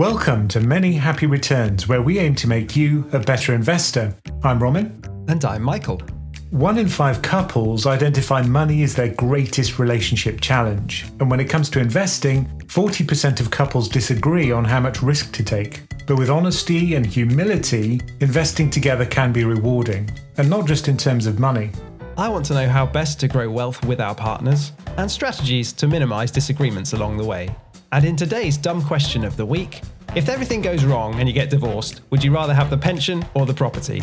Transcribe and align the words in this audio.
Welcome 0.00 0.48
to 0.48 0.60
Many 0.60 0.94
Happy 0.94 1.26
Returns, 1.26 1.86
where 1.86 2.00
we 2.00 2.18
aim 2.18 2.34
to 2.36 2.48
make 2.48 2.74
you 2.74 3.06
a 3.12 3.18
better 3.18 3.52
investor. 3.52 4.16
I'm 4.42 4.58
Ramin. 4.58 5.04
And 5.28 5.44
I'm 5.44 5.62
Michael. 5.62 6.00
One 6.48 6.78
in 6.78 6.88
five 6.88 7.20
couples 7.20 7.84
identify 7.84 8.40
money 8.40 8.82
as 8.82 8.94
their 8.94 9.12
greatest 9.12 9.78
relationship 9.78 10.40
challenge. 10.40 11.04
And 11.20 11.30
when 11.30 11.38
it 11.38 11.50
comes 11.50 11.68
to 11.70 11.80
investing, 11.80 12.46
40% 12.64 13.40
of 13.40 13.50
couples 13.50 13.90
disagree 13.90 14.50
on 14.50 14.64
how 14.64 14.80
much 14.80 15.02
risk 15.02 15.34
to 15.34 15.44
take. 15.44 15.82
But 16.06 16.16
with 16.16 16.30
honesty 16.30 16.94
and 16.94 17.04
humility, 17.04 18.00
investing 18.20 18.70
together 18.70 19.04
can 19.04 19.34
be 19.34 19.44
rewarding. 19.44 20.08
And 20.38 20.48
not 20.48 20.66
just 20.66 20.88
in 20.88 20.96
terms 20.96 21.26
of 21.26 21.38
money. 21.38 21.72
I 22.16 22.30
want 22.30 22.46
to 22.46 22.54
know 22.54 22.70
how 22.70 22.86
best 22.86 23.20
to 23.20 23.28
grow 23.28 23.50
wealth 23.50 23.84
with 23.84 24.00
our 24.00 24.14
partners 24.14 24.72
and 24.96 25.10
strategies 25.10 25.74
to 25.74 25.86
minimize 25.86 26.30
disagreements 26.30 26.94
along 26.94 27.18
the 27.18 27.24
way. 27.26 27.54
And 27.92 28.04
in 28.04 28.14
today's 28.14 28.56
dumb 28.56 28.82
question 28.82 29.24
of 29.24 29.36
the 29.36 29.44
week, 29.44 29.80
if 30.14 30.28
everything 30.28 30.62
goes 30.62 30.84
wrong 30.84 31.18
and 31.18 31.28
you 31.28 31.32
get 31.34 31.50
divorced, 31.50 32.02
would 32.10 32.22
you 32.22 32.32
rather 32.32 32.54
have 32.54 32.70
the 32.70 32.78
pension 32.78 33.24
or 33.34 33.46
the 33.46 33.54
property? 33.54 34.02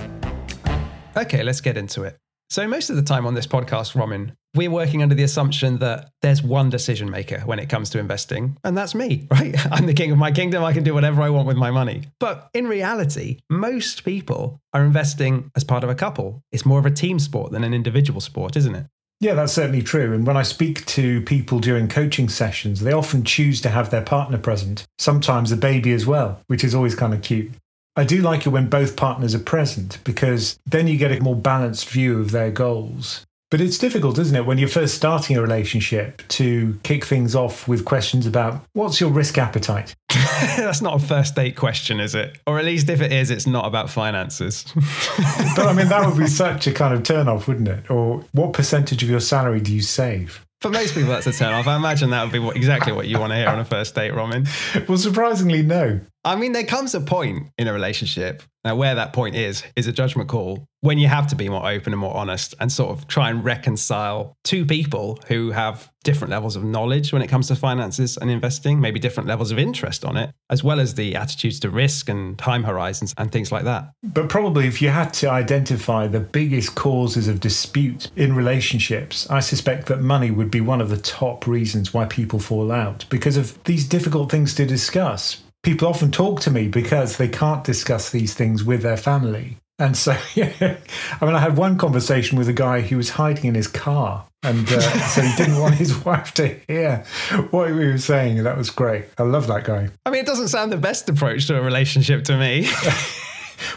Okay, 1.15 1.41
let's 1.41 1.61
get 1.61 1.77
into 1.77 2.03
it. 2.03 2.17
So, 2.49 2.67
most 2.67 2.89
of 2.89 2.95
the 2.97 3.01
time 3.01 3.25
on 3.25 3.33
this 3.33 3.47
podcast, 3.47 3.95
Ramin, 3.95 4.33
we're 4.55 4.71
working 4.71 5.03
under 5.03 5.15
the 5.15 5.23
assumption 5.23 5.79
that 5.79 6.09
there's 6.21 6.41
one 6.41 6.69
decision 6.69 7.09
maker 7.09 7.41
when 7.41 7.59
it 7.59 7.67
comes 7.67 7.89
to 7.91 7.99
investing, 7.99 8.57
and 8.63 8.77
that's 8.77 8.95
me, 8.95 9.27
right? 9.31 9.55
I'm 9.71 9.85
the 9.85 9.93
king 9.93 10.11
of 10.11 10.17
my 10.17 10.31
kingdom. 10.31 10.63
I 10.63 10.73
can 10.73 10.83
do 10.83 10.93
whatever 10.93 11.21
I 11.21 11.29
want 11.29 11.47
with 11.47 11.57
my 11.57 11.71
money. 11.71 12.03
But 12.19 12.49
in 12.53 12.67
reality, 12.67 13.39
most 13.49 14.03
people 14.05 14.61
are 14.73 14.83
investing 14.83 15.51
as 15.55 15.63
part 15.63 15.83
of 15.83 15.89
a 15.89 15.95
couple. 15.95 16.41
It's 16.51 16.65
more 16.65 16.79
of 16.79 16.85
a 16.85 16.91
team 16.91 17.19
sport 17.19 17.51
than 17.51 17.63
an 17.63 17.73
individual 17.73 18.21
sport, 18.21 18.55
isn't 18.55 18.75
it? 18.75 18.85
Yeah, 19.19 19.33
that's 19.33 19.53
certainly 19.53 19.81
true. 19.81 20.13
And 20.13 20.27
when 20.27 20.37
I 20.37 20.43
speak 20.43 20.85
to 20.87 21.21
people 21.21 21.59
during 21.59 21.87
coaching 21.87 22.29
sessions, 22.29 22.81
they 22.81 22.93
often 22.93 23.23
choose 23.23 23.61
to 23.61 23.69
have 23.69 23.89
their 23.89 24.03
partner 24.03 24.37
present, 24.37 24.85
sometimes 24.99 25.51
a 25.51 25.57
baby 25.57 25.91
as 25.93 26.05
well, 26.05 26.39
which 26.47 26.63
is 26.63 26.75
always 26.75 26.93
kind 26.93 27.13
of 27.13 27.23
cute. 27.23 27.51
I 27.95 28.03
do 28.03 28.21
like 28.21 28.45
it 28.45 28.49
when 28.49 28.69
both 28.69 28.95
partners 28.95 29.33
are 29.33 29.39
present 29.39 29.97
because 30.03 30.59
then 30.67 30.87
you 30.87 30.97
get 30.97 31.11
a 31.11 31.19
more 31.19 31.35
balanced 31.35 31.89
view 31.89 32.19
of 32.21 32.29
their 32.29 32.51
goals. 32.51 33.25
But 33.49 33.61
it's 33.61 33.77
difficult, 33.77 34.19
isn't 34.19 34.35
it, 34.35 34.45
when 34.45 34.57
you're 34.57 34.67
first 34.67 34.95
starting 34.95 35.37
a 35.37 35.41
relationship 35.41 36.21
to 36.29 36.77
kick 36.83 37.05
things 37.05 37.33
off 37.33 37.65
with 37.65 37.85
questions 37.85 38.25
about 38.25 38.61
what's 38.73 38.99
your 38.99 39.09
risk 39.09 39.37
appetite? 39.37 39.95
That's 40.57 40.81
not 40.81 41.01
a 41.01 41.05
first 41.05 41.33
date 41.35 41.55
question, 41.55 42.01
is 42.01 42.13
it? 42.13 42.37
Or 42.45 42.59
at 42.59 42.65
least 42.65 42.89
if 42.89 42.99
it 42.99 43.13
is, 43.13 43.31
it's 43.31 43.47
not 43.47 43.65
about 43.65 43.89
finances. 43.89 44.65
but 45.55 45.65
I 45.65 45.71
mean, 45.71 45.87
that 45.87 46.05
would 46.05 46.17
be 46.17 46.27
such 46.27 46.67
a 46.67 46.73
kind 46.73 46.93
of 46.93 47.03
turn 47.03 47.29
off, 47.29 47.47
wouldn't 47.47 47.69
it? 47.69 47.89
Or 47.89 48.25
what 48.33 48.51
percentage 48.51 49.01
of 49.01 49.09
your 49.09 49.21
salary 49.21 49.61
do 49.61 49.73
you 49.73 49.81
save? 49.81 50.45
For 50.59 50.69
most 50.69 50.95
people, 50.95 51.09
that's 51.09 51.27
a 51.27 51.31
turn 51.31 51.53
off. 51.53 51.67
I 51.67 51.75
imagine 51.75 52.09
that 52.09 52.23
would 52.23 52.33
be 52.33 52.39
what, 52.39 52.55
exactly 52.55 52.91
what 52.91 53.07
you 53.07 53.19
want 53.19 53.31
to 53.31 53.37
hear 53.37 53.47
on 53.47 53.59
a 53.59 53.65
first 53.65 53.93
date, 53.93 54.11
Ramin. 54.11 54.47
Well, 54.89 54.97
surprisingly, 54.97 55.61
no. 55.61 55.99
I 56.27 56.35
mean, 56.35 56.51
there 56.51 56.65
comes 56.65 56.93
a 56.93 56.99
point 56.99 57.51
in 57.57 57.69
a 57.69 57.73
relationship, 57.73 58.43
now 58.65 58.75
where 58.75 58.95
that 58.95 59.13
point 59.13 59.37
is, 59.37 59.63
is 59.77 59.87
a 59.87 59.93
judgment 59.93 60.27
call 60.27 60.67
when 60.81 60.97
you 60.97 61.07
have 61.07 61.25
to 61.27 61.37
be 61.37 61.47
more 61.47 61.65
open 61.65 61.93
and 61.93 61.99
more 62.01 62.13
honest 62.13 62.53
and 62.59 62.69
sort 62.69 62.89
of 62.89 63.07
try 63.07 63.29
and 63.29 63.45
reconcile 63.45 64.35
two 64.43 64.65
people 64.65 65.17
who 65.29 65.51
have 65.51 65.89
different 66.03 66.31
levels 66.31 66.57
of 66.57 66.65
knowledge 66.65 67.13
when 67.13 67.21
it 67.21 67.27
comes 67.27 67.47
to 67.47 67.55
finances 67.55 68.17
and 68.17 68.29
investing, 68.29 68.81
maybe 68.81 68.99
different 68.99 69.29
levels 69.29 69.51
of 69.51 69.57
interest 69.57 70.03
on 70.03 70.17
it, 70.17 70.29
as 70.49 70.65
well 70.65 70.81
as 70.81 70.95
the 70.95 71.15
attitudes 71.15 71.61
to 71.61 71.69
risk 71.69 72.09
and 72.09 72.37
time 72.37 72.65
horizons 72.65 73.13
and 73.17 73.31
things 73.31 73.49
like 73.49 73.63
that. 73.63 73.89
But 74.03 74.27
probably 74.27 74.67
if 74.67 74.81
you 74.81 74.89
had 74.89 75.13
to 75.15 75.29
identify 75.29 76.07
the 76.07 76.19
biggest 76.19 76.75
causes 76.75 77.29
of 77.29 77.39
dispute 77.39 78.11
in 78.17 78.35
relationships, 78.35 79.29
I 79.29 79.39
suspect 79.39 79.87
that 79.87 80.01
money 80.01 80.31
would 80.31 80.51
be 80.51 80.59
one 80.59 80.81
of 80.81 80.89
the 80.89 80.97
top 80.97 81.47
reasons 81.47 81.93
why 81.93 82.03
people 82.03 82.39
fall 82.39 82.69
out 82.73 83.05
because 83.09 83.37
of 83.37 83.63
these 83.63 83.87
difficult 83.87 84.29
things 84.29 84.53
to 84.55 84.65
discuss 84.65 85.41
people 85.63 85.87
often 85.87 86.11
talk 86.11 86.41
to 86.41 86.51
me 86.51 86.67
because 86.67 87.17
they 87.17 87.27
can't 87.27 87.63
discuss 87.63 88.11
these 88.11 88.33
things 88.33 88.63
with 88.63 88.81
their 88.81 88.97
family. 88.97 89.57
And 89.79 89.95
so, 89.95 90.17
yeah, 90.35 90.77
I 91.21 91.25
mean, 91.25 91.35
I 91.35 91.39
had 91.39 91.57
one 91.57 91.77
conversation 91.77 92.37
with 92.37 92.49
a 92.49 92.53
guy 92.53 92.81
who 92.81 92.97
was 92.97 93.11
hiding 93.11 93.45
in 93.45 93.55
his 93.55 93.67
car. 93.67 94.25
And 94.43 94.67
uh, 94.71 94.79
so 95.07 95.21
he 95.21 95.35
didn't 95.35 95.59
want 95.59 95.75
his 95.75 95.93
wife 96.05 96.33
to 96.35 96.59
hear 96.67 97.03
what 97.51 97.69
we 97.69 97.87
were 97.87 97.97
saying. 97.97 98.43
That 98.43 98.57
was 98.57 98.69
great. 98.69 99.05
I 99.17 99.23
love 99.23 99.47
that 99.47 99.65
guy. 99.65 99.89
I 100.05 100.09
mean, 100.09 100.21
it 100.21 100.27
doesn't 100.27 100.49
sound 100.49 100.71
the 100.71 100.77
best 100.77 101.09
approach 101.09 101.47
to 101.47 101.57
a 101.57 101.61
relationship 101.61 102.23
to 102.25 102.37
me. 102.37 102.69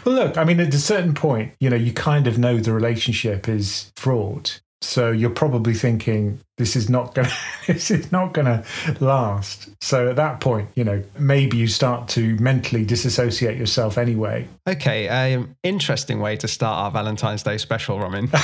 well, 0.05 0.15
look, 0.15 0.37
I 0.37 0.43
mean, 0.43 0.59
at 0.59 0.73
a 0.73 0.79
certain 0.79 1.13
point, 1.13 1.53
you 1.59 1.69
know, 1.69 1.75
you 1.75 1.93
kind 1.93 2.27
of 2.27 2.37
know 2.37 2.57
the 2.57 2.73
relationship 2.73 3.47
is 3.47 3.91
fraught. 3.95 4.61
So 4.81 5.11
you're 5.11 5.29
probably 5.29 5.73
thinking 5.75 6.39
this 6.57 6.75
is 6.75 6.89
not 6.89 7.13
going 7.13 7.27
this 7.67 7.91
is 7.91 8.11
not 8.11 8.33
going 8.33 8.45
to 8.45 8.63
last. 8.99 9.69
So 9.81 10.09
at 10.09 10.15
that 10.15 10.39
point, 10.39 10.69
you 10.75 10.83
know, 10.83 11.03
maybe 11.17 11.57
you 11.57 11.67
start 11.67 12.07
to 12.09 12.35
mentally 12.37 12.83
disassociate 12.83 13.57
yourself 13.57 13.97
anyway. 13.97 14.47
Okay, 14.67 15.07
um, 15.07 15.55
interesting 15.63 16.19
way 16.19 16.35
to 16.37 16.47
start 16.47 16.77
our 16.79 16.91
Valentine's 16.91 17.43
Day 17.43 17.57
special, 17.57 17.99
Ramin. 17.99 18.29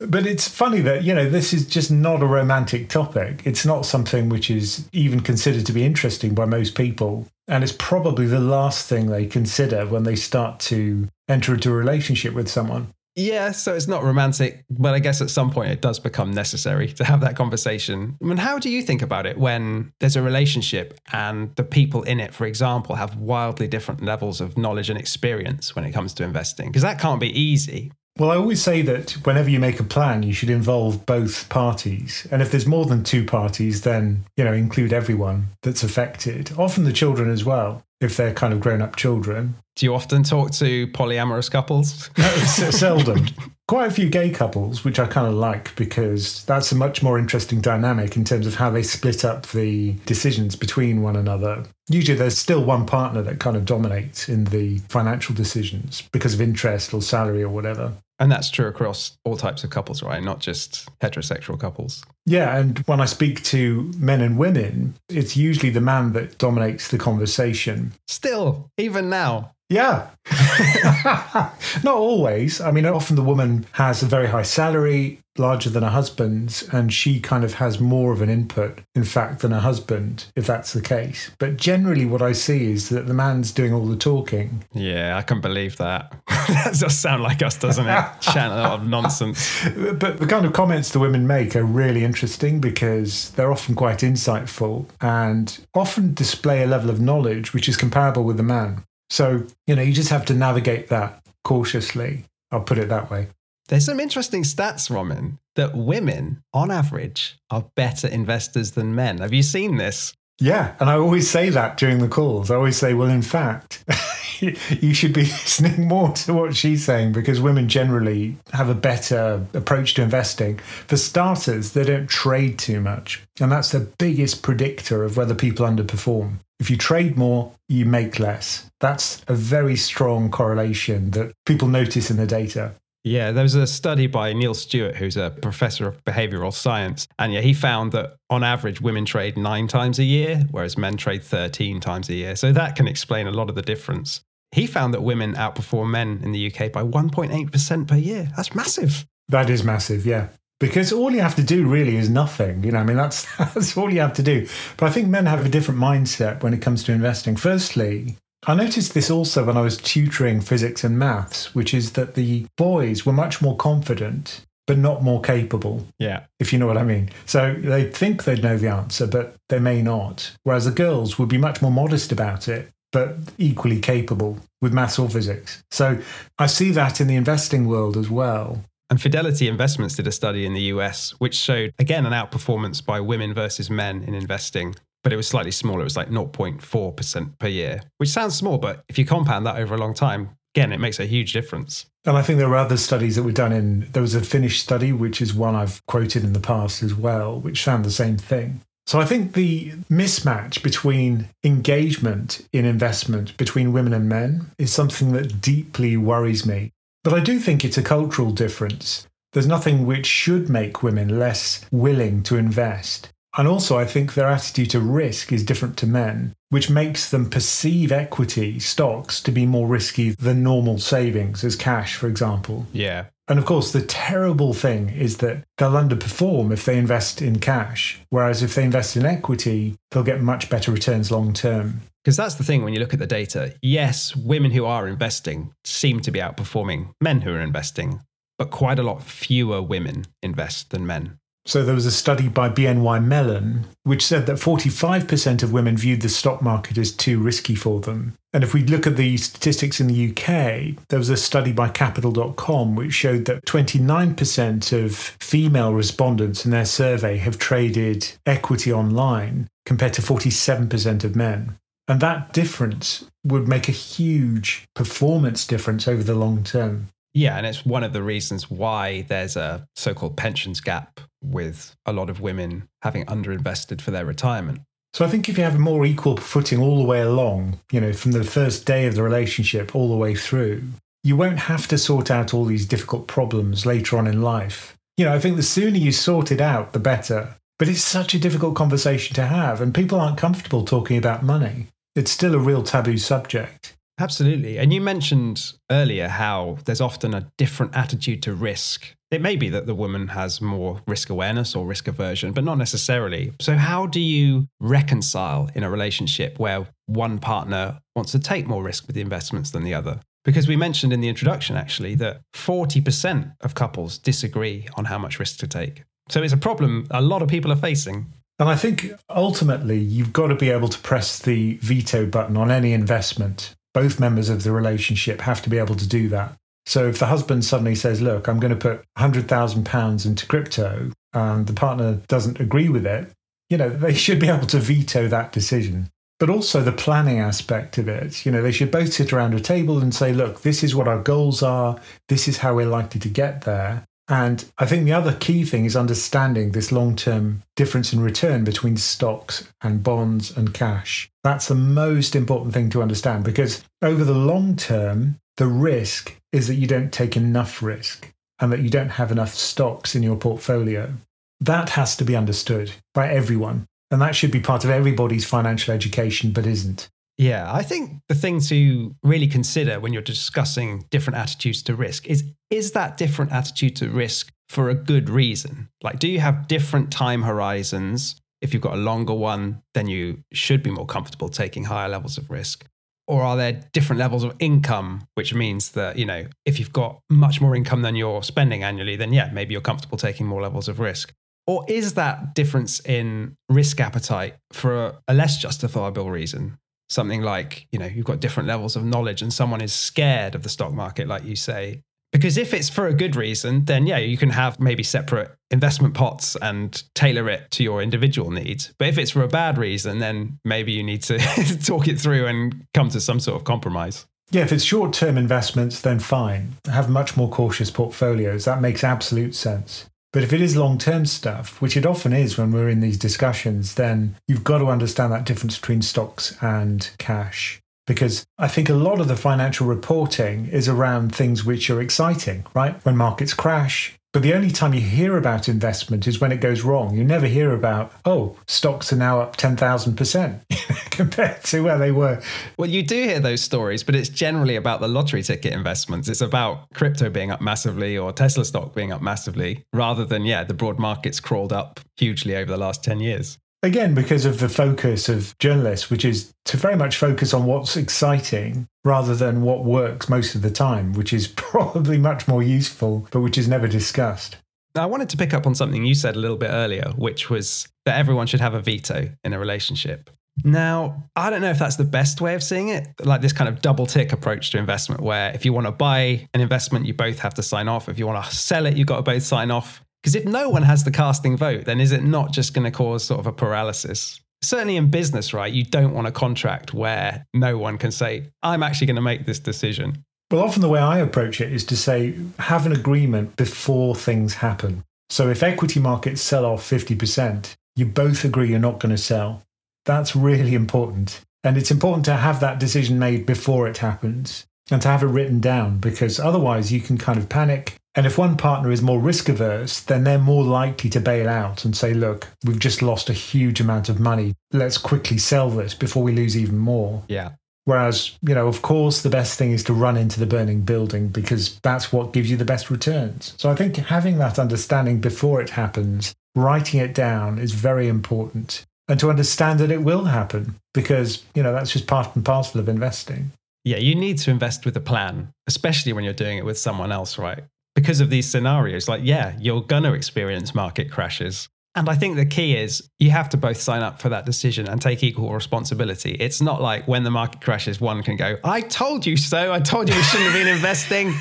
but 0.00 0.26
it's 0.26 0.48
funny 0.48 0.80
that 0.80 1.04
you 1.04 1.14
know 1.14 1.28
this 1.28 1.52
is 1.52 1.66
just 1.66 1.90
not 1.90 2.22
a 2.22 2.26
romantic 2.26 2.88
topic. 2.88 3.42
It's 3.44 3.66
not 3.66 3.84
something 3.84 4.30
which 4.30 4.50
is 4.50 4.88
even 4.92 5.20
considered 5.20 5.66
to 5.66 5.72
be 5.72 5.84
interesting 5.84 6.34
by 6.34 6.46
most 6.46 6.74
people, 6.74 7.26
and 7.46 7.62
it's 7.62 7.74
probably 7.78 8.26
the 8.26 8.40
last 8.40 8.88
thing 8.88 9.06
they 9.06 9.26
consider 9.26 9.86
when 9.86 10.04
they 10.04 10.16
start 10.16 10.60
to 10.60 11.08
enter 11.28 11.54
into 11.54 11.70
a 11.70 11.74
relationship 11.74 12.32
with 12.32 12.48
someone. 12.48 12.92
Yeah, 13.20 13.50
so 13.50 13.74
it's 13.74 13.86
not 13.86 14.02
romantic, 14.02 14.64
but 14.70 14.94
I 14.94 14.98
guess 14.98 15.20
at 15.20 15.28
some 15.28 15.50
point 15.50 15.70
it 15.70 15.82
does 15.82 15.98
become 15.98 16.30
necessary 16.30 16.88
to 16.94 17.04
have 17.04 17.20
that 17.20 17.36
conversation. 17.36 18.16
I 18.22 18.24
mean, 18.24 18.38
how 18.38 18.58
do 18.58 18.70
you 18.70 18.80
think 18.80 19.02
about 19.02 19.26
it 19.26 19.36
when 19.36 19.92
there's 20.00 20.16
a 20.16 20.22
relationship 20.22 20.98
and 21.12 21.54
the 21.56 21.64
people 21.64 22.02
in 22.04 22.18
it, 22.18 22.32
for 22.32 22.46
example, 22.46 22.94
have 22.94 23.16
wildly 23.16 23.68
different 23.68 24.02
levels 24.02 24.40
of 24.40 24.56
knowledge 24.56 24.88
and 24.88 24.98
experience 24.98 25.76
when 25.76 25.84
it 25.84 25.92
comes 25.92 26.14
to 26.14 26.24
investing? 26.24 26.68
Because 26.68 26.80
that 26.80 26.98
can't 26.98 27.20
be 27.20 27.38
easy. 27.38 27.92
Well, 28.18 28.30
I 28.30 28.36
always 28.36 28.62
say 28.62 28.80
that 28.82 29.12
whenever 29.24 29.50
you 29.50 29.60
make 29.60 29.80
a 29.80 29.84
plan, 29.84 30.22
you 30.22 30.32
should 30.32 30.50
involve 30.50 31.04
both 31.04 31.48
parties. 31.50 32.26
And 32.30 32.40
if 32.40 32.50
there's 32.50 32.66
more 32.66 32.86
than 32.86 33.04
two 33.04 33.24
parties, 33.24 33.82
then, 33.82 34.24
you 34.36 34.44
know, 34.44 34.52
include 34.52 34.94
everyone 34.94 35.48
that's 35.62 35.82
affected, 35.82 36.52
often 36.56 36.84
the 36.84 36.92
children 36.92 37.30
as 37.30 37.44
well 37.44 37.82
if 38.00 38.16
they're 38.16 38.32
kind 38.32 38.52
of 38.52 38.60
grown 38.60 38.82
up 38.82 38.96
children. 38.96 39.54
Do 39.76 39.86
you 39.86 39.94
often 39.94 40.22
talk 40.22 40.50
to 40.52 40.86
polyamorous 40.88 41.50
couples? 41.50 42.10
No, 42.18 42.28
seldom. 42.70 43.26
Quite 43.68 43.86
a 43.86 43.90
few 43.90 44.08
gay 44.10 44.30
couples, 44.30 44.84
which 44.84 44.98
I 44.98 45.06
kind 45.06 45.26
of 45.28 45.34
like 45.34 45.74
because 45.76 46.44
that's 46.44 46.72
a 46.72 46.74
much 46.74 47.02
more 47.02 47.18
interesting 47.18 47.60
dynamic 47.60 48.16
in 48.16 48.24
terms 48.24 48.46
of 48.46 48.56
how 48.56 48.68
they 48.68 48.82
split 48.82 49.24
up 49.24 49.46
the 49.48 49.92
decisions 50.06 50.56
between 50.56 51.02
one 51.02 51.16
another. 51.16 51.64
Usually 51.88 52.18
there's 52.18 52.36
still 52.36 52.64
one 52.64 52.84
partner 52.84 53.22
that 53.22 53.38
kind 53.38 53.56
of 53.56 53.64
dominates 53.64 54.28
in 54.28 54.44
the 54.44 54.78
financial 54.88 55.34
decisions 55.34 56.02
because 56.12 56.34
of 56.34 56.40
interest 56.40 56.92
or 56.92 57.00
salary 57.00 57.42
or 57.42 57.48
whatever. 57.48 57.92
And 58.20 58.30
that's 58.30 58.50
true 58.50 58.66
across 58.66 59.16
all 59.24 59.36
types 59.36 59.64
of 59.64 59.70
couples, 59.70 60.02
right? 60.02 60.22
Not 60.22 60.40
just 60.40 60.88
heterosexual 61.00 61.58
couples. 61.58 62.04
Yeah. 62.26 62.56
And 62.56 62.78
when 62.80 63.00
I 63.00 63.06
speak 63.06 63.42
to 63.44 63.90
men 63.96 64.20
and 64.20 64.38
women, 64.38 64.94
it's 65.08 65.38
usually 65.38 65.70
the 65.70 65.80
man 65.80 66.12
that 66.12 66.36
dominates 66.36 66.88
the 66.88 66.98
conversation. 66.98 67.94
Still, 68.06 68.70
even 68.76 69.08
now. 69.08 69.52
Yeah. 69.70 70.10
Not 71.84 71.94
always. 71.94 72.60
I 72.60 72.72
mean, 72.72 72.84
often 72.86 73.14
the 73.14 73.22
woman 73.22 73.66
has 73.72 74.02
a 74.02 74.06
very 74.06 74.26
high 74.26 74.42
salary, 74.42 75.20
larger 75.38 75.70
than 75.70 75.84
her 75.84 75.90
husband's, 75.90 76.68
and 76.70 76.92
she 76.92 77.20
kind 77.20 77.44
of 77.44 77.54
has 77.54 77.78
more 77.78 78.12
of 78.12 78.20
an 78.20 78.28
input, 78.28 78.80
in 78.96 79.04
fact, 79.04 79.42
than 79.42 79.52
her 79.52 79.60
husband, 79.60 80.26
if 80.34 80.44
that's 80.44 80.72
the 80.72 80.82
case. 80.82 81.30
But 81.38 81.56
generally, 81.56 82.04
what 82.04 82.20
I 82.20 82.32
see 82.32 82.72
is 82.72 82.88
that 82.88 83.06
the 83.06 83.14
man's 83.14 83.52
doing 83.52 83.72
all 83.72 83.86
the 83.86 83.96
talking. 83.96 84.64
Yeah, 84.74 85.16
I 85.16 85.22
can 85.22 85.40
believe 85.40 85.76
that. 85.76 86.12
that 86.48 86.76
does 86.78 86.98
sound 86.98 87.22
like 87.22 87.40
us, 87.40 87.56
doesn't 87.56 87.86
it? 87.86 88.04
Chatting 88.20 88.58
a 88.58 88.62
lot 88.62 88.80
of 88.80 88.88
nonsense. 88.88 89.64
But 89.94 90.18
the 90.18 90.26
kind 90.26 90.44
of 90.44 90.52
comments 90.52 90.90
the 90.90 90.98
women 90.98 91.28
make 91.28 91.54
are 91.54 91.64
really 91.64 92.04
interesting 92.04 92.60
because 92.60 93.30
they're 93.30 93.52
often 93.52 93.76
quite 93.76 93.98
insightful 93.98 94.86
and 95.00 95.64
often 95.74 96.12
display 96.12 96.64
a 96.64 96.66
level 96.66 96.90
of 96.90 97.00
knowledge 97.00 97.54
which 97.54 97.68
is 97.68 97.76
comparable 97.76 98.24
with 98.24 98.36
the 98.36 98.42
man. 98.42 98.84
So, 99.10 99.46
you 99.66 99.74
know, 99.74 99.82
you 99.82 99.92
just 99.92 100.10
have 100.10 100.24
to 100.26 100.34
navigate 100.34 100.88
that 100.88 101.22
cautiously. 101.44 102.24
I'll 102.50 102.62
put 102.62 102.78
it 102.78 102.88
that 102.88 103.10
way. 103.10 103.28
There's 103.68 103.84
some 103.84 104.00
interesting 104.00 104.42
stats, 104.42 104.90
Ramin, 104.90 105.38
that 105.54 105.76
women, 105.76 106.42
on 106.52 106.70
average, 106.70 107.38
are 107.50 107.66
better 107.76 108.08
investors 108.08 108.72
than 108.72 108.94
men. 108.94 109.18
Have 109.18 109.32
you 109.32 109.44
seen 109.44 109.76
this? 109.76 110.12
Yeah. 110.40 110.74
And 110.80 110.90
I 110.90 110.94
always 110.94 111.30
say 111.30 111.50
that 111.50 111.76
during 111.76 111.98
the 111.98 112.08
calls. 112.08 112.50
I 112.50 112.56
always 112.56 112.76
say, 112.76 112.94
well, 112.94 113.10
in 113.10 113.22
fact, 113.22 113.84
you 114.80 114.94
should 114.94 115.12
be 115.12 115.22
listening 115.22 115.86
more 115.88 116.12
to 116.12 116.34
what 116.34 116.56
she's 116.56 116.84
saying 116.84 117.12
because 117.12 117.40
women 117.40 117.68
generally 117.68 118.36
have 118.52 118.68
a 118.68 118.74
better 118.74 119.46
approach 119.54 119.94
to 119.94 120.02
investing. 120.02 120.58
For 120.86 120.96
starters, 120.96 121.72
they 121.72 121.84
don't 121.84 122.08
trade 122.08 122.58
too 122.58 122.80
much. 122.80 123.22
And 123.40 123.52
that's 123.52 123.72
the 123.72 123.80
biggest 123.98 124.42
predictor 124.42 125.04
of 125.04 125.16
whether 125.16 125.34
people 125.34 125.66
underperform. 125.66 126.38
If 126.58 126.70
you 126.70 126.76
trade 126.76 127.16
more, 127.16 127.52
you 127.68 127.86
make 127.86 128.18
less. 128.18 128.70
That's 128.80 129.22
a 129.28 129.34
very 129.34 129.76
strong 129.76 130.30
correlation 130.30 131.10
that 131.12 131.32
people 131.46 131.68
notice 131.68 132.10
in 132.10 132.18
the 132.18 132.26
data. 132.26 132.74
Yeah, 133.02 133.32
there 133.32 133.44
was 133.44 133.54
a 133.54 133.66
study 133.66 134.06
by 134.06 134.34
Neil 134.34 134.52
Stewart, 134.52 134.94
who's 134.94 135.16
a 135.16 135.30
professor 135.30 135.88
of 135.88 136.04
behavioral 136.04 136.52
science. 136.52 137.08
And 137.18 137.32
yeah, 137.32 137.40
he 137.40 137.54
found 137.54 137.92
that 137.92 138.16
on 138.28 138.44
average, 138.44 138.82
women 138.82 139.06
trade 139.06 139.38
nine 139.38 139.68
times 139.68 139.98
a 139.98 140.04
year, 140.04 140.44
whereas 140.50 140.76
men 140.76 140.98
trade 140.98 141.22
13 141.22 141.80
times 141.80 142.10
a 142.10 142.14
year. 142.14 142.36
So 142.36 142.52
that 142.52 142.76
can 142.76 142.86
explain 142.86 143.26
a 143.26 143.30
lot 143.30 143.48
of 143.48 143.54
the 143.54 143.62
difference. 143.62 144.20
He 144.52 144.66
found 144.66 144.94
that 144.94 145.02
women 145.02 145.34
outperform 145.34 145.90
men 145.90 146.20
in 146.22 146.32
the 146.32 146.46
UK 146.46 146.72
by 146.72 146.82
1.8% 146.82 147.86
per 147.86 147.96
year. 147.96 148.30
That's 148.36 148.54
massive. 148.54 149.06
That 149.28 149.48
is 149.48 149.62
massive, 149.62 150.04
yeah. 150.04 150.28
Because 150.58 150.92
all 150.92 151.10
you 151.12 151.20
have 151.20 151.36
to 151.36 151.42
do 151.42 151.66
really 151.66 151.96
is 151.96 152.10
nothing. 152.10 152.64
You 152.64 152.72
know, 152.72 152.80
I 152.80 152.84
mean, 152.84 152.96
that's, 152.96 153.26
that's 153.38 153.76
all 153.76 153.92
you 153.92 154.00
have 154.00 154.12
to 154.14 154.22
do. 154.22 154.46
But 154.76 154.86
I 154.86 154.90
think 154.90 155.08
men 155.08 155.26
have 155.26 155.46
a 155.46 155.48
different 155.48 155.80
mindset 155.80 156.42
when 156.42 156.52
it 156.52 156.60
comes 156.60 156.82
to 156.84 156.92
investing. 156.92 157.36
Firstly, 157.36 158.16
I 158.46 158.54
noticed 158.54 158.94
this 158.94 159.10
also 159.10 159.44
when 159.44 159.56
I 159.56 159.62
was 159.62 159.76
tutoring 159.76 160.40
physics 160.40 160.82
and 160.82 160.98
maths, 160.98 161.54
which 161.54 161.72
is 161.72 161.92
that 161.92 162.14
the 162.14 162.46
boys 162.56 163.06
were 163.06 163.12
much 163.12 163.40
more 163.40 163.56
confident, 163.56 164.44
but 164.66 164.78
not 164.78 165.02
more 165.02 165.20
capable. 165.20 165.86
Yeah. 165.98 166.24
If 166.38 166.52
you 166.52 166.58
know 166.58 166.66
what 166.66 166.78
I 166.78 166.84
mean. 166.84 167.10
So 167.26 167.54
they 167.54 167.90
think 167.90 168.24
they'd 168.24 168.42
know 168.42 168.58
the 168.58 168.68
answer, 168.68 169.06
but 169.06 169.36
they 169.48 169.58
may 169.58 169.82
not. 169.82 170.32
Whereas 170.42 170.64
the 170.64 170.70
girls 170.70 171.18
would 171.18 171.28
be 171.28 171.38
much 171.38 171.62
more 171.62 171.70
modest 171.70 172.12
about 172.12 172.48
it, 172.48 172.70
but 172.92 173.16
equally 173.38 173.80
capable 173.80 174.38
with 174.60 174.72
maths 174.72 174.98
or 174.98 175.08
physics. 175.08 175.62
So 175.70 175.98
I 176.38 176.46
see 176.46 176.70
that 176.72 177.00
in 177.00 177.06
the 177.06 177.16
investing 177.16 177.66
world 177.66 177.96
as 177.96 178.10
well. 178.10 178.64
And 178.88 179.00
Fidelity 179.00 179.46
Investments 179.46 179.94
did 179.94 180.06
a 180.06 180.12
study 180.12 180.44
in 180.44 180.54
the 180.54 180.62
US, 180.74 181.12
which 181.18 181.34
showed, 181.34 181.72
again, 181.78 182.06
an 182.06 182.12
outperformance 182.12 182.84
by 182.84 183.00
women 183.00 183.32
versus 183.34 183.70
men 183.70 184.02
in 184.02 184.14
investing 184.14 184.74
but 185.02 185.12
it 185.12 185.16
was 185.16 185.26
slightly 185.26 185.50
smaller. 185.50 185.80
It 185.80 185.84
was 185.84 185.96
like 185.96 186.10
0.4% 186.10 187.38
per 187.38 187.48
year, 187.48 187.82
which 187.98 188.10
sounds 188.10 188.36
small, 188.36 188.58
but 188.58 188.84
if 188.88 188.98
you 188.98 189.04
compound 189.04 189.46
that 189.46 189.56
over 189.56 189.74
a 189.74 189.78
long 189.78 189.94
time, 189.94 190.30
again, 190.54 190.72
it 190.72 190.80
makes 190.80 191.00
a 191.00 191.06
huge 191.06 191.32
difference. 191.32 191.86
And 192.04 192.16
I 192.16 192.22
think 192.22 192.38
there 192.38 192.48
were 192.48 192.56
other 192.56 192.76
studies 192.76 193.16
that 193.16 193.22
were 193.22 193.32
done 193.32 193.52
in, 193.52 193.88
there 193.92 194.02
was 194.02 194.14
a 194.14 194.20
Finnish 194.20 194.60
study, 194.60 194.92
which 194.92 195.20
is 195.20 195.34
one 195.34 195.54
I've 195.54 195.84
quoted 195.86 196.24
in 196.24 196.32
the 196.32 196.40
past 196.40 196.82
as 196.82 196.94
well, 196.94 197.38
which 197.40 197.62
found 197.62 197.84
the 197.84 197.90
same 197.90 198.16
thing. 198.16 198.60
So 198.90 198.98
I 198.98 199.04
think 199.04 199.34
the 199.34 199.70
mismatch 199.88 200.64
between 200.64 201.28
engagement 201.44 202.44
in 202.52 202.64
investment 202.64 203.36
between 203.36 203.72
women 203.72 203.92
and 203.92 204.08
men 204.08 204.50
is 204.58 204.72
something 204.72 205.12
that 205.12 205.40
deeply 205.40 205.96
worries 205.96 206.44
me. 206.44 206.72
But 207.04 207.12
I 207.12 207.20
do 207.20 207.38
think 207.38 207.64
it's 207.64 207.78
a 207.78 207.84
cultural 207.84 208.32
difference. 208.32 209.06
There's 209.32 209.46
nothing 209.46 209.86
which 209.86 210.06
should 210.06 210.48
make 210.48 210.82
women 210.82 211.20
less 211.20 211.64
willing 211.70 212.24
to 212.24 212.36
invest. 212.36 213.10
And 213.38 213.46
also, 213.46 213.78
I 213.78 213.84
think 213.84 214.14
their 214.14 214.26
attitude 214.26 214.70
to 214.70 214.80
risk 214.80 215.30
is 215.30 215.44
different 215.44 215.76
to 215.76 215.86
men, 215.86 216.34
which 216.48 216.68
makes 216.68 217.08
them 217.08 217.30
perceive 217.30 217.92
equity 217.92 218.58
stocks 218.58 219.20
to 219.20 219.30
be 219.30 219.46
more 219.46 219.68
risky 219.68 220.10
than 220.18 220.42
normal 220.42 220.78
savings, 220.78 221.44
as 221.44 221.54
cash, 221.54 221.94
for 221.94 222.08
example. 222.08 222.66
Yeah. 222.72 223.04
And 223.30 223.38
of 223.38 223.44
course, 223.44 223.70
the 223.70 223.82
terrible 223.82 224.52
thing 224.52 224.88
is 224.90 225.18
that 225.18 225.44
they'll 225.56 225.70
underperform 225.70 226.52
if 226.52 226.64
they 226.64 226.76
invest 226.76 227.22
in 227.22 227.38
cash, 227.38 228.00
whereas 228.10 228.42
if 228.42 228.56
they 228.56 228.64
invest 228.64 228.96
in 228.96 229.06
equity, 229.06 229.76
they'll 229.92 230.02
get 230.02 230.20
much 230.20 230.50
better 230.50 230.72
returns 230.72 231.12
long 231.12 231.32
term. 231.32 231.82
Because 232.02 232.16
that's 232.16 232.34
the 232.34 232.42
thing 232.42 232.64
when 232.64 232.74
you 232.74 232.80
look 232.80 232.92
at 232.92 232.98
the 232.98 233.06
data. 233.06 233.54
Yes, 233.62 234.16
women 234.16 234.50
who 234.50 234.64
are 234.64 234.88
investing 234.88 235.54
seem 235.62 236.00
to 236.00 236.10
be 236.10 236.18
outperforming 236.18 236.92
men 237.00 237.20
who 237.20 237.30
are 237.32 237.40
investing, 237.40 238.00
but 238.36 238.50
quite 238.50 238.80
a 238.80 238.82
lot 238.82 239.00
fewer 239.00 239.62
women 239.62 240.06
invest 240.24 240.70
than 240.70 240.84
men. 240.84 241.20
So 241.50 241.64
there 241.64 241.74
was 241.74 241.84
a 241.84 241.90
study 241.90 242.28
by 242.28 242.48
BNY 242.48 243.04
Mellon 243.04 243.66
which 243.82 244.06
said 244.06 244.26
that 244.26 244.36
45% 244.36 245.42
of 245.42 245.52
women 245.52 245.76
viewed 245.76 246.00
the 246.00 246.08
stock 246.08 246.42
market 246.42 246.78
as 246.78 246.92
too 246.92 247.18
risky 247.18 247.56
for 247.56 247.80
them. 247.80 248.14
And 248.32 248.44
if 248.44 248.54
we 248.54 248.62
look 248.62 248.86
at 248.86 248.96
the 248.96 249.16
statistics 249.16 249.80
in 249.80 249.88
the 249.88 250.10
UK, 250.10 250.80
there 250.90 250.98
was 251.00 251.08
a 251.08 251.16
study 251.16 251.50
by 251.50 251.68
capital.com 251.68 252.76
which 252.76 252.92
showed 252.92 253.24
that 253.24 253.44
29% 253.46 254.84
of 254.84 254.94
female 254.94 255.72
respondents 255.72 256.44
in 256.44 256.52
their 256.52 256.64
survey 256.64 257.16
have 257.16 257.36
traded 257.36 258.12
equity 258.26 258.72
online 258.72 259.48
compared 259.66 259.94
to 259.94 260.02
47% 260.02 261.02
of 261.02 261.16
men. 261.16 261.56
And 261.88 261.98
that 261.98 262.32
difference 262.32 263.06
would 263.24 263.48
make 263.48 263.68
a 263.68 263.72
huge 263.72 264.68
performance 264.76 265.44
difference 265.44 265.88
over 265.88 266.04
the 266.04 266.14
long 266.14 266.44
term. 266.44 266.90
Yeah, 267.12 267.36
and 267.36 267.46
it's 267.46 267.66
one 267.66 267.82
of 267.82 267.92
the 267.92 268.02
reasons 268.02 268.50
why 268.50 269.02
there's 269.02 269.36
a 269.36 269.66
so 269.74 269.94
called 269.94 270.16
pensions 270.16 270.60
gap 270.60 271.00
with 271.22 271.74
a 271.84 271.92
lot 271.92 272.08
of 272.08 272.20
women 272.20 272.68
having 272.82 273.04
underinvested 273.06 273.80
for 273.80 273.90
their 273.90 274.06
retirement. 274.06 274.60
So 274.92 275.04
I 275.04 275.08
think 275.08 275.28
if 275.28 275.38
you 275.38 275.44
have 275.44 275.56
a 275.56 275.60
more 275.60 275.84
equal 275.84 276.16
footing 276.16 276.60
all 276.60 276.78
the 276.78 276.84
way 276.84 277.00
along, 277.00 277.60
you 277.70 277.80
know, 277.80 277.92
from 277.92 278.12
the 278.12 278.24
first 278.24 278.66
day 278.66 278.86
of 278.86 278.94
the 278.94 279.02
relationship 279.02 279.74
all 279.74 279.88
the 279.88 279.96
way 279.96 280.14
through, 280.14 280.62
you 281.02 281.16
won't 281.16 281.38
have 281.38 281.66
to 281.68 281.78
sort 281.78 282.10
out 282.10 282.34
all 282.34 282.44
these 282.44 282.66
difficult 282.66 283.06
problems 283.06 283.64
later 283.64 283.96
on 283.96 284.06
in 284.06 284.22
life. 284.22 284.76
You 284.96 285.04
know, 285.04 285.14
I 285.14 285.18
think 285.20 285.36
the 285.36 285.42
sooner 285.42 285.78
you 285.78 285.92
sort 285.92 286.32
it 286.32 286.40
out, 286.40 286.72
the 286.72 286.80
better. 286.80 287.36
But 287.58 287.68
it's 287.68 287.84
such 287.84 288.14
a 288.14 288.18
difficult 288.18 288.56
conversation 288.56 289.14
to 289.14 289.26
have, 289.26 289.60
and 289.60 289.74
people 289.74 290.00
aren't 290.00 290.18
comfortable 290.18 290.64
talking 290.64 290.96
about 290.96 291.22
money. 291.22 291.68
It's 291.94 292.10
still 292.10 292.34
a 292.34 292.38
real 292.38 292.62
taboo 292.62 292.98
subject. 292.98 293.76
Absolutely. 294.00 294.58
And 294.58 294.72
you 294.72 294.80
mentioned 294.80 295.52
earlier 295.70 296.08
how 296.08 296.56
there's 296.64 296.80
often 296.80 297.12
a 297.12 297.30
different 297.36 297.76
attitude 297.76 298.22
to 298.22 298.32
risk. 298.32 298.94
It 299.10 299.20
may 299.20 299.36
be 299.36 299.50
that 299.50 299.66
the 299.66 299.74
woman 299.74 300.08
has 300.08 300.40
more 300.40 300.80
risk 300.86 301.10
awareness 301.10 301.54
or 301.54 301.66
risk 301.66 301.86
aversion, 301.86 302.32
but 302.32 302.44
not 302.44 302.56
necessarily. 302.56 303.32
So, 303.40 303.56
how 303.56 303.86
do 303.86 304.00
you 304.00 304.46
reconcile 304.60 305.50
in 305.54 305.64
a 305.64 305.70
relationship 305.70 306.38
where 306.38 306.66
one 306.86 307.18
partner 307.18 307.80
wants 307.94 308.12
to 308.12 308.18
take 308.18 308.46
more 308.46 308.62
risk 308.62 308.86
with 308.86 308.94
the 308.94 309.02
investments 309.02 309.50
than 309.50 309.64
the 309.64 309.74
other? 309.74 310.00
Because 310.24 310.48
we 310.48 310.56
mentioned 310.56 310.92
in 310.92 311.00
the 311.00 311.08
introduction, 311.08 311.56
actually, 311.56 311.94
that 311.96 312.20
40% 312.34 313.34
of 313.40 313.54
couples 313.54 313.98
disagree 313.98 314.68
on 314.76 314.84
how 314.84 314.98
much 314.98 315.18
risk 315.18 315.38
to 315.38 315.46
take. 315.46 315.82
So, 316.08 316.22
it's 316.22 316.32
a 316.32 316.38
problem 316.38 316.86
a 316.90 317.02
lot 317.02 317.20
of 317.20 317.28
people 317.28 317.52
are 317.52 317.56
facing. 317.56 318.06
And 318.38 318.48
I 318.48 318.56
think 318.56 318.90
ultimately 319.10 319.78
you've 319.78 320.14
got 320.14 320.28
to 320.28 320.34
be 320.34 320.48
able 320.48 320.68
to 320.68 320.78
press 320.78 321.18
the 321.18 321.58
veto 321.60 322.06
button 322.06 322.38
on 322.38 322.50
any 322.50 322.72
investment 322.72 323.54
both 323.74 324.00
members 324.00 324.28
of 324.28 324.42
the 324.42 324.52
relationship 324.52 325.20
have 325.22 325.42
to 325.42 325.50
be 325.50 325.58
able 325.58 325.76
to 325.76 325.88
do 325.88 326.08
that. 326.08 326.36
So 326.66 326.88
if 326.88 326.98
the 326.98 327.06
husband 327.06 327.44
suddenly 327.44 327.74
says, 327.74 328.00
Look, 328.00 328.28
I'm 328.28 328.40
going 328.40 328.56
to 328.56 328.56
put 328.56 328.84
£100,000 328.98 330.06
into 330.06 330.26
crypto, 330.26 330.92
and 331.12 331.46
the 331.46 331.52
partner 331.52 332.00
doesn't 332.08 332.40
agree 332.40 332.68
with 332.68 332.86
it, 332.86 333.10
you 333.48 333.56
know, 333.56 333.68
they 333.68 333.94
should 333.94 334.20
be 334.20 334.28
able 334.28 334.46
to 334.46 334.58
veto 334.58 335.08
that 335.08 335.32
decision. 335.32 335.90
But 336.18 336.30
also 336.30 336.62
the 336.62 336.72
planning 336.72 337.18
aspect 337.18 337.78
of 337.78 337.88
it. 337.88 338.24
You 338.26 338.32
know, 338.32 338.42
they 338.42 338.52
should 338.52 338.70
both 338.70 338.92
sit 338.92 339.12
around 339.12 339.34
a 339.34 339.40
table 339.40 339.78
and 339.80 339.94
say, 339.94 340.12
Look, 340.12 340.42
this 340.42 340.62
is 340.62 340.74
what 340.74 340.88
our 340.88 341.02
goals 341.02 341.42
are, 341.42 341.78
this 342.08 342.28
is 342.28 342.38
how 342.38 342.54
we're 342.54 342.66
likely 342.66 343.00
to 343.00 343.08
get 343.08 343.42
there. 343.42 343.86
And 344.10 344.44
I 344.58 344.66
think 344.66 344.84
the 344.84 344.92
other 344.92 345.12
key 345.12 345.44
thing 345.44 345.64
is 345.64 345.76
understanding 345.76 346.50
this 346.50 346.72
long 346.72 346.96
term 346.96 347.44
difference 347.54 347.92
in 347.92 348.00
return 348.00 348.42
between 348.42 348.76
stocks 348.76 349.48
and 349.62 349.84
bonds 349.84 350.36
and 350.36 350.52
cash. 350.52 351.08
That's 351.22 351.46
the 351.46 351.54
most 351.54 352.16
important 352.16 352.52
thing 352.52 352.70
to 352.70 352.82
understand 352.82 353.22
because 353.22 353.62
over 353.80 354.02
the 354.02 354.12
long 354.12 354.56
term, 354.56 355.16
the 355.36 355.46
risk 355.46 356.16
is 356.32 356.48
that 356.48 356.56
you 356.56 356.66
don't 356.66 356.92
take 356.92 357.16
enough 357.16 357.62
risk 357.62 358.12
and 358.40 358.50
that 358.52 358.60
you 358.60 358.68
don't 358.68 358.88
have 358.88 359.12
enough 359.12 359.32
stocks 359.32 359.94
in 359.94 360.02
your 360.02 360.16
portfolio. 360.16 360.92
That 361.38 361.70
has 361.70 361.96
to 361.96 362.04
be 362.04 362.16
understood 362.16 362.72
by 362.92 363.10
everyone. 363.10 363.66
And 363.92 364.02
that 364.02 364.16
should 364.16 364.32
be 364.32 364.40
part 364.40 364.64
of 364.64 364.70
everybody's 364.70 365.24
financial 365.24 365.72
education, 365.72 366.32
but 366.32 366.46
isn't. 366.46 366.88
Yeah, 367.20 367.52
I 367.52 367.62
think 367.62 368.00
the 368.08 368.14
thing 368.14 368.40
to 368.40 368.96
really 369.02 369.26
consider 369.26 369.78
when 369.78 369.92
you're 369.92 370.00
discussing 370.00 370.86
different 370.88 371.18
attitudes 371.18 371.62
to 371.64 371.74
risk 371.74 372.06
is 372.06 372.24
is 372.48 372.72
that 372.72 372.96
different 372.96 373.30
attitude 373.30 373.76
to 373.76 373.90
risk 373.90 374.32
for 374.48 374.70
a 374.70 374.74
good 374.74 375.10
reason? 375.10 375.68
Like, 375.82 375.98
do 375.98 376.08
you 376.08 376.18
have 376.20 376.48
different 376.48 376.90
time 376.90 377.20
horizons? 377.20 378.18
If 378.40 378.54
you've 378.54 378.62
got 378.62 378.72
a 378.72 378.78
longer 378.78 379.12
one, 379.12 379.60
then 379.74 379.86
you 379.86 380.24
should 380.32 380.62
be 380.62 380.70
more 380.70 380.86
comfortable 380.86 381.28
taking 381.28 381.64
higher 381.64 381.90
levels 381.90 382.16
of 382.16 382.30
risk. 382.30 382.64
Or 383.06 383.20
are 383.20 383.36
there 383.36 383.68
different 383.74 384.00
levels 384.00 384.24
of 384.24 384.34
income, 384.38 385.06
which 385.14 385.34
means 385.34 385.72
that, 385.72 385.98
you 385.98 386.06
know, 386.06 386.24
if 386.46 386.58
you've 386.58 386.72
got 386.72 387.00
much 387.10 387.38
more 387.38 387.54
income 387.54 387.82
than 387.82 387.96
you're 387.96 388.22
spending 388.22 388.62
annually, 388.62 388.96
then 388.96 389.12
yeah, 389.12 389.28
maybe 389.30 389.52
you're 389.52 389.60
comfortable 389.60 389.98
taking 389.98 390.24
more 390.26 390.40
levels 390.40 390.68
of 390.68 390.80
risk. 390.80 391.12
Or 391.46 391.64
is 391.68 391.94
that 391.94 392.34
difference 392.34 392.80
in 392.80 393.36
risk 393.48 393.78
appetite 393.78 394.36
for 394.52 394.96
a, 395.06 395.12
less 395.12 395.36
justifiable 395.36 396.10
reason? 396.10 396.56
Something 396.90 397.22
like, 397.22 397.66
you 397.72 397.78
know, 397.78 397.86
you've 397.86 398.04
got 398.04 398.20
different 398.20 398.48
levels 398.48 398.76
of 398.76 398.84
knowledge 398.84 399.22
and 399.22 399.32
someone 399.32 399.62
is 399.62 399.72
scared 399.72 400.34
of 400.34 400.42
the 400.42 400.48
stock 400.48 400.72
market, 400.72 401.08
like 401.08 401.24
you 401.24 401.36
say. 401.36 401.82
Because 402.12 402.36
if 402.36 402.52
it's 402.52 402.68
for 402.68 402.88
a 402.88 402.92
good 402.92 403.14
reason, 403.14 403.64
then 403.66 403.86
yeah, 403.86 403.98
you 403.98 404.16
can 404.16 404.30
have 404.30 404.58
maybe 404.58 404.82
separate 404.82 405.30
investment 405.52 405.94
pots 405.94 406.36
and 406.42 406.82
tailor 406.94 407.28
it 407.28 407.48
to 407.52 407.62
your 407.62 407.80
individual 407.80 408.32
needs. 408.32 408.74
But 408.78 408.88
if 408.88 408.98
it's 408.98 409.12
for 409.12 409.22
a 409.22 409.28
bad 409.28 409.58
reason, 409.58 410.00
then 410.00 410.40
maybe 410.44 410.72
you 410.72 410.82
need 410.82 411.02
to 411.04 411.18
talk 411.64 411.86
it 411.86 412.00
through 412.00 412.26
and 412.26 412.66
come 412.74 412.88
to 412.90 413.00
some 413.00 413.20
sort 413.20 413.36
of 413.36 413.44
compromise. 413.44 414.06
Yeah, 414.32 414.42
if 414.42 414.52
it's 414.52 414.64
short 414.64 414.92
term 414.92 415.18
investments, 415.18 415.80
then 415.80 416.00
fine. 416.00 416.56
Have 416.66 416.88
much 416.88 417.16
more 417.16 417.28
cautious 417.28 417.70
portfolios. 417.70 418.44
That 418.44 418.60
makes 418.60 418.82
absolute 418.82 419.34
sense. 419.34 419.86
But 420.12 420.24
if 420.24 420.32
it 420.32 420.40
is 420.40 420.56
long 420.56 420.76
term 420.78 421.06
stuff, 421.06 421.60
which 421.62 421.76
it 421.76 421.86
often 421.86 422.12
is 422.12 422.36
when 422.36 422.50
we're 422.50 422.68
in 422.68 422.80
these 422.80 422.98
discussions, 422.98 423.74
then 423.76 424.16
you've 424.26 424.42
got 424.44 424.58
to 424.58 424.66
understand 424.66 425.12
that 425.12 425.24
difference 425.24 425.56
between 425.58 425.82
stocks 425.82 426.36
and 426.42 426.90
cash. 426.98 427.60
because 427.86 428.24
I 428.38 428.46
think 428.46 428.68
a 428.68 428.74
lot 428.74 429.00
of 429.00 429.08
the 429.08 429.16
financial 429.16 429.66
reporting 429.66 430.46
is 430.46 430.68
around 430.68 431.12
things 431.12 431.44
which 431.44 431.68
are 431.70 431.80
exciting, 431.80 432.46
right? 432.54 432.76
When 432.84 432.96
markets 432.96 433.34
crash, 433.34 433.98
but 434.12 434.22
the 434.22 434.34
only 434.34 434.50
time 434.50 434.74
you 434.74 434.80
hear 434.80 435.16
about 435.16 435.48
investment 435.48 436.06
is 436.08 436.20
when 436.20 436.32
it 436.32 436.40
goes 436.40 436.62
wrong. 436.62 436.96
You 436.96 437.04
never 437.04 437.26
hear 437.26 437.52
about, 437.52 437.92
oh, 438.04 438.36
stocks 438.48 438.92
are 438.92 438.96
now 438.96 439.20
up 439.20 439.36
10,000% 439.36 440.90
compared 440.90 441.44
to 441.44 441.62
where 441.62 441.78
they 441.78 441.92
were. 441.92 442.20
Well, 442.58 442.68
you 442.68 442.82
do 442.82 442.96
hear 442.96 443.20
those 443.20 443.40
stories, 443.40 443.84
but 443.84 443.94
it's 443.94 444.08
generally 444.08 444.56
about 444.56 444.80
the 444.80 444.88
lottery 444.88 445.22
ticket 445.22 445.52
investments. 445.52 446.08
It's 446.08 446.20
about 446.20 446.66
crypto 446.74 447.08
being 447.08 447.30
up 447.30 447.40
massively 447.40 447.96
or 447.96 448.12
Tesla 448.12 448.44
stock 448.44 448.74
being 448.74 448.92
up 448.92 449.00
massively 449.00 449.62
rather 449.72 450.04
than, 450.04 450.24
yeah, 450.24 450.42
the 450.42 450.54
broad 450.54 450.78
markets 450.78 451.20
crawled 451.20 451.52
up 451.52 451.78
hugely 451.96 452.34
over 452.34 452.50
the 452.50 452.58
last 452.58 452.82
10 452.82 452.98
years. 452.98 453.38
Again, 453.62 453.94
because 453.94 454.24
of 454.24 454.40
the 454.40 454.48
focus 454.48 455.10
of 455.10 455.36
journalists, 455.38 455.90
which 455.90 456.02
is 456.04 456.32
to 456.46 456.56
very 456.56 456.76
much 456.76 456.96
focus 456.96 457.34
on 457.34 457.44
what's 457.44 457.76
exciting 457.76 458.66
rather 458.84 459.14
than 459.14 459.42
what 459.42 459.64
works 459.64 460.08
most 460.08 460.34
of 460.34 460.40
the 460.40 460.50
time, 460.50 460.94
which 460.94 461.12
is 461.12 461.28
probably 461.36 461.98
much 461.98 462.26
more 462.26 462.42
useful, 462.42 463.06
but 463.10 463.20
which 463.20 463.36
is 463.36 463.48
never 463.48 463.68
discussed. 463.68 464.38
now, 464.74 464.84
I 464.84 464.86
wanted 464.86 465.10
to 465.10 465.18
pick 465.18 465.34
up 465.34 465.46
on 465.46 465.54
something 465.54 465.84
you 465.84 465.94
said 465.94 466.16
a 466.16 466.18
little 466.18 466.38
bit 466.38 466.48
earlier, 466.50 466.92
which 466.96 467.28
was 467.28 467.68
that 467.84 467.98
everyone 467.98 468.26
should 468.26 468.40
have 468.40 468.54
a 468.54 468.62
veto 468.62 469.10
in 469.24 469.34
a 469.34 469.38
relationship. 469.38 470.08
Now, 470.42 471.04
I 471.14 471.28
don't 471.28 471.42
know 471.42 471.50
if 471.50 471.58
that's 471.58 471.76
the 471.76 471.84
best 471.84 472.22
way 472.22 472.34
of 472.34 472.42
seeing 472.42 472.68
it, 472.68 472.88
like 473.04 473.20
this 473.20 473.34
kind 473.34 473.48
of 473.48 473.60
double 473.60 473.84
tick 473.84 474.12
approach 474.12 474.50
to 474.50 474.58
investment, 474.58 475.02
where 475.02 475.32
if 475.34 475.44
you 475.44 475.52
want 475.52 475.66
to 475.66 475.72
buy 475.72 476.26
an 476.32 476.40
investment, 476.40 476.86
you 476.86 476.94
both 476.94 477.18
have 477.18 477.34
to 477.34 477.42
sign 477.42 477.68
off. 477.68 477.90
If 477.90 477.98
you 477.98 478.06
want 478.06 478.24
to 478.24 478.34
sell 478.34 478.64
it, 478.64 478.76
you've 478.76 478.86
got 478.86 478.96
to 478.96 479.02
both 479.02 479.22
sign 479.22 479.50
off. 479.50 479.82
Because 480.02 480.14
if 480.14 480.24
no 480.24 480.48
one 480.48 480.62
has 480.62 480.84
the 480.84 480.90
casting 480.90 481.36
vote, 481.36 481.64
then 481.64 481.80
is 481.80 481.92
it 481.92 482.02
not 482.02 482.32
just 482.32 482.54
going 482.54 482.64
to 482.64 482.70
cause 482.70 483.04
sort 483.04 483.20
of 483.20 483.26
a 483.26 483.32
paralysis? 483.32 484.20
Certainly 484.42 484.76
in 484.76 484.90
business, 484.90 485.34
right? 485.34 485.52
You 485.52 485.64
don't 485.64 485.92
want 485.92 486.06
a 486.06 486.12
contract 486.12 486.72
where 486.72 487.26
no 487.34 487.58
one 487.58 487.76
can 487.76 487.92
say, 487.92 488.30
I'm 488.42 488.62
actually 488.62 488.86
going 488.86 488.96
to 488.96 489.02
make 489.02 489.26
this 489.26 489.38
decision. 489.38 490.02
Well, 490.30 490.42
often 490.42 490.62
the 490.62 490.68
way 490.68 490.80
I 490.80 490.98
approach 490.98 491.40
it 491.40 491.52
is 491.52 491.64
to 491.64 491.76
say, 491.76 492.14
have 492.38 492.64
an 492.64 492.72
agreement 492.72 493.36
before 493.36 493.94
things 493.94 494.34
happen. 494.34 494.84
So 495.10 495.28
if 495.28 495.42
equity 495.42 495.80
markets 495.80 496.22
sell 496.22 496.46
off 496.46 496.68
50%, 496.68 497.54
you 497.76 497.84
both 497.84 498.24
agree 498.24 498.48
you're 498.48 498.58
not 498.58 498.78
going 498.78 498.94
to 498.94 499.02
sell. 499.02 499.42
That's 499.84 500.16
really 500.16 500.54
important. 500.54 501.20
And 501.42 501.56
it's 501.56 501.70
important 501.70 502.04
to 502.06 502.14
have 502.14 502.40
that 502.40 502.60
decision 502.60 502.98
made 502.98 503.26
before 503.26 503.66
it 503.66 503.78
happens 503.78 504.46
and 504.70 504.80
to 504.82 504.88
have 504.88 505.02
it 505.02 505.06
written 505.06 505.40
down 505.40 505.78
because 505.78 506.20
otherwise 506.20 506.72
you 506.72 506.80
can 506.80 506.96
kind 506.96 507.18
of 507.18 507.28
panic 507.28 507.74
and 507.96 508.06
if 508.06 508.18
one 508.18 508.36
partner 508.36 508.70
is 508.70 508.82
more 508.82 509.00
risk 509.00 509.28
averse, 509.28 509.80
then 509.80 510.04
they're 510.04 510.18
more 510.18 510.44
likely 510.44 510.88
to 510.90 511.00
bail 511.00 511.28
out 511.28 511.64
and 511.64 511.76
say, 511.76 511.92
look, 511.92 512.28
we've 512.44 512.58
just 512.58 512.82
lost 512.82 513.10
a 513.10 513.14
huge 513.14 513.60
amount 513.60 513.88
of 513.88 513.98
money. 513.98 514.34
Let's 514.52 514.78
quickly 514.78 515.18
sell 515.18 515.50
this 515.50 515.74
before 515.74 516.02
we 516.02 516.12
lose 516.12 516.36
even 516.36 516.58
more. 516.58 517.02
Yeah. 517.08 517.30
Whereas, 517.64 518.16
you 518.22 518.34
know, 518.34 518.46
of 518.46 518.62
course, 518.62 519.02
the 519.02 519.10
best 519.10 519.38
thing 519.38 519.50
is 519.50 519.64
to 519.64 519.72
run 519.72 519.96
into 519.96 520.20
the 520.20 520.26
burning 520.26 520.62
building 520.62 521.08
because 521.08 521.58
that's 521.60 521.92
what 521.92 522.12
gives 522.12 522.30
you 522.30 522.36
the 522.36 522.44
best 522.44 522.70
returns. 522.70 523.34
So 523.38 523.50
I 523.50 523.54
think 523.54 523.76
having 523.76 524.18
that 524.18 524.38
understanding 524.38 525.00
before 525.00 525.40
it 525.40 525.50
happens, 525.50 526.14
writing 526.34 526.80
it 526.80 526.94
down 526.94 527.38
is 527.38 527.52
very 527.52 527.88
important. 527.88 528.64
And 528.88 528.98
to 529.00 529.10
understand 529.10 529.60
that 529.60 529.70
it 529.70 529.82
will 529.82 530.04
happen 530.04 530.56
because, 530.74 531.22
you 531.34 531.42
know, 531.42 531.52
that's 531.52 531.72
just 531.72 531.86
part 531.86 532.14
and 532.16 532.24
parcel 532.24 532.60
of 532.60 532.68
investing. 532.68 533.32
Yeah, 533.64 533.76
you 533.76 533.94
need 533.94 534.18
to 534.18 534.30
invest 534.30 534.64
with 534.64 534.76
a 534.76 534.80
plan, 534.80 535.32
especially 535.46 535.92
when 535.92 536.02
you're 536.02 536.12
doing 536.12 536.38
it 536.38 536.44
with 536.44 536.58
someone 536.58 536.90
else, 536.90 537.18
right? 537.18 537.44
Because 537.74 538.00
of 538.00 538.10
these 538.10 538.28
scenarios. 538.28 538.88
Like, 538.88 539.02
yeah, 539.04 539.36
you're 539.38 539.62
going 539.62 539.84
to 539.84 539.92
experience 539.92 540.54
market 540.54 540.90
crashes. 540.90 541.48
And 541.76 541.88
I 541.88 541.94
think 541.94 542.16
the 542.16 542.26
key 542.26 542.56
is 542.56 542.90
you 542.98 543.10
have 543.10 543.28
to 543.28 543.36
both 543.36 543.56
sign 543.56 543.82
up 543.82 544.00
for 544.02 544.08
that 544.08 544.26
decision 544.26 544.68
and 544.68 544.82
take 544.82 545.04
equal 545.04 545.32
responsibility. 545.32 546.12
It's 546.12 546.40
not 546.40 546.60
like 546.60 546.88
when 546.88 547.04
the 547.04 547.12
market 547.12 547.40
crashes, 547.40 547.80
one 547.80 548.02
can 548.02 548.16
go, 548.16 548.38
I 548.42 548.60
told 548.60 549.06
you 549.06 549.16
so. 549.16 549.52
I 549.52 549.60
told 549.60 549.88
you 549.88 549.94
we 549.94 550.02
shouldn't 550.02 550.30
have 550.30 550.38
been 550.38 550.48
investing. 550.56 551.14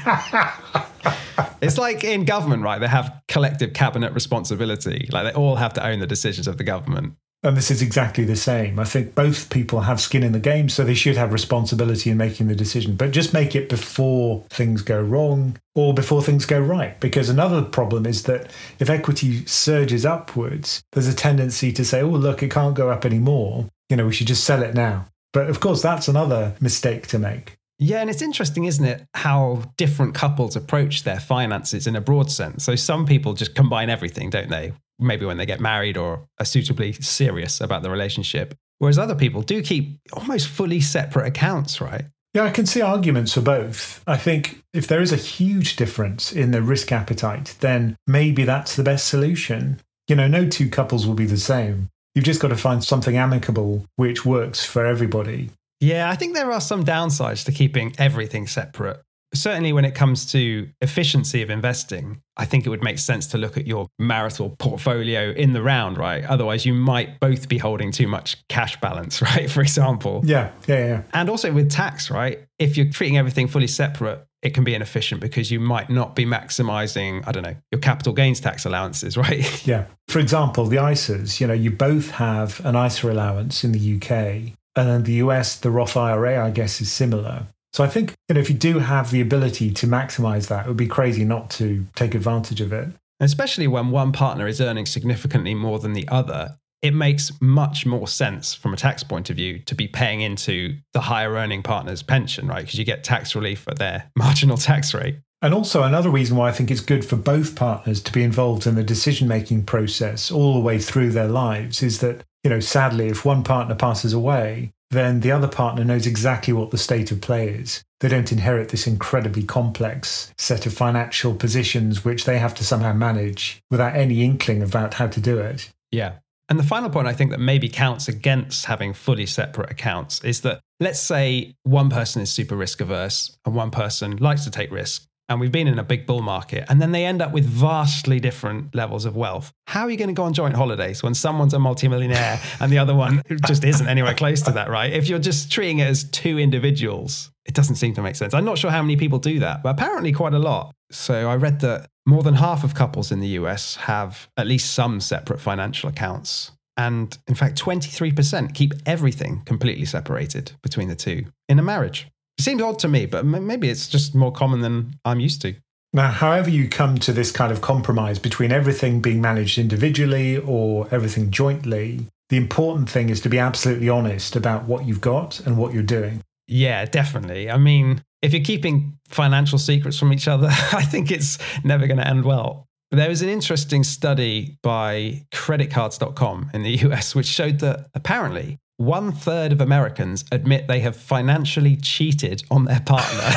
it's 1.61 1.77
like 1.77 2.03
in 2.03 2.25
government, 2.25 2.63
right? 2.63 2.79
They 2.79 2.87
have 2.87 3.21
collective 3.27 3.73
cabinet 3.73 4.13
responsibility. 4.13 5.07
Like 5.11 5.25
they 5.31 5.39
all 5.39 5.55
have 5.55 5.73
to 5.73 5.85
own 5.85 5.99
the 5.99 6.07
decisions 6.07 6.47
of 6.47 6.57
the 6.57 6.63
government. 6.63 7.13
And 7.41 7.55
this 7.55 7.71
is 7.71 7.81
exactly 7.81 8.25
the 8.25 8.35
same. 8.35 8.79
I 8.79 8.83
think 8.83 9.15
both 9.15 9.49
people 9.49 9.79
have 9.81 10.01
skin 10.01 10.23
in 10.23 10.33
the 10.33 10.39
game, 10.39 10.67
so 10.67 10.83
they 10.83 10.93
should 10.93 11.15
have 11.15 11.31
responsibility 11.31 12.09
in 12.09 12.17
making 12.17 12.49
the 12.49 12.55
decision. 12.55 12.97
But 12.97 13.11
just 13.11 13.33
make 13.33 13.55
it 13.55 13.69
before 13.69 14.43
things 14.49 14.81
go 14.81 15.01
wrong 15.01 15.57
or 15.73 15.93
before 15.93 16.21
things 16.21 16.45
go 16.45 16.59
right. 16.59 16.99
Because 16.99 17.29
another 17.29 17.61
problem 17.61 18.05
is 18.05 18.23
that 18.23 18.51
if 18.79 18.89
equity 18.89 19.45
surges 19.45 20.05
upwards, 20.05 20.83
there's 20.91 21.07
a 21.07 21.15
tendency 21.15 21.71
to 21.71 21.85
say, 21.85 22.01
oh, 22.01 22.09
look, 22.09 22.43
it 22.43 22.51
can't 22.51 22.75
go 22.75 22.89
up 22.89 23.05
anymore. 23.05 23.69
You 23.87 23.95
know, 23.95 24.05
we 24.05 24.13
should 24.13 24.27
just 24.27 24.43
sell 24.43 24.61
it 24.61 24.73
now. 24.73 25.05
But 25.31 25.49
of 25.49 25.61
course, 25.61 25.81
that's 25.81 26.09
another 26.09 26.55
mistake 26.59 27.07
to 27.07 27.19
make. 27.19 27.55
Yeah, 27.81 28.01
and 28.01 28.09
it's 28.09 28.21
interesting, 28.21 28.65
isn't 28.65 28.83
it, 28.83 29.05
how 29.13 29.63
different 29.77 30.13
couples 30.13 30.57
approach 30.57 31.03
their 31.03 31.21
finances 31.21 31.87
in 31.87 31.95
a 31.95 32.01
broad 32.01 32.29
sense. 32.29 32.65
So 32.65 32.75
some 32.75 33.05
people 33.05 33.33
just 33.33 33.55
combine 33.55 33.89
everything, 33.89 34.29
don't 34.29 34.49
they? 34.49 34.73
Maybe 34.99 35.25
when 35.25 35.37
they 35.37 35.45
get 35.45 35.59
married 35.59 35.97
or 35.97 36.27
are 36.39 36.45
suitably 36.45 36.93
serious 36.93 37.61
about 37.61 37.83
the 37.83 37.89
relationship. 37.89 38.55
Whereas 38.79 38.97
other 38.97 39.15
people 39.15 39.41
do 39.41 39.61
keep 39.61 39.99
almost 40.13 40.47
fully 40.47 40.81
separate 40.81 41.27
accounts, 41.27 41.81
right? 41.81 42.05
Yeah, 42.33 42.43
I 42.43 42.51
can 42.51 42.65
see 42.65 42.81
arguments 42.81 43.33
for 43.33 43.41
both. 43.41 44.03
I 44.05 44.15
think 44.17 44.63
if 44.73 44.87
there 44.87 45.01
is 45.01 45.11
a 45.11 45.17
huge 45.17 45.75
difference 45.75 46.31
in 46.31 46.51
the 46.51 46.61
risk 46.61 46.91
appetite, 46.91 47.55
then 47.59 47.95
maybe 48.05 48.43
that's 48.43 48.75
the 48.75 48.83
best 48.83 49.07
solution. 49.07 49.81
You 50.07 50.15
know, 50.15 50.27
no 50.27 50.47
two 50.47 50.69
couples 50.69 51.07
will 51.07 51.15
be 51.15 51.25
the 51.25 51.37
same. 51.37 51.89
You've 52.13 52.25
just 52.25 52.41
got 52.41 52.49
to 52.49 52.57
find 52.57 52.83
something 52.83 53.17
amicable 53.17 53.85
which 53.95 54.25
works 54.25 54.63
for 54.63 54.85
everybody. 54.85 55.49
Yeah, 55.79 56.09
I 56.09 56.15
think 56.15 56.35
there 56.35 56.51
are 56.51 56.61
some 56.61 56.83
downsides 56.83 57.45
to 57.45 57.51
keeping 57.51 57.95
everything 57.97 58.47
separate 58.47 59.01
certainly 59.33 59.73
when 59.73 59.85
it 59.85 59.95
comes 59.95 60.25
to 60.31 60.69
efficiency 60.81 61.41
of 61.41 61.49
investing, 61.49 62.21
I 62.37 62.45
think 62.45 62.65
it 62.65 62.69
would 62.69 62.83
make 62.83 62.99
sense 62.99 63.27
to 63.27 63.37
look 63.37 63.57
at 63.57 63.67
your 63.67 63.87
marital 63.99 64.55
portfolio 64.57 65.31
in 65.31 65.53
the 65.53 65.61
round, 65.61 65.97
right? 65.97 66.23
Otherwise, 66.25 66.65
you 66.65 66.73
might 66.73 67.19
both 67.19 67.47
be 67.47 67.57
holding 67.57 67.91
too 67.91 68.07
much 68.07 68.37
cash 68.47 68.79
balance, 68.79 69.21
right? 69.21 69.49
For 69.49 69.61
example. 69.61 70.21
Yeah, 70.25 70.51
yeah, 70.67 70.85
yeah. 70.85 71.01
And 71.13 71.29
also 71.29 71.51
with 71.51 71.69
tax, 71.69 72.09
right? 72.09 72.45
If 72.57 72.77
you're 72.77 72.89
treating 72.89 73.17
everything 73.17 73.47
fully 73.47 73.67
separate, 73.67 74.25
it 74.41 74.53
can 74.53 74.63
be 74.63 74.73
inefficient 74.73 75.19
because 75.19 75.51
you 75.51 75.59
might 75.59 75.89
not 75.89 76.15
be 76.15 76.25
maximizing, 76.25 77.23
I 77.27 77.31
don't 77.31 77.43
know, 77.43 77.55
your 77.71 77.81
capital 77.81 78.13
gains 78.13 78.39
tax 78.39 78.65
allowances, 78.65 79.17
right? 79.17 79.67
Yeah. 79.67 79.85
For 80.07 80.19
example, 80.19 80.65
the 80.65 80.77
ISAs, 80.77 81.39
you 81.39 81.47
know, 81.47 81.53
you 81.53 81.71
both 81.71 82.11
have 82.11 82.65
an 82.65 82.75
ISA 82.75 83.11
allowance 83.11 83.63
in 83.63 83.73
the 83.73 83.95
UK. 83.95 84.53
And 84.75 84.89
in 84.89 85.03
the 85.03 85.13
US, 85.13 85.57
the 85.57 85.71
Roth 85.71 85.97
IRA, 85.97 86.45
I 86.45 86.51
guess, 86.51 86.79
is 86.79 86.91
similar. 86.91 87.47
So 87.73 87.83
I 87.83 87.87
think 87.87 88.13
you 88.27 88.35
know 88.35 88.41
if 88.41 88.49
you 88.49 88.55
do 88.55 88.79
have 88.79 89.11
the 89.11 89.21
ability 89.21 89.71
to 89.71 89.87
maximize 89.87 90.47
that, 90.47 90.65
it 90.65 90.67
would 90.67 90.77
be 90.77 90.87
crazy 90.87 91.23
not 91.23 91.49
to 91.51 91.85
take 91.95 92.15
advantage 92.15 92.61
of 92.61 92.73
it. 92.73 92.89
Especially 93.19 93.67
when 93.67 93.91
one 93.91 94.11
partner 94.11 94.47
is 94.47 94.61
earning 94.61 94.85
significantly 94.85 95.53
more 95.53 95.79
than 95.79 95.93
the 95.93 96.07
other, 96.07 96.57
it 96.81 96.93
makes 96.93 97.31
much 97.41 97.85
more 97.85 98.07
sense 98.07 98.53
from 98.53 98.73
a 98.73 98.77
tax 98.77 99.03
point 99.03 99.29
of 99.29 99.35
view 99.35 99.59
to 99.59 99.75
be 99.75 99.87
paying 99.87 100.21
into 100.21 100.77
the 100.93 101.01
higher 101.01 101.33
earning 101.33 101.61
partner's 101.61 102.01
pension, 102.01 102.47
right? 102.47 102.61
Because 102.65 102.79
you 102.79 102.85
get 102.85 103.03
tax 103.03 103.35
relief 103.35 103.67
at 103.67 103.77
their 103.77 104.09
marginal 104.15 104.57
tax 104.57 104.93
rate. 104.93 105.17
And 105.41 105.53
also, 105.53 105.83
another 105.83 106.09
reason 106.09 106.35
why 106.35 106.49
I 106.49 106.51
think 106.51 106.69
it's 106.69 106.81
good 106.81 107.05
for 107.05 107.15
both 107.15 107.55
partners 107.55 108.01
to 108.01 108.11
be 108.11 108.23
involved 108.23 108.67
in 108.67 108.75
the 108.75 108.83
decision 108.83 109.27
making 109.27 109.63
process 109.63 110.31
all 110.31 110.53
the 110.53 110.59
way 110.59 110.79
through 110.79 111.11
their 111.11 111.29
lives 111.29 111.81
is 111.81 111.99
that, 111.99 112.25
you 112.43 112.49
know, 112.49 112.59
sadly, 112.59 113.07
if 113.07 113.25
one 113.25 113.43
partner 113.43 113.75
passes 113.75 114.13
away, 114.13 114.71
then 114.91 115.19
the 115.19 115.31
other 115.31 115.47
partner 115.47 115.83
knows 115.83 116.07
exactly 116.07 116.53
what 116.53 116.71
the 116.71 116.77
state 116.77 117.11
of 117.11 117.21
play 117.21 117.49
is. 117.49 117.83
They 117.99 118.07
don't 118.07 118.31
inherit 118.31 118.69
this 118.69 118.87
incredibly 118.87 119.43
complex 119.43 120.31
set 120.37 120.65
of 120.65 120.73
financial 120.73 121.35
positions 121.35 122.03
which 122.05 122.25
they 122.25 122.39
have 122.39 122.55
to 122.55 122.63
somehow 122.63 122.93
manage 122.93 123.61
without 123.69 123.95
any 123.95 124.23
inkling 124.23 124.63
about 124.63 124.95
how 124.95 125.07
to 125.07 125.19
do 125.19 125.37
it. 125.39 125.69
Yeah. 125.91 126.13
And 126.47 126.57
the 126.57 126.63
final 126.63 126.89
point 126.89 127.07
I 127.07 127.13
think 127.13 127.29
that 127.31 127.39
maybe 127.39 127.69
counts 127.69 128.07
against 128.07 128.65
having 128.65 128.93
fully 128.93 129.27
separate 129.27 129.69
accounts 129.69 130.23
is 130.23 130.41
that 130.41 130.61
let's 130.79 130.99
say 130.99 131.53
one 131.63 131.89
person 131.91 132.23
is 132.23 132.31
super 132.31 132.55
risk 132.55 132.81
averse 132.81 133.37
and 133.45 133.53
one 133.53 133.69
person 133.69 134.17
likes 134.17 134.45
to 134.45 134.51
take 134.51 134.71
risk 134.71 135.05
and 135.29 135.39
we've 135.39 135.51
been 135.51 135.67
in 135.67 135.77
a 135.77 135.83
big 135.83 136.05
bull 136.05 136.21
market, 136.21 136.65
and 136.69 136.81
then 136.81 136.91
they 136.91 137.05
end 137.05 137.21
up 137.21 137.31
with 137.31 137.45
vastly 137.45 138.19
different 138.19 138.73
levels 138.73 139.05
of 139.05 139.15
wealth. 139.15 139.53
How 139.67 139.83
are 139.83 139.89
you 139.89 139.97
going 139.97 140.09
to 140.09 140.13
go 140.13 140.23
on 140.23 140.33
joint 140.33 140.55
holidays 140.55 141.03
when 141.03 141.13
someone's 141.13 141.53
a 141.53 141.59
multimillionaire 141.59 142.41
and 142.59 142.71
the 142.71 142.79
other 142.79 142.95
one 142.95 143.21
just 143.45 143.63
isn't 143.63 143.87
anywhere 143.87 144.15
close 144.15 144.41
to 144.41 144.51
that, 144.51 144.69
right? 144.69 144.91
If 144.91 145.07
you're 145.07 145.19
just 145.19 145.51
treating 145.51 145.79
it 145.79 145.87
as 145.87 146.03
two 146.05 146.39
individuals, 146.39 147.31
it 147.45 147.53
doesn't 147.53 147.75
seem 147.75 147.93
to 147.93 148.01
make 148.01 148.15
sense. 148.15 148.33
I'm 148.33 148.45
not 148.45 148.57
sure 148.57 148.71
how 148.71 148.81
many 148.81 148.95
people 148.95 149.19
do 149.19 149.39
that, 149.39 149.63
but 149.63 149.69
apparently 149.69 150.11
quite 150.11 150.33
a 150.33 150.39
lot. 150.39 150.73
So 150.91 151.29
I 151.29 151.35
read 151.35 151.59
that 151.61 151.87
more 152.05 152.23
than 152.23 152.33
half 152.33 152.63
of 152.63 152.73
couples 152.73 153.11
in 153.11 153.19
the 153.19 153.27
US 153.29 153.75
have 153.75 154.27
at 154.35 154.47
least 154.47 154.73
some 154.73 154.99
separate 154.99 155.39
financial 155.39 155.89
accounts. 155.89 156.51
And 156.75 157.15
in 157.27 157.35
fact, 157.35 157.61
23% 157.61 158.53
keep 158.53 158.73
everything 158.85 159.41
completely 159.45 159.85
separated 159.85 160.53
between 160.63 160.87
the 160.87 160.95
two 160.95 161.25
in 161.47 161.59
a 161.59 161.61
marriage. 161.61 162.07
Seems 162.39 162.61
odd 162.61 162.79
to 162.79 162.87
me, 162.87 163.05
but 163.05 163.25
maybe 163.25 163.69
it's 163.69 163.87
just 163.87 164.15
more 164.15 164.31
common 164.31 164.61
than 164.61 164.95
I'm 165.03 165.19
used 165.19 165.41
to. 165.41 165.55
Now, 165.91 166.09
however 166.09 166.49
you 166.49 166.69
come 166.69 166.97
to 166.99 167.11
this 167.11 167.31
kind 167.31 167.51
of 167.51 167.61
compromise 167.61 168.19
between 168.19 168.51
everything 168.51 169.01
being 169.01 169.21
managed 169.21 169.57
individually 169.57 170.37
or 170.37 170.87
everything 170.91 171.31
jointly, 171.31 172.05
the 172.29 172.37
important 172.37 172.89
thing 172.89 173.09
is 173.09 173.19
to 173.21 173.29
be 173.29 173.39
absolutely 173.39 173.89
honest 173.89 174.35
about 174.35 174.65
what 174.65 174.85
you've 174.85 175.01
got 175.01 175.39
and 175.41 175.57
what 175.57 175.73
you're 175.73 175.83
doing. 175.83 176.21
Yeah, 176.47 176.85
definitely. 176.85 177.49
I 177.49 177.57
mean, 177.57 178.03
if 178.21 178.33
you're 178.33 178.43
keeping 178.43 178.97
financial 179.09 179.57
secrets 179.57 179.97
from 179.97 180.13
each 180.13 180.27
other, 180.27 180.47
I 180.51 180.83
think 180.83 181.11
it's 181.11 181.39
never 181.63 181.87
going 181.87 181.97
to 181.97 182.07
end 182.07 182.23
well. 182.23 182.67
There 182.91 183.09
was 183.09 183.21
an 183.21 183.29
interesting 183.29 183.83
study 183.83 184.57
by 184.63 185.25
creditcards.com 185.33 186.51
in 186.53 186.63
the 186.63 186.71
US, 186.87 187.13
which 187.15 187.27
showed 187.27 187.59
that 187.59 187.87
apparently 187.93 188.57
one 188.79 189.11
third 189.11 189.51
of 189.51 189.59
Americans 189.59 190.23
admit 190.31 190.69
they 190.69 190.79
have 190.79 190.95
financially 190.95 191.75
cheated 191.75 192.43
on 192.49 192.63
their 192.63 192.79
partner. 192.79 193.19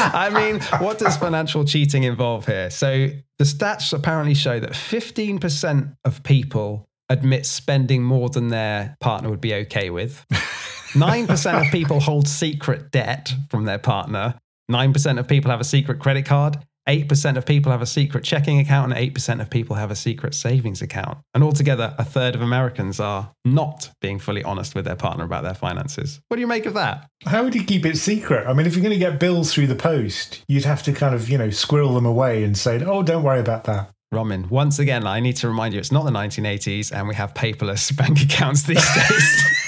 I 0.00 0.30
mean, 0.34 0.60
what 0.84 0.98
does 0.98 1.16
financial 1.16 1.64
cheating 1.64 2.02
involve 2.02 2.46
here? 2.46 2.68
So 2.68 3.08
the 3.38 3.44
stats 3.44 3.92
apparently 3.92 4.34
show 4.34 4.58
that 4.58 4.72
15% 4.72 5.96
of 6.04 6.24
people 6.24 6.84
admit 7.08 7.46
spending 7.46 8.02
more 8.02 8.30
than 8.30 8.48
their 8.48 8.96
partner 9.00 9.30
would 9.30 9.40
be 9.40 9.54
okay 9.54 9.90
with. 9.90 10.26
9% 10.30 11.60
of 11.64 11.70
people 11.70 12.00
hold 12.00 12.26
secret 12.26 12.90
debt 12.90 13.32
from 13.48 13.64
their 13.64 13.78
partner. 13.78 14.34
9% 14.70 15.18
of 15.20 15.28
people 15.28 15.52
have 15.52 15.60
a 15.60 15.64
secret 15.64 16.00
credit 16.00 16.26
card. 16.26 16.58
8% 16.88 17.36
of 17.36 17.46
people 17.46 17.70
have 17.70 17.82
a 17.82 17.86
secret 17.86 18.24
checking 18.24 18.58
account 18.58 18.92
and 18.92 19.14
8% 19.14 19.40
of 19.40 19.48
people 19.50 19.76
have 19.76 19.90
a 19.90 19.96
secret 19.96 20.34
savings 20.34 20.82
account. 20.82 21.18
And 21.34 21.44
altogether, 21.44 21.94
a 21.98 22.04
third 22.04 22.34
of 22.34 22.42
Americans 22.42 22.98
are 22.98 23.32
not 23.44 23.90
being 24.00 24.18
fully 24.18 24.42
honest 24.42 24.74
with 24.74 24.84
their 24.84 24.96
partner 24.96 25.24
about 25.24 25.44
their 25.44 25.54
finances. 25.54 26.20
What 26.28 26.36
do 26.36 26.40
you 26.40 26.46
make 26.46 26.66
of 26.66 26.74
that? 26.74 27.08
How 27.24 27.44
would 27.44 27.54
you 27.54 27.64
keep 27.64 27.86
it 27.86 27.96
secret? 27.98 28.46
I 28.46 28.52
mean, 28.52 28.66
if 28.66 28.74
you're 28.74 28.82
going 28.82 28.92
to 28.92 28.98
get 28.98 29.20
bills 29.20 29.54
through 29.54 29.68
the 29.68 29.76
post, 29.76 30.42
you'd 30.48 30.64
have 30.64 30.82
to 30.84 30.92
kind 30.92 31.14
of, 31.14 31.28
you 31.28 31.38
know, 31.38 31.50
squirrel 31.50 31.94
them 31.94 32.06
away 32.06 32.42
and 32.42 32.58
say, 32.58 32.82
oh, 32.84 33.02
don't 33.02 33.22
worry 33.22 33.40
about 33.40 33.64
that. 33.64 33.90
Ramin, 34.10 34.48
once 34.50 34.78
again, 34.78 35.06
I 35.06 35.20
need 35.20 35.36
to 35.36 35.48
remind 35.48 35.72
you 35.72 35.80
it's 35.80 35.92
not 35.92 36.04
the 36.04 36.10
1980s 36.10 36.92
and 36.92 37.08
we 37.08 37.14
have 37.14 37.32
paperless 37.32 37.96
bank 37.96 38.20
accounts 38.20 38.64
these 38.64 38.84
days. 38.94 39.58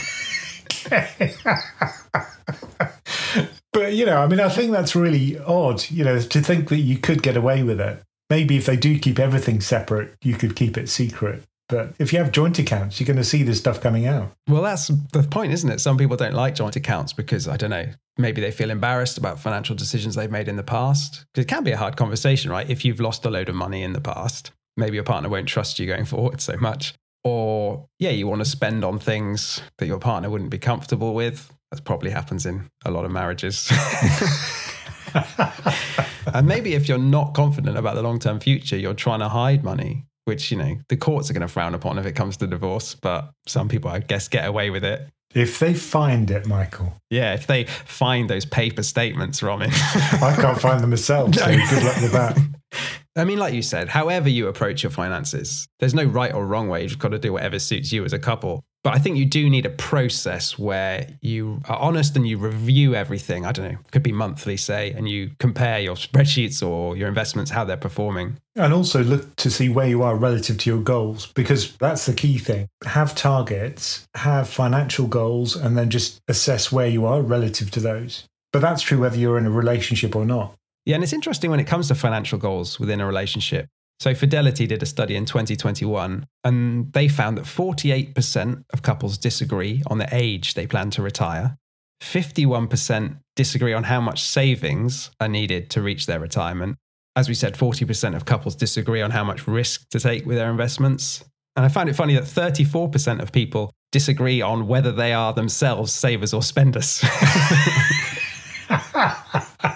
But 3.75 3.93
you 3.93 4.07
know, 4.07 4.17
I 4.17 4.27
mean, 4.27 4.41
I 4.41 4.49
think 4.49 4.73
that's 4.73 4.97
really 4.97 5.39
odd. 5.39 5.91
You 5.91 6.05
know, 6.05 6.19
to 6.19 6.41
think 6.41 6.71
that 6.71 6.79
you 6.79 6.97
could 6.97 7.23
get 7.23 7.37
away 7.37 7.63
with 7.63 7.81
it. 7.81 8.01
Maybe 8.31 8.57
if 8.57 8.65
they 8.65 8.77
do 8.77 8.99
keep 8.99 9.19
everything 9.19 9.61
separate, 9.61 10.15
you 10.23 10.35
could 10.35 10.57
keep 10.57 10.79
it 10.79 10.89
secret. 10.89 11.43
But 11.69 11.95
if 11.99 12.13
you 12.13 12.19
have 12.19 12.31
joint 12.31 12.59
accounts, 12.59 13.01
you're 13.01 13.07
going 13.07 13.17
to 13.17 13.25
see 13.25 13.43
this 13.43 13.59
stuff 13.59 13.81
coming 13.81 14.07
out. 14.07 14.33
Well, 14.49 14.63
that's 14.63 14.89
the 14.89 15.23
point, 15.23 15.53
isn't 15.53 15.71
it? 15.71 15.81
Some 15.81 15.97
people 15.97 16.17
don't 16.17 16.35
like 16.35 16.55
joint 16.55 16.77
accounts 16.77 17.13
because 17.13 17.49
I 17.49 17.57
don't 17.57 17.71
know. 17.71 17.87
Maybe 18.19 18.41
they 18.41 18.51
feel 18.51 18.71
embarrassed 18.71 19.19
about 19.19 19.41
financial 19.41 19.75
decisions 19.75 20.15
they've 20.15 20.31
made 20.31 20.49
in 20.49 20.57
the 20.57 20.63
past. 20.63 21.25
It 21.35 21.49
can 21.49 21.65
be 21.65 21.73
a 21.73 21.77
hard 21.77 21.97
conversation, 21.97 22.51
right? 22.51 22.69
If 22.69 22.85
you've 22.85 23.01
lost 23.01 23.25
a 23.25 23.31
load 23.31 23.49
of 23.49 23.55
money 23.55 23.83
in 23.83 23.93
the 23.95 24.01
past, 24.01 24.53
maybe 24.77 24.95
your 24.95 25.05
partner 25.05 25.29
won't 25.29 25.49
trust 25.49 25.79
you 25.79 25.87
going 25.87 26.05
forward 26.05 26.41
so 26.41 26.57
much. 26.57 26.95
Or, 27.25 27.87
yeah, 27.99 28.11
you 28.11 28.27
want 28.27 28.41
to 28.41 28.45
spend 28.45 28.85
on 28.85 28.99
things 28.99 29.63
that 29.79 29.87
your 29.87 29.99
partner 29.99 30.29
wouldn't 30.29 30.51
be 30.51 30.59
comfortable 30.59 31.15
with. 31.15 31.51
That 31.75 31.85
probably 31.85 32.11
happens 32.11 32.47
in 32.47 32.69
a 32.85 32.91
lot 32.93 33.05
of 33.05 33.11
marriages. 33.11 33.69
and 36.33 36.47
maybe 36.47 36.75
if 36.75 36.89
you're 36.89 36.99
not 36.99 37.35
confident 37.35 37.77
about 37.77 37.97
the 37.97 38.03
long 38.03 38.21
term 38.21 38.39
future, 38.39 38.77
you're 38.77 38.95
trying 38.95 39.19
to 39.19 39.29
hide 39.29 39.65
money, 39.65 40.05
which, 40.25 40.53
you 40.53 40.57
know, 40.57 40.77
the 40.89 40.97
courts 40.97 41.31
are 41.31 41.33
going 41.33 41.41
to 41.41 41.49
frown 41.49 41.75
upon 41.75 41.99
if 41.99 42.07
it 42.07 42.13
comes 42.13 42.37
to 42.37 42.47
divorce. 42.47 42.95
But 42.95 43.29
some 43.47 43.69
people, 43.69 43.91
I 43.91 43.99
guess, 43.99 44.29
get 44.29 44.47
away 44.47 44.71
with 44.71 44.85
it. 44.85 45.09
If 45.35 45.59
they 45.59 45.75
find 45.75 46.31
it, 46.31 46.47
Michael. 46.47 46.95
Yeah, 47.11 47.35
if 47.35 47.49
they 47.49 47.65
find 47.65 48.31
those 48.31 48.45
paper 48.45 48.85
statements, 48.85 49.43
Ramin. 49.43 49.71
I 49.73 50.37
can't 50.41 50.61
find 50.61 50.81
them 50.81 50.91
myself, 50.91 51.35
so 51.35 51.45
good 51.71 51.83
luck 51.83 52.01
with 52.01 52.13
that. 52.13 52.39
I 53.17 53.25
mean, 53.25 53.39
like 53.39 53.55
you 53.55 53.63
said, 53.63 53.89
however 53.89 54.29
you 54.29 54.49
approach 54.49 54.83
your 54.83 54.91
finances, 54.91 55.69
there's 55.79 55.95
no 55.95 56.05
right 56.05 56.35
or 56.35 56.47
wrong 56.47 56.69
way. 56.69 56.83
You've 56.83 56.99
got 56.99 57.11
to 57.11 57.19
do 57.19 57.33
whatever 57.33 57.59
suits 57.59 57.93
you 57.93 58.05
as 58.05 58.13
a 58.13 58.19
couple. 58.19 58.65
But 58.83 58.95
I 58.95 58.99
think 58.99 59.17
you 59.17 59.25
do 59.25 59.49
need 59.49 59.65
a 59.65 59.71
process 59.71 60.59
where 60.59 61.09
you 61.23 61.63
are 61.69 61.79
honest 61.79 62.17
and 62.17 62.29
you 62.29 62.37
review 62.37 62.95
everything. 62.95 63.47
I 63.47 63.53
don't 63.53 63.73
know, 63.73 63.79
could 63.93 64.03
be 64.03 64.13
monthly, 64.13 64.59
say, 64.59 64.93
and 64.93 65.09
you 65.09 65.31
compare 65.39 65.79
your 65.79 65.95
spreadsheets 65.95 66.67
or 66.67 66.95
your 66.97 67.09
investments, 67.09 67.51
how 67.51 67.65
they're 67.65 67.79
performing. 67.79 68.37
And 68.57 68.75
also 68.75 69.03
look 69.03 69.37
to 69.37 69.51
see 69.51 69.71
where 69.71 69.89
you 69.89 70.03
are 70.03 70.17
relative 70.17 70.59
to 70.59 70.71
your 70.71 70.83
goals, 70.83 71.29
because 71.29 71.75
that's 71.77 72.05
the 72.05 72.13
key 72.13 72.37
thing. 72.37 72.69
Have 72.85 73.15
targets, 73.15 74.07
have 74.17 74.51
financial 74.51 75.07
goals, 75.07 75.57
and 75.57 75.79
then 75.79 75.89
just 75.89 76.21
assess 76.29 76.71
where 76.71 76.89
you 76.89 77.07
are 77.07 77.23
relative 77.23 77.71
to 77.71 77.81
those. 77.81 78.25
But 78.53 78.61
that's 78.61 78.83
true 78.83 78.99
whether 79.01 79.17
you're 79.17 79.39
in 79.39 79.47
a 79.47 79.51
relationship 79.51 80.15
or 80.15 80.27
not. 80.27 80.55
Yeah, 80.87 80.97
and 80.97 81.05
it's 81.05 81.13
interesting 81.13 81.51
when 81.51 81.61
it 81.61 81.67
comes 81.67 81.89
to 81.89 81.95
financial 81.95 82.39
goals 82.39 82.79
within 82.79 83.01
a 83.01 83.07
relationship. 83.07 83.69
So, 84.01 84.15
Fidelity 84.15 84.67
did 84.67 84.83
a 84.83 84.87
study 84.87 85.17
in 85.17 85.25
2021, 85.25 86.27
and 86.43 86.93
they 86.93 87.09
found 87.09 87.39
that 87.39 87.45
48% 87.45 88.65
of 88.73 88.83
couples 88.83 89.17
disagree 89.17 89.83
on 89.87 89.99
the 89.99 90.09
age 90.13 90.55
they 90.55 90.67
plan 90.67 90.91
to 90.91 91.03
retire. 91.03 91.57
51% 92.03 93.19
disagree 93.37 93.73
on 93.73 93.85
how 93.85 94.01
much 94.01 94.23
savings 94.23 95.11
are 95.21 95.29
needed 95.29 95.71
to 95.71 95.81
reach 95.81 96.07
their 96.07 96.21
retirement. 96.21 96.77
As 97.17 97.29
we 97.29 97.35
said, 97.35 97.55
40% 97.55 98.17
of 98.17 98.25
couples 98.25 98.57
disagree 98.57 99.01
on 99.01 99.13
how 99.13 99.25
much 99.25 99.47
risk 99.47 99.89
to 99.91 100.01
take 100.01 100.27
with 100.27 100.37
their 100.37 100.51
investments. 100.51 101.25
And 101.57 101.65
I 101.65 101.69
find 101.69 101.89
it 101.89 101.95
funny 101.95 102.15
that 102.15 102.25
34% 102.25 103.23
of 103.23 103.31
people 103.31 103.73
disagree 103.93 104.43
on 104.43 104.67
whether 104.67 104.91
they 104.91 105.13
are 105.13 105.33
themselves 105.33 105.93
savers 105.93 106.35
or 106.35 106.43
spenders. 106.43 107.03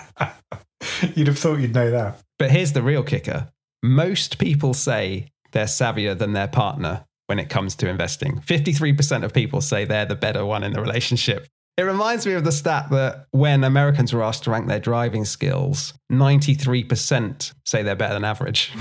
you'd 1.15 1.27
have 1.27 1.39
thought 1.39 1.59
you'd 1.59 1.75
know 1.75 1.91
that. 1.91 2.21
But 2.39 2.51
here's 2.51 2.73
the 2.73 2.83
real 2.83 3.03
kicker 3.03 3.49
most 3.83 4.39
people 4.39 4.75
say 4.75 5.29
they're 5.53 5.67
savvier 5.67 6.19
than 6.19 6.33
their 6.33 6.49
partner 6.49 7.05
when 7.27 7.39
it 7.39 7.49
comes 7.49 7.77
to 7.77 7.89
investing. 7.89 8.41
53% 8.41 9.25
of 9.25 9.33
people 9.33 9.61
say 9.61 9.85
they're 9.85 10.07
the 10.07 10.17
better 10.17 10.45
one 10.45 10.65
in 10.65 10.73
the 10.73 10.81
relationship. 10.81 11.47
It 11.77 11.83
reminds 11.83 12.27
me 12.27 12.33
of 12.33 12.43
the 12.43 12.51
stat 12.51 12.91
that 12.91 13.27
when 13.31 13.63
Americans 13.63 14.13
were 14.13 14.25
asked 14.25 14.43
to 14.45 14.51
rank 14.51 14.67
their 14.67 14.81
driving 14.81 15.25
skills, 15.25 15.95
93% 16.11 17.53
say 17.65 17.85
they're 17.85 17.95
better 17.95 18.15
than 18.15 18.25
average. 18.25 18.73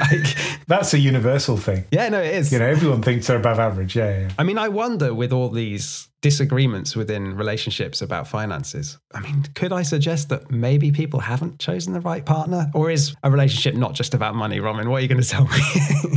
like, 0.00 0.34
That's 0.66 0.94
a 0.94 0.98
universal 0.98 1.58
thing. 1.58 1.84
Yeah, 1.90 2.08
no, 2.08 2.22
it 2.22 2.34
is. 2.34 2.52
You 2.52 2.60
know, 2.60 2.66
everyone 2.66 3.02
thinks 3.02 3.26
they're 3.26 3.36
above 3.36 3.58
average. 3.58 3.96
Yeah, 3.96 4.20
yeah. 4.20 4.30
I 4.38 4.44
mean, 4.44 4.56
I 4.56 4.68
wonder 4.68 5.12
with 5.12 5.30
all 5.30 5.50
these 5.50 6.08
disagreements 6.22 6.94
within 6.94 7.36
relationships 7.36 8.02
about 8.02 8.28
finances. 8.28 8.98
I 9.12 9.20
mean, 9.20 9.44
could 9.54 9.72
I 9.72 9.82
suggest 9.82 10.28
that 10.28 10.50
maybe 10.50 10.92
people 10.92 11.20
haven't 11.20 11.58
chosen 11.58 11.92
the 11.92 12.00
right 12.00 12.24
partner? 12.24 12.70
Or 12.74 12.90
is 12.90 13.14
a 13.22 13.30
relationship 13.30 13.74
not 13.74 13.94
just 13.94 14.14
about 14.14 14.34
money, 14.34 14.60
Ramin? 14.60 14.90
What 14.90 14.98
are 14.98 15.00
you 15.00 15.08
going 15.08 15.22
to 15.22 15.28
tell 15.28 15.44
me? 15.44 15.50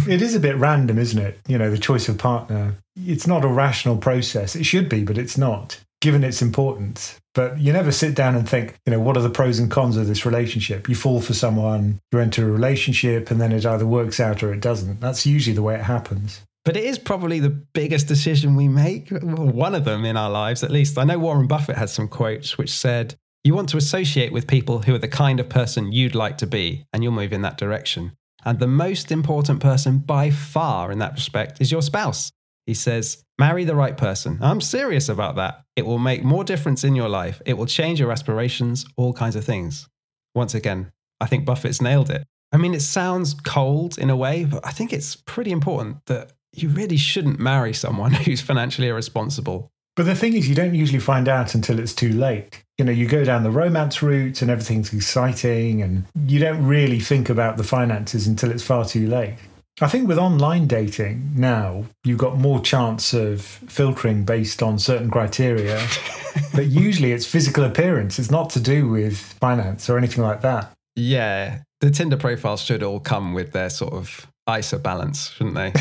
it 0.07 0.21
is 0.21 0.35
a 0.35 0.39
bit 0.39 0.57
random, 0.57 0.97
isn't 0.97 1.19
it? 1.19 1.39
You 1.47 1.57
know, 1.57 1.71
the 1.71 1.77
choice 1.77 2.09
of 2.09 2.17
partner. 2.17 2.75
It's 2.95 3.27
not 3.27 3.43
a 3.45 3.47
rational 3.47 3.97
process. 3.97 4.55
It 4.55 4.65
should 4.65 4.89
be, 4.89 5.03
but 5.03 5.17
it's 5.17 5.37
not, 5.37 5.79
given 6.01 6.23
its 6.23 6.41
importance. 6.41 7.19
But 7.33 7.59
you 7.59 7.73
never 7.73 7.91
sit 7.91 8.13
down 8.13 8.35
and 8.35 8.47
think, 8.47 8.75
you 8.85 8.91
know, 8.91 8.99
what 8.99 9.17
are 9.17 9.23
the 9.23 9.29
pros 9.29 9.57
and 9.57 9.71
cons 9.71 9.97
of 9.97 10.05
this 10.07 10.25
relationship? 10.25 10.87
You 10.87 10.95
fall 10.95 11.19
for 11.21 11.33
someone, 11.33 11.99
you 12.11 12.19
enter 12.19 12.47
a 12.47 12.51
relationship, 12.51 13.31
and 13.31 13.41
then 13.41 13.51
it 13.51 13.65
either 13.65 13.87
works 13.87 14.19
out 14.19 14.43
or 14.43 14.53
it 14.53 14.59
doesn't. 14.59 14.99
That's 14.99 15.25
usually 15.25 15.55
the 15.55 15.63
way 15.63 15.75
it 15.75 15.81
happens. 15.81 16.41
But 16.65 16.77
it 16.77 16.85
is 16.85 16.97
probably 16.97 17.39
the 17.39 17.49
biggest 17.49 18.07
decision 18.07 18.55
we 18.55 18.69
make, 18.69 19.09
one 19.09 19.75
of 19.75 19.83
them 19.83 20.05
in 20.05 20.15
our 20.15 20.29
lives 20.29 20.63
at 20.63 20.71
least. 20.71 20.97
I 20.97 21.03
know 21.03 21.19
Warren 21.19 21.47
Buffett 21.47 21.75
had 21.75 21.89
some 21.89 22.07
quotes 22.07 22.57
which 22.57 22.71
said, 22.71 23.15
You 23.43 23.53
want 23.53 23.69
to 23.69 23.77
associate 23.77 24.31
with 24.31 24.47
people 24.47 24.81
who 24.83 24.95
are 24.95 24.99
the 24.99 25.09
kind 25.09 25.41
of 25.41 25.49
person 25.49 25.91
you'd 25.91 26.15
like 26.15 26.37
to 26.37 26.47
be, 26.47 26.85
and 26.93 27.03
you'll 27.03 27.11
move 27.11 27.33
in 27.33 27.41
that 27.41 27.57
direction. 27.57 28.13
And 28.45 28.59
the 28.59 28.67
most 28.67 29.11
important 29.11 29.59
person 29.59 29.99
by 29.99 30.29
far 30.29 30.91
in 30.91 30.99
that 30.99 31.13
respect 31.13 31.59
is 31.59 31.71
your 31.71 31.81
spouse. 31.81 32.31
He 32.65 32.73
says, 32.73 33.23
Marry 33.39 33.65
the 33.65 33.75
right 33.75 33.97
person. 33.97 34.39
I'm 34.41 34.61
serious 34.61 35.09
about 35.09 35.35
that. 35.35 35.63
It 35.75 35.85
will 35.85 35.97
make 35.97 36.23
more 36.23 36.43
difference 36.43 36.83
in 36.83 36.95
your 36.95 37.09
life. 37.09 37.41
It 37.45 37.57
will 37.57 37.65
change 37.65 37.99
your 37.99 38.11
aspirations, 38.11 38.85
all 38.95 39.11
kinds 39.11 39.35
of 39.35 39.43
things. 39.43 39.89
Once 40.35 40.53
again, 40.53 40.91
I 41.19 41.25
think 41.25 41.45
Buffett's 41.45 41.81
nailed 41.81 42.09
it. 42.09 42.25
I 42.51 42.57
mean, 42.57 42.73
it 42.73 42.81
sounds 42.81 43.33
cold 43.33 43.97
in 43.97 44.09
a 44.09 44.15
way, 44.15 44.45
but 44.45 44.65
I 44.65 44.71
think 44.71 44.93
it's 44.93 45.15
pretty 45.15 45.51
important 45.51 46.05
that 46.05 46.31
you 46.53 46.69
really 46.69 46.97
shouldn't 46.97 47.39
marry 47.39 47.73
someone 47.73 48.13
who's 48.25 48.41
financially 48.41 48.87
irresponsible. 48.87 49.69
But 49.95 50.07
the 50.07 50.15
thing 50.15 50.33
is, 50.33 50.49
you 50.49 50.55
don't 50.55 50.73
usually 50.73 50.99
find 50.99 51.27
out 51.27 51.53
until 51.53 51.77
it's 51.77 51.93
too 51.93 52.13
late. 52.13 52.63
You 52.79 52.85
know, 52.85 52.91
you 52.91 53.07
go 53.07 53.23
down 53.23 53.43
the 53.43 53.51
romance 53.51 54.01
route 54.01 54.41
and 54.41 54.49
everything's 54.49 54.91
exciting, 54.91 55.83
and 55.83 56.05
you 56.25 56.39
don't 56.39 56.65
really 56.65 56.99
think 56.99 57.29
about 57.29 57.57
the 57.57 57.63
finances 57.63 58.25
until 58.25 58.49
it's 58.49 58.63
far 58.63 58.85
too 58.85 59.07
late. 59.07 59.35
I 59.81 59.87
think 59.87 60.07
with 60.07 60.17
online 60.17 60.67
dating 60.67 61.31
now, 61.35 61.85
you've 62.03 62.19
got 62.19 62.37
more 62.37 62.59
chance 62.59 63.13
of 63.13 63.41
filtering 63.41 64.23
based 64.23 64.63
on 64.63 64.77
certain 64.79 65.09
criteria. 65.09 65.87
but 66.53 66.67
usually 66.67 67.11
it's 67.11 67.25
physical 67.25 67.63
appearance. 67.63 68.19
It's 68.19 68.31
not 68.31 68.49
to 68.51 68.59
do 68.59 68.87
with 68.87 69.17
finance 69.17 69.89
or 69.89 69.97
anything 69.97 70.23
like 70.23 70.41
that. 70.41 70.71
Yeah. 70.95 71.61
The 71.81 71.89
Tinder 71.89 72.17
profiles 72.17 72.61
should 72.61 72.83
all 72.83 72.99
come 72.99 73.33
with 73.33 73.51
their 73.51 73.69
sort 73.69 73.93
of 73.93 74.27
ISA 74.49 74.79
balance, 74.79 75.31
shouldn't 75.31 75.55
they? 75.55 75.73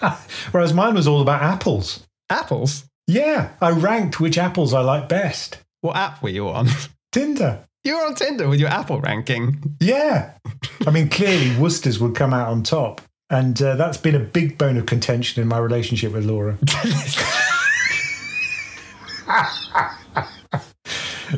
Whereas 0.50 0.72
mine 0.72 0.94
was 0.94 1.06
all 1.06 1.20
about 1.20 1.42
apples. 1.42 2.06
Apples? 2.28 2.84
Yeah, 3.06 3.50
I 3.60 3.70
ranked 3.70 4.20
which 4.20 4.38
apples 4.38 4.72
I 4.72 4.80
like 4.80 5.08
best. 5.08 5.58
What 5.80 5.96
app 5.96 6.22
were 6.22 6.28
you 6.28 6.48
on? 6.48 6.68
Tinder. 7.12 7.66
You 7.82 7.96
were 7.96 8.06
on 8.06 8.14
Tinder 8.14 8.48
with 8.48 8.60
your 8.60 8.68
apple 8.68 9.00
ranking. 9.00 9.76
Yeah. 9.80 10.32
I 10.86 10.90
mean, 10.90 11.08
clearly 11.08 11.56
Worcester's 11.56 11.98
would 11.98 12.14
come 12.14 12.34
out 12.34 12.48
on 12.48 12.62
top. 12.62 13.00
And 13.30 13.60
uh, 13.62 13.76
that's 13.76 13.96
been 13.96 14.14
a 14.14 14.20
big 14.20 14.58
bone 14.58 14.76
of 14.76 14.86
contention 14.86 15.40
in 15.40 15.48
my 15.48 15.58
relationship 15.58 16.12
with 16.12 16.24
Laura. 16.24 16.58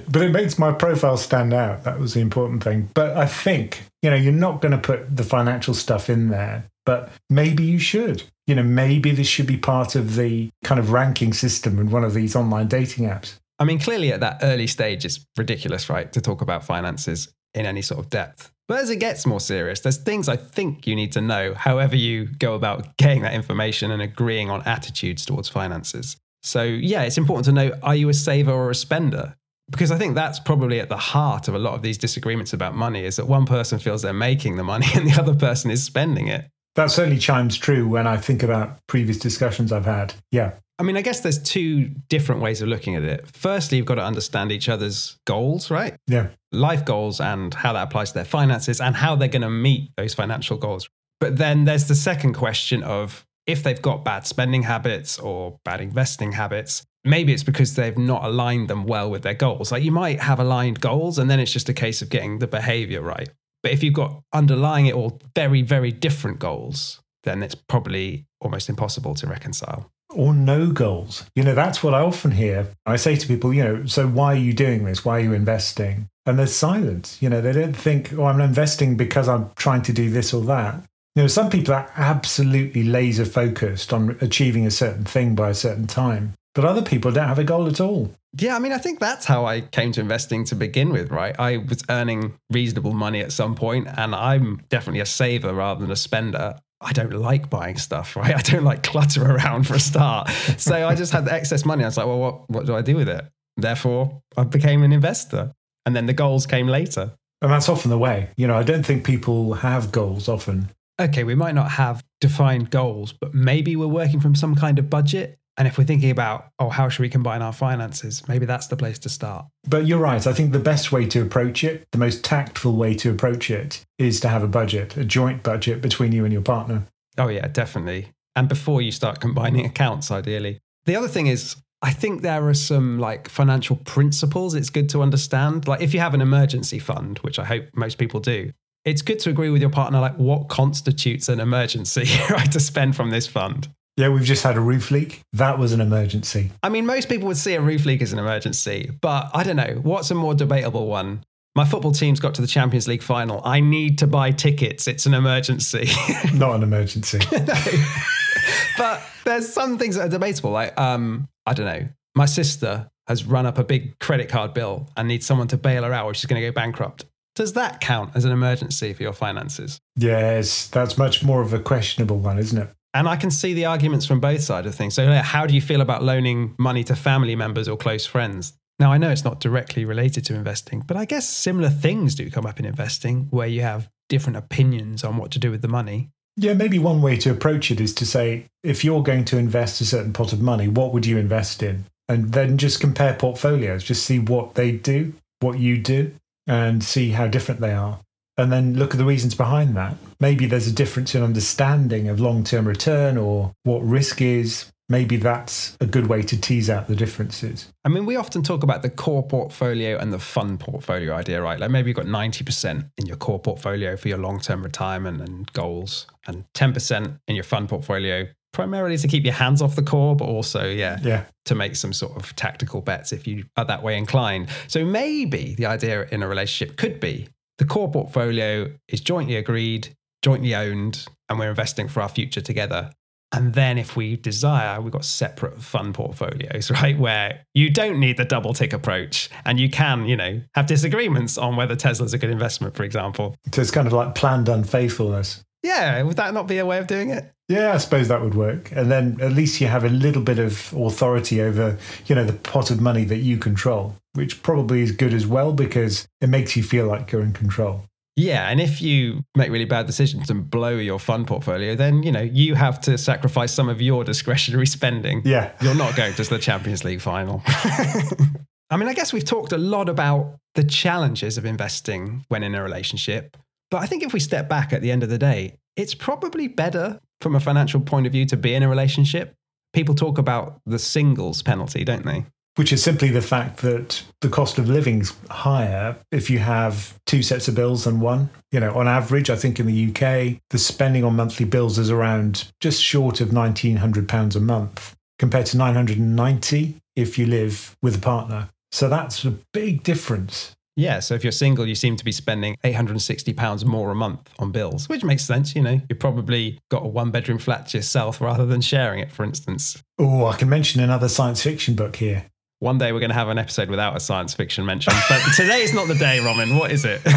but 0.09 0.23
it 0.23 0.31
makes 0.31 0.59
my 0.59 0.73
profile 0.73 1.17
stand 1.17 1.53
out. 1.53 1.85
That 1.85 1.99
was 1.99 2.15
the 2.15 2.21
important 2.21 2.63
thing. 2.63 2.91
But 2.95 3.17
I 3.17 3.27
think, 3.27 3.83
you 4.03 4.11
know, 4.11 4.17
you're 4.17 4.33
not 4.33 4.61
going 4.61 4.73
to 4.73 4.79
put 4.79 5.17
the 5.17 5.25
financial 5.25 5.75
stuff 5.75 6.11
in 6.11 6.29
there, 6.29 6.65
but 6.85 7.11
maybe 7.31 7.63
you 7.63 7.79
should. 7.79 8.25
You 8.47 8.57
know, 8.57 8.63
maybe 8.63 9.13
this 9.13 9.29
should 9.29 9.47
be 9.47 9.57
part 9.57 9.95
of 9.95 10.17
the 10.17 10.51
kind 10.65 10.79
of 10.79 10.91
ranking 10.91 11.33
system 11.33 11.79
in 11.79 11.91
one 11.91 12.05
of 12.05 12.15
these 12.15 12.35
online 12.35 12.69
dating 12.69 13.07
apps. 13.07 13.35
I 13.59 13.65
mean, 13.65 13.79
clearly 13.79 14.13
at 14.13 14.21
that 14.21 14.41
early 14.43 14.67
stage, 14.67 15.05
it's 15.05 15.25
ridiculous, 15.37 15.89
right, 15.89 16.13
to 16.13 16.21
talk 16.21 16.43
about 16.43 16.65
finances 16.65 17.29
in 17.55 17.67
any 17.67 17.83
sort 17.83 18.01
of 18.01 18.11
depth. 18.11 18.51
But 18.67 18.81
as 18.81 18.91
it 18.91 18.97
gets 18.97 19.27
more 19.27 19.41
serious, 19.41 19.81
there's 19.81 19.99
things 19.99 20.29
I 20.29 20.37
think 20.37 20.87
you 20.87 20.97
need 20.97 21.13
to 21.13 21.21
know, 21.21 21.55
however 21.55 21.95
you 21.95 22.27
go 22.27 22.55
about 22.55 22.97
getting 22.97 23.23
that 23.23 23.35
information 23.35 23.91
and 23.91 24.01
agreeing 24.01 24.51
on 24.51 24.63
attitudes 24.63 25.27
towards 25.27 25.49
finances. 25.49 26.17
So, 26.43 26.63
yeah, 26.63 27.03
it's 27.03 27.19
important 27.19 27.45
to 27.45 27.53
know 27.53 27.79
are 27.83 27.95
you 27.95 28.09
a 28.09 28.15
saver 28.15 28.53
or 28.53 28.71
a 28.71 28.75
spender? 28.75 29.37
Because 29.73 29.91
I 29.91 29.99
think 29.99 30.15
that's 30.15 30.39
probably 30.39 30.79
at 30.79 30.89
the 30.89 30.97
heart 30.97 31.49
of 31.49 31.55
a 31.55 31.59
lot 31.59 31.75
of 31.75 31.83
these 31.83 31.99
disagreements 31.99 32.53
about 32.53 32.77
money 32.77 33.05
is 33.05 33.17
that 33.17 33.27
one 33.27 33.47
person 33.47 33.81
feels 33.81 34.03
they're 34.03 34.13
making 34.13 34.57
the 34.57 34.65
money 34.65 34.87
and 34.95 35.09
the 35.09 35.21
other 35.21 35.35
person 35.35 35.71
is 35.71 35.83
spending 35.83 36.29
it. 36.29 36.47
That 36.77 36.91
certainly 36.91 37.19
chimes 37.19 37.59
true 37.59 37.87
when 37.89 38.07
I 38.07 38.17
think 38.17 38.43
about 38.43 38.79
previous 38.87 39.19
discussions 39.19 39.73
I've 39.73 39.85
had. 39.85 40.15
Yeah. 40.31 40.53
I 40.79 40.85
mean, 40.85 40.97
I 40.97 41.03
guess 41.03 41.21
there's 41.21 41.43
two 41.43 41.91
different 42.09 42.41
ways 42.41 42.63
of 42.63 42.69
looking 42.69 42.95
at 42.95 43.03
it. 43.03 43.27
Firstly, 43.33 43.77
you've 43.77 43.87
got 43.87 43.97
to 43.97 44.05
understand 44.05 44.51
each 44.53 44.69
other's 44.69 45.19
goals, 45.27 45.71
right? 45.71 45.95
Yeah. 46.07 46.29
Life 46.51 46.85
goals 46.85 47.21
and 47.21 47.53
how 47.53 47.75
that 47.75 47.85
applies 47.85 48.11
to 48.13 48.15
their 48.15 48.25
finances 48.25 48.81
and 48.81 48.97
how 48.97 49.15
they're 49.17 49.29
going 49.29 49.43
to 49.43 49.51
meet 49.51 49.91
those 49.97 50.15
financial 50.15 50.57
goals. 50.57 50.89
But 51.21 51.37
then 51.37 51.67
there's 51.67 51.89
the 51.89 51.95
second 51.95 52.33
question 52.33 52.83
of 52.83 53.25
if 53.47 53.63
they've 53.63 53.81
got 53.81 54.05
bad 54.05 54.27
spending 54.27 54.63
habits 54.63 55.19
or 55.19 55.59
bad 55.65 55.81
investing 55.81 56.33
habits, 56.33 56.85
maybe 57.05 57.33
it's 57.33 57.43
because 57.43 57.75
they've 57.75 57.99
not 57.99 58.25
aligned 58.25 58.69
them 58.69 58.85
well 58.85 59.11
with 59.11 59.23
their 59.23 59.35
goals. 59.35 59.73
Like 59.73 59.83
you 59.83 59.93
might 59.93 60.21
have 60.21 60.41
aligned 60.41 60.81
goals 60.81 61.19
and 61.19 61.31
then 61.31 61.41
it's 61.41 61.53
just 61.53 61.69
a 61.69 61.75
case 61.75 62.03
of 62.03 62.09
getting 62.09 62.39
the 62.39 62.47
behavior 62.47 63.03
right. 63.03 63.29
But 63.63 63.73
if 63.73 63.83
you've 63.83 63.95
got 63.95 64.21
underlying 64.33 64.87
it 64.87 64.95
all 64.95 65.21
very, 65.35 65.63
very 65.63 65.93
different 65.93 66.39
goals, 66.39 67.01
then 67.25 67.43
it's 67.43 67.55
probably 67.55 68.27
almost 68.41 68.69
impossible 68.69 69.15
to 69.15 69.27
reconcile. 69.27 69.91
Or 70.11 70.35
no 70.35 70.71
goals. 70.71 71.25
You 71.35 71.43
know, 71.43 71.55
that's 71.55 71.83
what 71.83 71.95
I 71.95 72.01
often 72.01 72.33
hear. 72.33 72.67
I 72.85 72.97
say 72.97 73.17
to 73.17 73.27
people, 73.27 73.55
you 73.55 73.65
know, 73.65 73.87
so 73.87 74.07
why 74.07 74.35
are 74.35 74.39
you 74.39 74.53
doing 74.53 74.85
this? 74.85 75.05
Why 75.05 75.19
are 75.19 75.21
you 75.21 75.33
investing? 75.33 76.09
And 76.27 76.39
there's 76.39 76.55
silence. 76.55 77.19
You 77.23 77.31
know, 77.31 77.41
they 77.41 77.53
don't 77.53 77.77
think, 77.77 78.13
oh, 78.13 78.25
I'm 78.25 78.41
investing 78.41 78.97
because 78.97 79.29
I'm 79.29 79.51
trying 79.57 79.83
to 79.83 79.93
do 79.93 80.11
this 80.11 80.35
or 80.35 80.43
that. 80.45 80.83
You 81.15 81.23
know, 81.23 81.29
some 81.29 81.51
people 81.51 81.75
are 81.75 81.91
absolutely 81.97 82.85
laser 82.85 83.25
focused 83.25 83.93
on 83.93 84.17
achieving 84.21 84.67
a 84.67 84.71
certain 84.71 85.05
thing 85.05 85.35
by 85.35 85.51
a 85.51 85.55
certain 85.55 85.87
time, 85.87 86.35
but 86.55 86.65
other 86.65 86.83
people 86.83 87.11
don't 87.11 87.29
have 87.29 87.39
a 87.39 87.45
goal 87.45 87.67
at 87.67 87.81
all. 87.81 88.13
Yeah, 88.39 88.57
I 88.57 88.59
mean, 88.59 88.73
I 88.73 88.79
think 88.79 88.99
that's 88.99 89.27
how 89.27 89.45
I 89.45 89.61
came 89.61 89.93
to 89.93 90.01
investing 90.01 90.45
to 90.45 90.55
begin 90.55 90.91
with, 90.91 91.11
right? 91.11 91.35
I 91.39 91.59
was 91.59 91.83
earning 91.89 92.35
reasonable 92.51 92.95
money 92.95 93.21
at 93.21 93.33
some 93.33 93.55
point, 93.55 93.89
and 93.97 94.15
I'm 94.15 94.63
definitely 94.69 95.01
a 95.01 95.07
saver 95.07 95.53
rather 95.53 95.81
than 95.81 95.91
a 95.91 95.97
spender. 95.97 96.57
I 96.81 96.93
don't 96.93 97.13
like 97.13 97.51
buying 97.51 97.77
stuff, 97.77 98.17
right? 98.17 98.35
I 98.35 98.43
don't 98.43 98.65
like 98.65 98.83
clutter 98.83 99.25
around 99.25 99.67
for 99.67 99.75
a 99.75 99.81
start. 99.81 100.31
So 100.59 100.87
I 100.89 100.95
just 100.95 101.13
had 101.13 101.25
the 101.25 101.33
excess 101.33 101.65
money. 101.65 101.85
I 101.85 101.89
was 101.89 101.97
like, 101.97 102.07
well, 102.07 102.19
what, 102.19 102.51
what 102.51 102.67
do 102.67 102.75
I 102.75 102.83
do 102.83 102.97
with 102.97 103.09
it? 103.09 103.25
Therefore, 103.57 104.23
I 104.37 104.45
became 104.45 104.83
an 104.83 104.93
investor. 104.93 105.53
And 105.85 105.97
then 105.97 106.07
the 106.07 106.13
goals 106.13 106.47
came 106.47 106.69
later. 106.69 107.13
And 107.43 107.51
that's 107.51 107.69
often 107.69 107.91
the 107.91 107.99
way. 107.99 108.31
You 108.37 108.47
know, 108.47 108.57
I 108.57 108.63
don't 108.63 108.85
think 108.87 109.05
people 109.05 109.55
have 109.55 109.91
goals 109.91 110.29
often. 110.29 110.71
Okay, 111.01 111.25
we 111.25 111.35
might 111.35 111.55
not 111.55 111.73
have 111.73 112.05
defined 112.21 112.71
goals, 112.71 113.13
but 113.13 113.35
maybe 113.35 113.75
we're 113.75 113.89
working 113.89 114.21
from 114.21 114.35
some 114.35 114.55
kind 114.55 114.79
of 114.79 114.89
budget 114.89 115.39
and 115.59 115.69
if 115.69 115.77
we're 115.77 115.85
thinking 115.85 116.11
about, 116.11 116.47
oh, 116.59 116.71
how 116.71 116.89
should 116.89 117.03
we 117.03 117.09
combine 117.09 117.43
our 117.43 117.53
finances? 117.53 118.27
Maybe 118.27 118.47
that's 118.47 118.69
the 118.69 118.77
place 118.77 118.99
to 119.01 119.09
start. 119.09 119.47
But 119.69 119.87
you're 119.87 119.99
right. 119.99 120.27
I 120.27 120.33
think 120.33 120.53
the 120.53 120.59
best 120.59 120.93
way 120.93 121.07
to 121.07 121.21
approach 121.21 121.63
it, 121.63 121.87
the 121.93 121.99
most 121.99 122.25
tactful 122.25 122.75
way 122.75 122.95
to 122.95 123.11
approach 123.11 123.51
it, 123.51 123.85
is 123.99 124.19
to 124.21 124.29
have 124.29 124.43
a 124.43 124.49
budget, 124.49 124.97
a 124.97 125.05
joint 125.05 125.43
budget 125.43 125.83
between 125.83 126.13
you 126.13 126.25
and 126.25 126.33
your 126.33 126.43
partner. 126.43 126.87
Oh, 127.19 127.29
yeah, 127.29 127.49
definitely. 127.49 128.13
And 128.35 128.49
before 128.49 128.81
you 128.81 128.91
start 128.91 129.21
combining 129.21 129.67
accounts, 129.73 130.11
ideally. 130.11 130.61
The 130.87 130.97
other 130.97 131.09
thing 131.09 131.27
is, 131.27 131.57
I 131.83 131.93
think 131.93 132.23
there 132.23 132.49
are 132.49 132.55
some 132.55 132.99
like 132.99 133.29
financial 133.29 133.77
principles 133.77 134.55
it's 134.55 134.71
good 134.71 134.89
to 134.91 135.03
understand. 135.03 135.67
Like 135.69 135.83
if 135.83 135.93
you 135.93 136.01
have 136.01 136.15
an 136.15 136.21
emergency 136.21 136.79
fund, 136.79 137.19
which 137.19 137.39
I 137.39 137.45
hope 137.45 137.65
most 137.75 137.99
people 137.99 138.21
do, 138.21 138.53
it's 138.85 139.03
good 139.03 139.19
to 139.21 139.31
agree 139.31 139.51
with 139.51 139.61
your 139.61 139.71
partner 139.71 140.01
like 140.01 140.17
what 140.17 140.49
constitutes 140.49 141.29
an 141.29 141.41
emergency, 141.41 142.09
right, 142.31 142.51
to 142.53 142.61
spend 142.61 142.97
from 142.97 143.11
this 143.11 143.27
fund. 143.27 143.69
Yeah, 143.97 144.09
we've 144.09 144.25
just 144.25 144.43
had 144.43 144.57
a 144.57 144.61
roof 144.61 144.91
leak. 144.91 145.21
That 145.35 145.59
was 145.59 145.73
an 145.73 145.81
emergency. 145.81 146.51
I 146.63 146.71
mean, 146.71 146.87
most 146.87 147.09
people 147.09 147.29
would 147.29 147.37
see 147.37 147.55
a 147.55 147.61
roof 147.61 147.85
leak 147.85 148.01
as 148.01 148.13
an 148.13 148.19
emergency, 148.19 148.91
but 149.01 149.31
I 149.35 149.43
don't 149.43 149.57
know. 149.57 149.81
What's 149.83 150.11
a 150.11 150.15
more 150.15 150.35
debatable 150.35 150.87
one? 150.87 151.25
My 151.55 151.67
football 151.67 151.93
team's 151.93 152.19
got 152.19 152.35
to 152.37 152.41
the 152.41 152.49
Champions 152.49 152.89
League 152.89 153.03
final. 153.03 153.43
I 153.45 153.61
need 153.61 153.99
to 153.99 154.07
buy 154.07 154.31
tickets. 154.31 154.89
It's 154.89 155.05
an 155.05 155.13
emergency. 155.13 155.91
Not 156.35 156.55
an 156.55 156.63
emergency. 156.63 157.19
but 158.79 159.03
there's 159.25 159.53
some 159.53 159.77
things 159.77 159.97
that 159.97 160.07
are 160.07 160.09
debatable. 160.09 160.51
Like, 160.51 160.79
um, 160.81 161.29
I 161.45 161.53
don't 161.53 161.67
know. 161.67 161.87
My 162.15 162.25
sister 162.25 162.89
has 163.09 163.25
run 163.25 163.45
up 163.45 163.59
a 163.59 163.65
big 163.65 163.99
credit 163.99 164.31
card 164.31 164.55
bill 164.55 164.89
and 164.97 165.09
needs 165.09 165.27
someone 165.27 165.49
to 165.49 165.59
bail 165.59 165.83
her 165.83 165.93
out 165.93 166.07
or 166.07 166.15
she's 166.15 166.25
going 166.25 166.41
to 166.41 166.49
go 166.49 166.53
bankrupt. 166.53 167.05
Does 167.35 167.55
that 167.55 167.81
count 167.81 168.13
as 168.15 168.25
an 168.25 168.33
emergency 168.33 168.95
for 168.95 169.03
your 169.03 169.13
finances? 169.13 169.79
Yes, 169.97 170.69
that's 170.69 170.97
much 170.97 171.23
more 171.23 171.43
of 171.43 171.53
a 171.53 171.59
questionable 171.59 172.19
one, 172.19 172.39
isn't 172.39 172.59
it? 172.59 172.71
And 172.95 173.09
I 173.09 173.17
can 173.17 173.31
see 173.31 173.55
the 173.55 173.65
arguments 173.65 174.05
from 174.05 174.21
both 174.21 174.43
sides 174.43 174.67
of 174.67 174.75
things. 174.75 174.95
So, 174.95 175.11
how 175.15 175.47
do 175.47 175.55
you 175.55 175.63
feel 175.63 175.81
about 175.81 176.03
loaning 176.03 176.55
money 176.59 176.85
to 176.85 176.95
family 176.95 177.35
members 177.35 177.69
or 177.69 177.77
close 177.77 178.05
friends? 178.05 178.53
Now, 178.79 178.93
I 178.93 178.99
know 178.99 179.11
it's 179.11 179.25
not 179.25 179.41
directly 179.41 179.85
related 179.85 180.25
to 180.27 180.35
investing, 180.35 180.83
but 180.87 180.97
I 180.97 181.05
guess 181.05 181.29
similar 181.29 181.71
things 181.71 182.15
do 182.15 182.31
come 182.31 182.47
up 182.47 182.59
in 182.59 182.67
investing 182.67 183.29
where 183.31 183.47
you 183.47 183.63
have 183.63 183.89
different 184.09 184.37
opinions 184.37 185.05
on 185.05 185.17
what 185.17 185.31
to 185.33 185.39
do 185.39 185.51
with 185.51 185.63
the 185.63 185.69
money. 185.69 186.11
Yeah, 186.37 186.55
maybe 186.55 186.79
one 186.79 187.03
way 187.03 187.17
to 187.19 187.31
approach 187.31 187.71
it 187.71 187.81
is 187.81 187.95
to 187.95 188.07
say, 188.07 188.47
if 188.63 188.85
you're 188.85 189.03
going 189.03 189.25
to 189.27 189.39
invest 189.39 189.81
a 189.81 189.85
certain 189.85 190.13
pot 190.13 190.33
of 190.33 190.41
money, 190.41 190.69
what 190.69 190.93
would 190.93 191.07
you 191.07 191.19
invest 191.19 191.63
in? 191.63 191.85
And 192.09 192.33
then 192.33 192.59
just 192.59 192.81
compare 192.81 193.15
portfolios, 193.15 193.85
just 193.85 194.05
see 194.05 194.19
what 194.19 194.55
they 194.55 194.73
do, 194.73 195.15
what 195.41 195.59
you 195.59 195.79
do, 195.79 196.15
and 196.47 196.83
see 196.83 197.11
how 197.11 197.27
different 197.27 197.61
they 197.61 197.73
are 197.73 198.01
and 198.43 198.53
then 198.53 198.75
look 198.75 198.93
at 198.93 198.99
the 198.99 199.05
reasons 199.05 199.35
behind 199.35 199.77
that. 199.77 199.97
Maybe 200.21 200.47
there's 200.47 200.67
a 200.67 200.73
difference 200.73 201.15
in 201.15 201.23
understanding 201.23 202.09
of 202.09 202.21
long 202.21 202.45
term 202.45 202.67
return 202.67 203.17
or 203.17 203.53
what 203.65 203.79
risk 203.81 204.21
is. 204.21 204.67
Maybe 204.89 205.17
that's 205.17 205.77
a 205.81 205.87
good 205.87 206.09
way 206.09 206.21
to 206.23 206.39
tease 206.39 206.69
out 206.69 206.87
the 206.87 206.97
differences. 206.97 207.73
I 207.85 207.89
mean, 207.89 208.05
we 208.05 208.17
often 208.17 208.43
talk 208.43 208.63
about 208.63 208.83
the 208.83 208.91
core 208.91 209.23
portfolio 209.27 209.97
and 209.97 210.13
the 210.13 210.19
fund 210.19 210.61
portfolio 210.61 211.15
idea, 211.15 211.41
right? 211.41 211.59
Like 211.59 211.71
maybe 211.71 211.89
you've 211.89 211.97
got 211.97 212.07
90% 212.07 212.91
in 212.99 213.07
your 213.07 213.17
core 213.17 213.39
portfolio 213.39 213.97
for 213.97 214.09
your 214.09 214.19
long 214.19 214.39
term 214.39 214.63
retirement 214.63 215.23
and 215.23 215.51
goals, 215.55 216.07
and 216.27 216.45
10% 216.55 217.19
in 217.27 217.35
your 217.35 217.45
fund 217.45 217.71
portfolio 217.71 218.27
primarily 218.53 218.99
to 218.99 219.09
keep 219.09 219.25
your 219.25 219.33
hands 219.33 219.63
off 219.63 219.77
the 219.77 219.83
core, 219.83 220.15
but 220.15 220.27
also, 220.27 220.69
yeah, 220.69 220.99
yeah, 221.03 221.25
to 221.47 221.55
make 221.55 221.75
some 221.75 221.93
sort 221.93 222.15
of 222.17 222.37
tactical 222.37 222.81
bets 222.81 223.13
if 223.13 223.27
you 223.27 223.45
are 223.57 223.65
that 223.65 223.83
way 223.83 223.97
inclined. 223.97 224.49
So 224.69 224.85
maybe 224.85 225.55
the 225.55 225.67
idea 225.67 226.07
in 226.11 226.23
a 226.23 226.29
relationship 226.29 226.77
could 226.77 227.01
be 227.01 227.29
the 227.59 227.65
core 227.65 227.91
portfolio 227.91 228.71
is 228.89 229.01
jointly 229.01 229.37
agreed, 229.37 229.95
jointly 230.23 230.55
owned, 230.55 231.07
and 231.29 231.39
we're 231.39 231.51
investing 231.51 231.89
for 231.89 232.03
our 232.03 232.09
future 232.09 232.41
together. 232.41 232.91
And 233.35 233.55
then 233.55 233.79
if 233.79 233.97
we 233.97 234.17
desire, 234.17 234.81
we've 234.81 234.93
got 234.93 235.07
separate 235.07 235.63
fund 235.63 235.95
portfolios, 235.95 236.71
right? 236.83 236.99
Where 236.99 237.45
you 237.55 237.71
don't 237.71 237.99
need 237.99 238.19
the 238.19 238.25
double 238.25 238.53
tick 238.53 238.73
approach 238.73 239.31
and 239.47 239.59
you 239.59 239.71
can, 239.71 240.07
you 240.07 240.17
know, 240.17 240.43
have 240.55 240.67
disagreements 240.67 241.39
on 241.39 241.57
whether 241.57 241.75
Tesla's 241.75 242.13
a 242.13 242.19
good 242.19 242.31
investment, 242.31 242.77
for 242.77 242.85
example. 242.85 243.35
So 243.55 243.63
it's 243.63 243.71
kind 243.71 243.87
of 243.87 243.93
like 243.93 244.15
planned 244.15 244.49
unfaithfulness. 244.49 245.43
Yeah, 245.63 246.03
would 246.03 246.17
that 246.17 246.35
not 246.35 246.47
be 246.47 246.59
a 246.59 246.67
way 246.67 246.79
of 246.79 246.87
doing 246.87 247.11
it? 247.11 247.33
Yeah, 247.49 247.75
I 247.75 247.79
suppose 247.79 248.09
that 248.09 248.23
would 248.23 248.35
work. 248.35 248.73
And 248.73 248.91
then 248.91 249.19
at 249.21 249.33
least 249.33 249.61
you 249.61 249.67
have 249.67 249.85
a 249.85 249.89
little 249.89 250.23
bit 250.23 250.39
of 250.39 250.73
authority 250.73 251.43
over, 251.43 251.79
you 252.07 252.15
know, 252.15 252.25
the 252.25 252.33
pot 252.33 252.71
of 252.71 252.81
money 252.81 253.05
that 253.05 253.19
you 253.19 253.37
control, 253.37 253.95
which 254.15 254.43
probably 254.43 254.81
is 254.81 254.93
good 254.93 255.13
as 255.13 255.27
well 255.27 255.53
because 255.53 256.09
it 256.21 256.29
makes 256.29 256.57
you 256.57 256.63
feel 256.63 256.87
like 256.87 257.13
you're 257.13 257.23
in 257.23 257.33
control. 257.33 257.85
Yeah, 258.17 258.49
and 258.49 258.61
if 258.61 258.83
you 258.83 259.25
make 259.35 259.51
really 259.51 259.65
bad 259.65 259.87
decisions 259.87 260.29
and 260.29 260.49
blow 260.51 260.77
your 260.77 260.99
fund 260.99 261.27
portfolio, 261.27 261.75
then 261.75 262.03
you 262.03 262.13
know 262.13 262.21
you 262.21 262.55
have 262.55 262.79
to 262.83 262.99
sacrifice 262.99 263.53
some 263.53 263.71
of 263.71 263.81
your 263.81 264.05
discretionary 264.05 264.67
spending. 264.79 265.23
Yeah, 265.25 265.53
you're 265.63 265.75
not 265.75 265.97
going 265.97 266.13
to 266.15 266.25
the 266.25 266.39
Champions 266.39 266.85
League 266.85 267.01
final. 267.01 267.43
I 267.47 268.77
mean, 268.77 268.89
I 268.89 268.95
guess 268.95 269.13
we've 269.13 269.25
talked 269.25 269.53
a 269.53 269.59
lot 269.59 269.89
about 269.89 270.39
the 270.55 270.65
challenges 270.65 271.39
of 271.39 271.47
investing 271.47 272.25
when 272.29 272.43
in 272.43 272.55
a 272.55 272.63
relationship, 272.63 273.37
but 273.73 273.83
I 273.83 273.87
think 273.87 274.03
if 274.03 274.13
we 274.13 274.21
step 274.21 274.51
back 274.51 274.75
at 274.75 274.83
the 274.83 274.93
end 274.93 275.03
of 275.03 275.09
the 275.09 275.17
day, 275.17 275.57
it's 275.77 275.95
probably 275.95 276.47
better 276.47 277.01
from 277.23 277.35
a 277.35 277.41
financial 277.41 277.81
point 277.81 278.07
of 278.07 278.13
view 278.13 278.27
to 278.27 278.37
be 278.37 278.53
in 278.55 278.63
a 278.63 278.69
relationship. 278.69 279.35
People 279.73 279.95
talk 279.95 280.19
about 280.19 280.61
the 280.67 280.79
singles 280.79 281.43
penalty, 281.43 281.83
don't 281.83 282.05
they? 282.05 282.27
Which 282.57 282.71
is 282.71 282.83
simply 282.83 283.09
the 283.09 283.23
fact 283.23 283.63
that 283.63 284.03
the 284.21 284.29
cost 284.29 284.59
of 284.59 284.69
living's 284.69 285.15
higher 285.31 285.97
if 286.11 286.29
you 286.29 286.39
have 286.41 286.99
two 287.07 287.23
sets 287.23 287.49
of 287.49 287.55
bills 287.55 287.85
than 287.85 288.01
one. 288.01 288.29
You 288.51 288.61
know, 288.61 288.75
on 288.75 288.89
average, 288.89 289.31
I 289.31 289.37
think 289.37 289.59
in 289.59 289.65
the 289.65 289.89
UK, 289.89 290.39
the 290.51 290.59
spending 290.59 291.03
on 291.03 291.17
monthly 291.17 291.47
bills 291.47 291.79
is 291.79 291.91
around 291.91 292.53
just 292.61 292.83
short 292.83 293.23
of 293.23 293.31
£1,900 293.31 294.37
a 294.37 294.41
month 294.41 294.95
compared 295.19 295.47
to 295.47 295.57
990 295.57 296.77
if 296.95 297.19
you 297.19 297.25
live 297.25 297.75
with 297.81 297.97
a 297.97 298.01
partner. 298.01 298.51
So 298.71 298.91
that's 298.91 299.25
a 299.25 299.31
big 299.55 299.83
difference. 299.83 300.55
Yeah, 300.77 301.01
so 301.01 301.15
if 301.15 301.23
you're 301.23 301.33
single, 301.33 301.67
you 301.67 301.75
seem 301.75 301.97
to 301.97 302.05
be 302.05 302.13
spending 302.13 302.57
£860 302.65 303.65
more 303.65 303.91
a 303.91 303.95
month 303.95 304.31
on 304.39 304.53
bills, 304.53 304.89
which 304.89 305.05
makes 305.05 305.23
sense. 305.23 305.55
You 305.55 305.63
know, 305.63 305.81
you've 305.89 305.99
probably 305.99 306.59
got 306.71 306.85
a 306.85 306.89
one 306.89 307.11
bedroom 307.11 307.39
flat 307.39 307.67
to 307.69 307.79
yourself 307.79 308.21
rather 308.21 308.47
than 308.47 308.63
sharing 308.63 309.01
it, 309.01 309.13
for 309.13 309.25
instance. 309.25 309.83
Oh, 309.99 310.27
I 310.27 310.37
can 310.37 310.49
mention 310.49 310.81
another 310.81 311.09
science 311.09 311.43
fiction 311.43 311.75
book 311.75 311.97
here. 311.97 312.25
One 312.61 312.79
day 312.79 312.93
we're 312.93 313.01
going 313.01 313.11
to 313.11 313.15
have 313.15 313.29
an 313.29 313.39
episode 313.39 313.69
without 313.69 313.97
a 313.97 314.01
science 314.01 314.33
fiction 314.33 314.65
mention, 314.65 314.95
but 315.09 315.21
today 315.37 315.63
is 315.63 315.75
not 315.75 315.89
the 315.89 315.95
day, 315.95 316.21
Ramin. 316.21 316.57
What 316.57 316.71
is 316.71 316.85
it? 316.85 317.03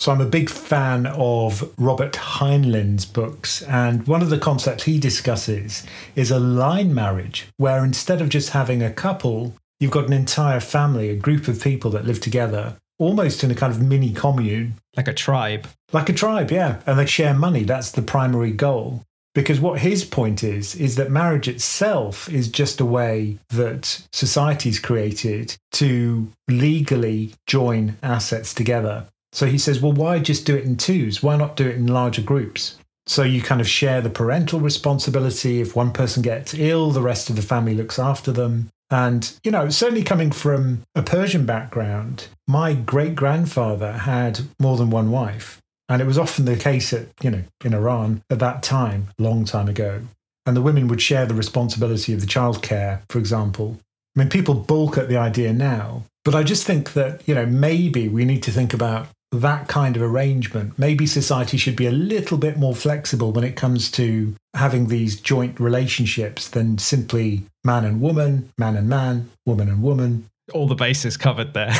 So 0.00 0.12
I'm 0.12 0.20
a 0.20 0.26
big 0.26 0.48
fan 0.48 1.06
of 1.06 1.74
Robert 1.76 2.14
Heinlein's 2.14 3.04
books, 3.04 3.62
and 3.62 4.06
one 4.06 4.22
of 4.22 4.30
the 4.30 4.38
concepts 4.38 4.84
he 4.84 5.00
discusses 5.00 5.84
is 6.14 6.30
a 6.30 6.38
line 6.38 6.94
marriage, 6.94 7.48
where 7.56 7.84
instead 7.84 8.20
of 8.20 8.28
just 8.28 8.50
having 8.50 8.80
a 8.80 8.92
couple, 8.92 9.56
you've 9.80 9.90
got 9.90 10.06
an 10.06 10.12
entire 10.12 10.60
family, 10.60 11.10
a 11.10 11.16
group 11.16 11.48
of 11.48 11.62
people 11.62 11.90
that 11.92 12.04
live 12.04 12.20
together, 12.20 12.76
almost 12.98 13.44
in 13.44 13.50
a 13.50 13.54
kind 13.54 13.72
of 13.72 13.82
mini 13.82 14.12
commune. 14.12 14.74
Like 14.96 15.08
a 15.08 15.14
tribe. 15.14 15.68
Like 15.92 16.08
a 16.08 16.12
tribe, 16.12 16.50
yeah. 16.50 16.80
And 16.86 16.98
they 16.98 17.06
share 17.06 17.34
money. 17.34 17.64
That's 17.64 17.92
the 17.92 18.02
primary 18.02 18.52
goal. 18.52 19.02
Because 19.34 19.60
what 19.60 19.78
his 19.78 20.04
point 20.04 20.42
is, 20.42 20.74
is 20.74 20.96
that 20.96 21.12
marriage 21.12 21.46
itself 21.46 22.28
is 22.28 22.48
just 22.48 22.80
a 22.80 22.84
way 22.84 23.38
that 23.50 24.02
society's 24.12 24.80
created 24.80 25.56
to 25.72 26.28
legally 26.48 27.34
join 27.46 27.96
assets 28.02 28.52
together. 28.52 29.06
So 29.32 29.46
he 29.46 29.58
says, 29.58 29.80
well, 29.80 29.92
why 29.92 30.18
just 30.18 30.46
do 30.46 30.56
it 30.56 30.64
in 30.64 30.76
twos? 30.76 31.22
Why 31.22 31.36
not 31.36 31.54
do 31.54 31.68
it 31.68 31.76
in 31.76 31.86
larger 31.86 32.22
groups? 32.22 32.78
So 33.06 33.22
you 33.22 33.40
kind 33.40 33.60
of 33.60 33.68
share 33.68 34.00
the 34.00 34.10
parental 34.10 34.58
responsibility. 34.58 35.60
If 35.60 35.76
one 35.76 35.92
person 35.92 36.22
gets 36.22 36.54
ill, 36.54 36.90
the 36.90 37.02
rest 37.02 37.30
of 37.30 37.36
the 37.36 37.42
family 37.42 37.74
looks 37.74 37.98
after 37.98 38.32
them. 38.32 38.70
And, 38.90 39.38
you 39.44 39.50
know, 39.50 39.68
certainly 39.68 40.02
coming 40.02 40.30
from 40.30 40.82
a 40.94 41.02
Persian 41.02 41.44
background, 41.44 42.28
my 42.46 42.72
great 42.74 43.14
grandfather 43.14 43.92
had 43.92 44.40
more 44.58 44.76
than 44.76 44.90
one 44.90 45.10
wife. 45.10 45.60
And 45.88 46.02
it 46.02 46.06
was 46.06 46.18
often 46.18 46.44
the 46.44 46.56
case 46.56 46.92
at, 46.92 47.08
you 47.22 47.30
know, 47.30 47.42
in 47.64 47.74
Iran 47.74 48.22
at 48.30 48.38
that 48.38 48.62
time, 48.62 49.08
long 49.18 49.44
time 49.44 49.68
ago. 49.68 50.02
And 50.46 50.56
the 50.56 50.62
women 50.62 50.88
would 50.88 51.02
share 51.02 51.26
the 51.26 51.34
responsibility 51.34 52.12
of 52.14 52.20
the 52.20 52.26
childcare, 52.26 53.02
for 53.10 53.18
example. 53.18 53.78
I 54.16 54.20
mean, 54.20 54.30
people 54.30 54.54
balk 54.54 54.96
at 54.96 55.08
the 55.08 55.16
idea 55.16 55.52
now, 55.52 56.04
but 56.24 56.34
I 56.34 56.42
just 56.42 56.66
think 56.66 56.94
that, 56.94 57.26
you 57.28 57.34
know, 57.34 57.46
maybe 57.46 58.08
we 58.08 58.24
need 58.24 58.42
to 58.44 58.50
think 58.50 58.72
about 58.74 59.08
that 59.32 59.68
kind 59.68 59.96
of 59.96 60.02
arrangement. 60.02 60.78
Maybe 60.78 61.06
society 61.06 61.56
should 61.56 61.76
be 61.76 61.86
a 61.86 61.92
little 61.92 62.38
bit 62.38 62.56
more 62.56 62.74
flexible 62.74 63.32
when 63.32 63.44
it 63.44 63.56
comes 63.56 63.90
to 63.92 64.34
having 64.54 64.88
these 64.88 65.20
joint 65.20 65.60
relationships 65.60 66.48
than 66.48 66.78
simply 66.78 67.44
man 67.64 67.84
and 67.84 68.00
woman, 68.00 68.50
man 68.56 68.76
and 68.76 68.88
man, 68.88 69.30
woman 69.46 69.68
and 69.68 69.82
woman. 69.82 70.26
All 70.54 70.66
the 70.66 70.74
bases 70.74 71.18
covered 71.18 71.52
there. 71.52 71.74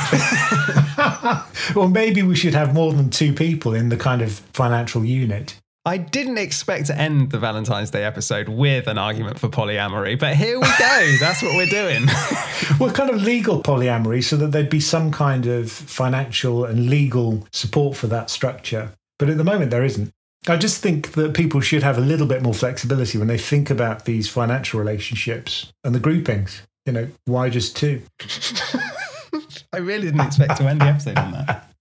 well, 1.75 1.89
maybe 1.89 2.23
we 2.23 2.37
should 2.37 2.53
have 2.53 2.75
more 2.75 2.93
than 2.93 3.09
two 3.09 3.33
people 3.33 3.73
in 3.73 3.89
the 3.89 3.97
kind 3.97 4.21
of 4.21 4.33
financial 4.53 5.05
unit. 5.05 5.57
I 5.89 5.97
didn't 5.97 6.37
expect 6.37 6.89
to 6.89 6.99
end 6.99 7.31
the 7.31 7.39
Valentine's 7.39 7.91
Day 7.91 8.05
episode 8.05 8.51
with 8.51 8.89
an 8.89 8.99
argument 8.99 9.39
for 9.39 9.49
polyamory, 9.49 10.19
but 10.19 10.37
here 10.37 10.61
we 10.61 10.67
go. 10.79 11.17
That's 11.21 11.43
what 11.43 11.57
we're 11.57 11.65
doing. 11.65 12.07
we're 12.79 12.93
kind 12.93 13.09
of 13.09 13.23
legal 13.23 13.63
polyamory, 13.63 14.23
so 14.23 14.37
that 14.37 14.53
there'd 14.53 14.69
be 14.69 14.81
some 14.81 15.11
kind 15.11 15.47
of 15.47 15.73
financial 15.73 16.67
and 16.67 16.91
legal 16.91 17.49
support 17.55 17.97
for 17.97 18.07
that 18.09 18.29
structure. 18.29 18.93
But 19.19 19.31
at 19.31 19.39
the 19.39 19.45
moment, 19.45 19.71
there 19.71 19.83
isn't. 19.83 20.13
I 20.47 20.59
just 20.59 20.83
think 20.83 21.13
that 21.13 21.33
people 21.33 21.63
should 21.63 21.83
have 21.83 21.97
a 21.97 22.03
little 22.03 22.27
bit 22.27 22.43
more 22.43 22.53
flexibility 22.53 23.17
when 23.17 23.29
they 23.29 23.39
think 23.39 23.71
about 23.71 24.05
these 24.05 24.29
financial 24.29 24.79
relationships 24.79 25.73
and 25.85 25.95
the 25.95 26.01
groupings. 26.01 26.61
You 26.85 26.93
know, 26.93 27.09
why 27.25 27.49
just 27.49 27.79
two? 27.79 28.03
I 29.73 29.79
really 29.79 30.09
didn't 30.09 30.21
expect 30.21 30.59
to 30.59 30.69
end 30.69 30.83
the 30.83 30.87
episode 30.87 31.17
on 31.17 31.33
that. 31.33 31.73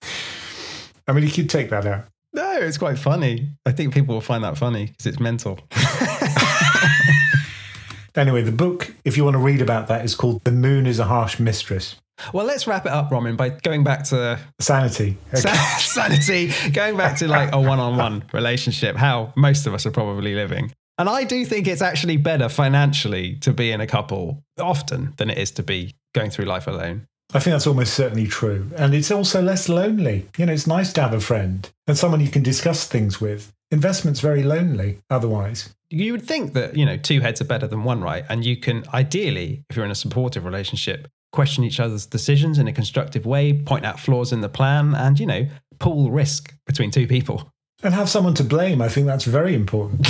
I 1.10 1.12
mean, 1.12 1.26
you 1.26 1.30
could 1.30 1.50
take 1.50 1.70
that 1.72 1.86
out. 1.86 2.06
No, 2.38 2.60
it's 2.60 2.78
quite 2.78 3.00
funny. 3.00 3.50
I 3.66 3.72
think 3.72 3.96
people 3.96 4.14
will 4.14 4.22
find 4.22 4.44
that 4.44 4.60
funny 4.60 4.86
because 4.86 5.08
it's 5.08 5.20
mental. 5.20 5.60
anyway, 8.16 8.44
the 8.44 8.52
book, 8.52 8.94
if 9.04 9.18
you 9.18 9.24
want 9.24 9.34
to 9.34 9.40
read 9.40 9.60
about 9.60 9.88
that, 9.88 10.06
is 10.06 10.14
called 10.14 10.44
The 10.44 10.52
Moon 10.52 10.86
is 10.86 11.00
a 11.00 11.06
Harsh 11.06 11.40
Mistress. 11.40 11.96
Well, 12.34 12.46
let's 12.46 12.68
wrap 12.68 12.86
it 12.86 12.92
up, 12.92 13.10
Ramin, 13.10 13.38
by 13.38 13.50
going 13.50 13.84
back 13.84 14.04
to 14.10 14.40
sanity. 14.60 15.18
Okay. 15.34 15.52
sanity, 15.80 16.52
going 16.74 16.96
back 16.96 17.18
to 17.18 17.28
like 17.28 17.52
a 17.54 17.60
one 17.60 17.80
on 17.80 17.98
one 17.98 18.24
relationship, 18.34 18.96
how 18.96 19.34
most 19.36 19.66
of 19.66 19.74
us 19.74 19.88
are 19.88 19.92
probably 19.92 20.36
living. 20.36 20.72
And 21.00 21.10
I 21.10 21.24
do 21.24 21.44
think 21.44 21.68
it's 21.68 21.82
actually 21.82 22.18
better 22.18 22.50
financially 22.50 23.38
to 23.38 23.52
be 23.52 23.72
in 23.72 23.82
a 23.82 23.88
couple 23.88 24.44
often 24.60 25.16
than 25.18 25.32
it 25.32 25.40
is 25.40 25.50
to 25.52 25.64
be 25.64 25.96
going 26.14 26.30
through 26.30 26.46
life 26.46 26.68
alone. 26.68 27.08
I 27.34 27.40
think 27.40 27.54
that's 27.54 27.68
almost 27.68 27.94
certainly 27.94 28.28
true. 28.28 28.70
And 28.78 28.94
it's 28.94 29.12
also 29.12 29.42
less 29.42 29.68
lonely. 29.68 30.28
You 30.38 30.46
know, 30.46 30.54
it's 30.54 30.68
nice 30.68 30.94
to 30.94 31.02
have 31.02 31.14
a 31.14 31.20
friend 31.20 31.70
and 31.86 31.98
someone 31.98 32.22
you 32.22 32.30
can 32.30 32.44
discuss 32.44 32.88
things 32.88 33.20
with. 33.20 33.52
Investment's 33.70 34.22
very 34.22 34.44
lonely 34.44 35.00
otherwise. 35.10 35.74
You 35.90 36.14
would 36.14 36.26
think 36.26 36.54
that, 36.54 36.78
you 36.78 36.86
know, 36.86 36.96
two 36.96 37.20
heads 37.20 37.42
are 37.42 37.46
better 37.46 37.68
than 37.68 37.84
one, 37.84 38.02
right? 38.02 38.24
And 38.30 38.46
you 38.46 38.56
can 38.56 38.86
ideally, 38.94 39.64
if 39.70 39.76
you're 39.76 39.86
in 39.86 39.92
a 39.92 39.96
supportive 39.96 40.46
relationship, 40.46 41.10
question 41.34 41.66
each 41.66 41.82
other's 41.82 42.06
decisions 42.06 42.60
in 42.60 42.68
a 42.68 42.74
constructive 42.74 43.26
way, 43.26 43.54
point 43.54 43.86
out 43.86 44.00
flaws 44.00 44.32
in 44.32 44.40
the 44.40 44.50
plan, 44.50 44.96
and, 44.96 45.20
you 45.20 45.26
know, 45.26 45.48
pool 45.80 46.12
risk 46.12 46.54
between 46.66 46.92
two 46.92 47.08
people. 47.08 47.52
And 47.84 47.94
have 47.94 48.10
someone 48.10 48.34
to 48.36 48.44
blame. 48.44 48.82
I 48.82 48.88
think 48.88 49.06
that's 49.06 49.26
very 49.26 49.54
important. 49.54 50.08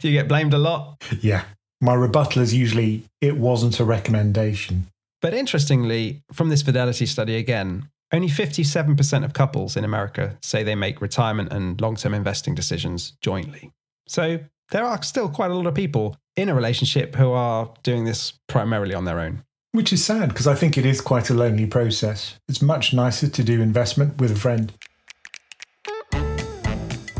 Do 0.00 0.08
you 0.08 0.12
get 0.12 0.28
blamed 0.28 0.54
a 0.54 0.58
lot? 0.58 1.02
Yeah. 1.20 1.44
My 1.80 1.94
rebuttal 1.94 2.40
is 2.40 2.54
usually, 2.54 3.04
it 3.20 3.36
wasn't 3.36 3.78
a 3.80 3.84
recommendation. 3.84 4.86
But 5.24 5.32
interestingly, 5.32 6.22
from 6.34 6.50
this 6.50 6.60
fidelity 6.60 7.06
study 7.06 7.36
again, 7.36 7.88
only 8.12 8.28
57% 8.28 9.24
of 9.24 9.32
couples 9.32 9.74
in 9.74 9.82
America 9.82 10.36
say 10.42 10.62
they 10.62 10.74
make 10.74 11.00
retirement 11.00 11.50
and 11.50 11.80
long 11.80 11.96
term 11.96 12.12
investing 12.12 12.54
decisions 12.54 13.14
jointly. 13.22 13.70
So 14.06 14.40
there 14.70 14.84
are 14.84 15.02
still 15.02 15.30
quite 15.30 15.50
a 15.50 15.54
lot 15.54 15.66
of 15.66 15.74
people 15.74 16.14
in 16.36 16.50
a 16.50 16.54
relationship 16.54 17.14
who 17.14 17.32
are 17.32 17.72
doing 17.82 18.04
this 18.04 18.34
primarily 18.48 18.94
on 18.94 19.06
their 19.06 19.18
own. 19.18 19.42
Which 19.72 19.94
is 19.94 20.04
sad 20.04 20.28
because 20.28 20.46
I 20.46 20.54
think 20.54 20.76
it 20.76 20.84
is 20.84 21.00
quite 21.00 21.30
a 21.30 21.34
lonely 21.34 21.64
process. 21.64 22.38
It's 22.46 22.60
much 22.60 22.92
nicer 22.92 23.26
to 23.26 23.42
do 23.42 23.62
investment 23.62 24.20
with 24.20 24.30
a 24.30 24.36
friend. 24.36 24.74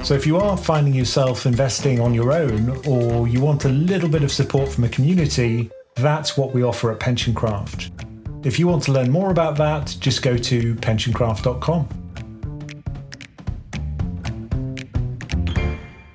So, 0.02 0.12
if 0.12 0.26
you 0.26 0.36
are 0.36 0.58
finding 0.58 0.92
yourself 0.92 1.46
investing 1.46 2.00
on 2.00 2.12
your 2.12 2.32
own 2.32 2.68
or 2.86 3.26
you 3.26 3.40
want 3.40 3.64
a 3.64 3.70
little 3.70 4.10
bit 4.10 4.22
of 4.22 4.30
support 4.30 4.68
from 4.68 4.84
a 4.84 4.90
community, 4.90 5.70
that's 5.96 6.36
what 6.36 6.52
we 6.52 6.62
offer 6.62 6.90
at 6.90 7.00
Pensioncraft. 7.00 7.90
If 8.44 8.58
you 8.58 8.66
want 8.68 8.82
to 8.84 8.92
learn 8.92 9.10
more 9.10 9.30
about 9.30 9.56
that, 9.56 9.96
just 10.00 10.22
go 10.22 10.36
to 10.36 10.74
pensioncraft.com. 10.76 11.88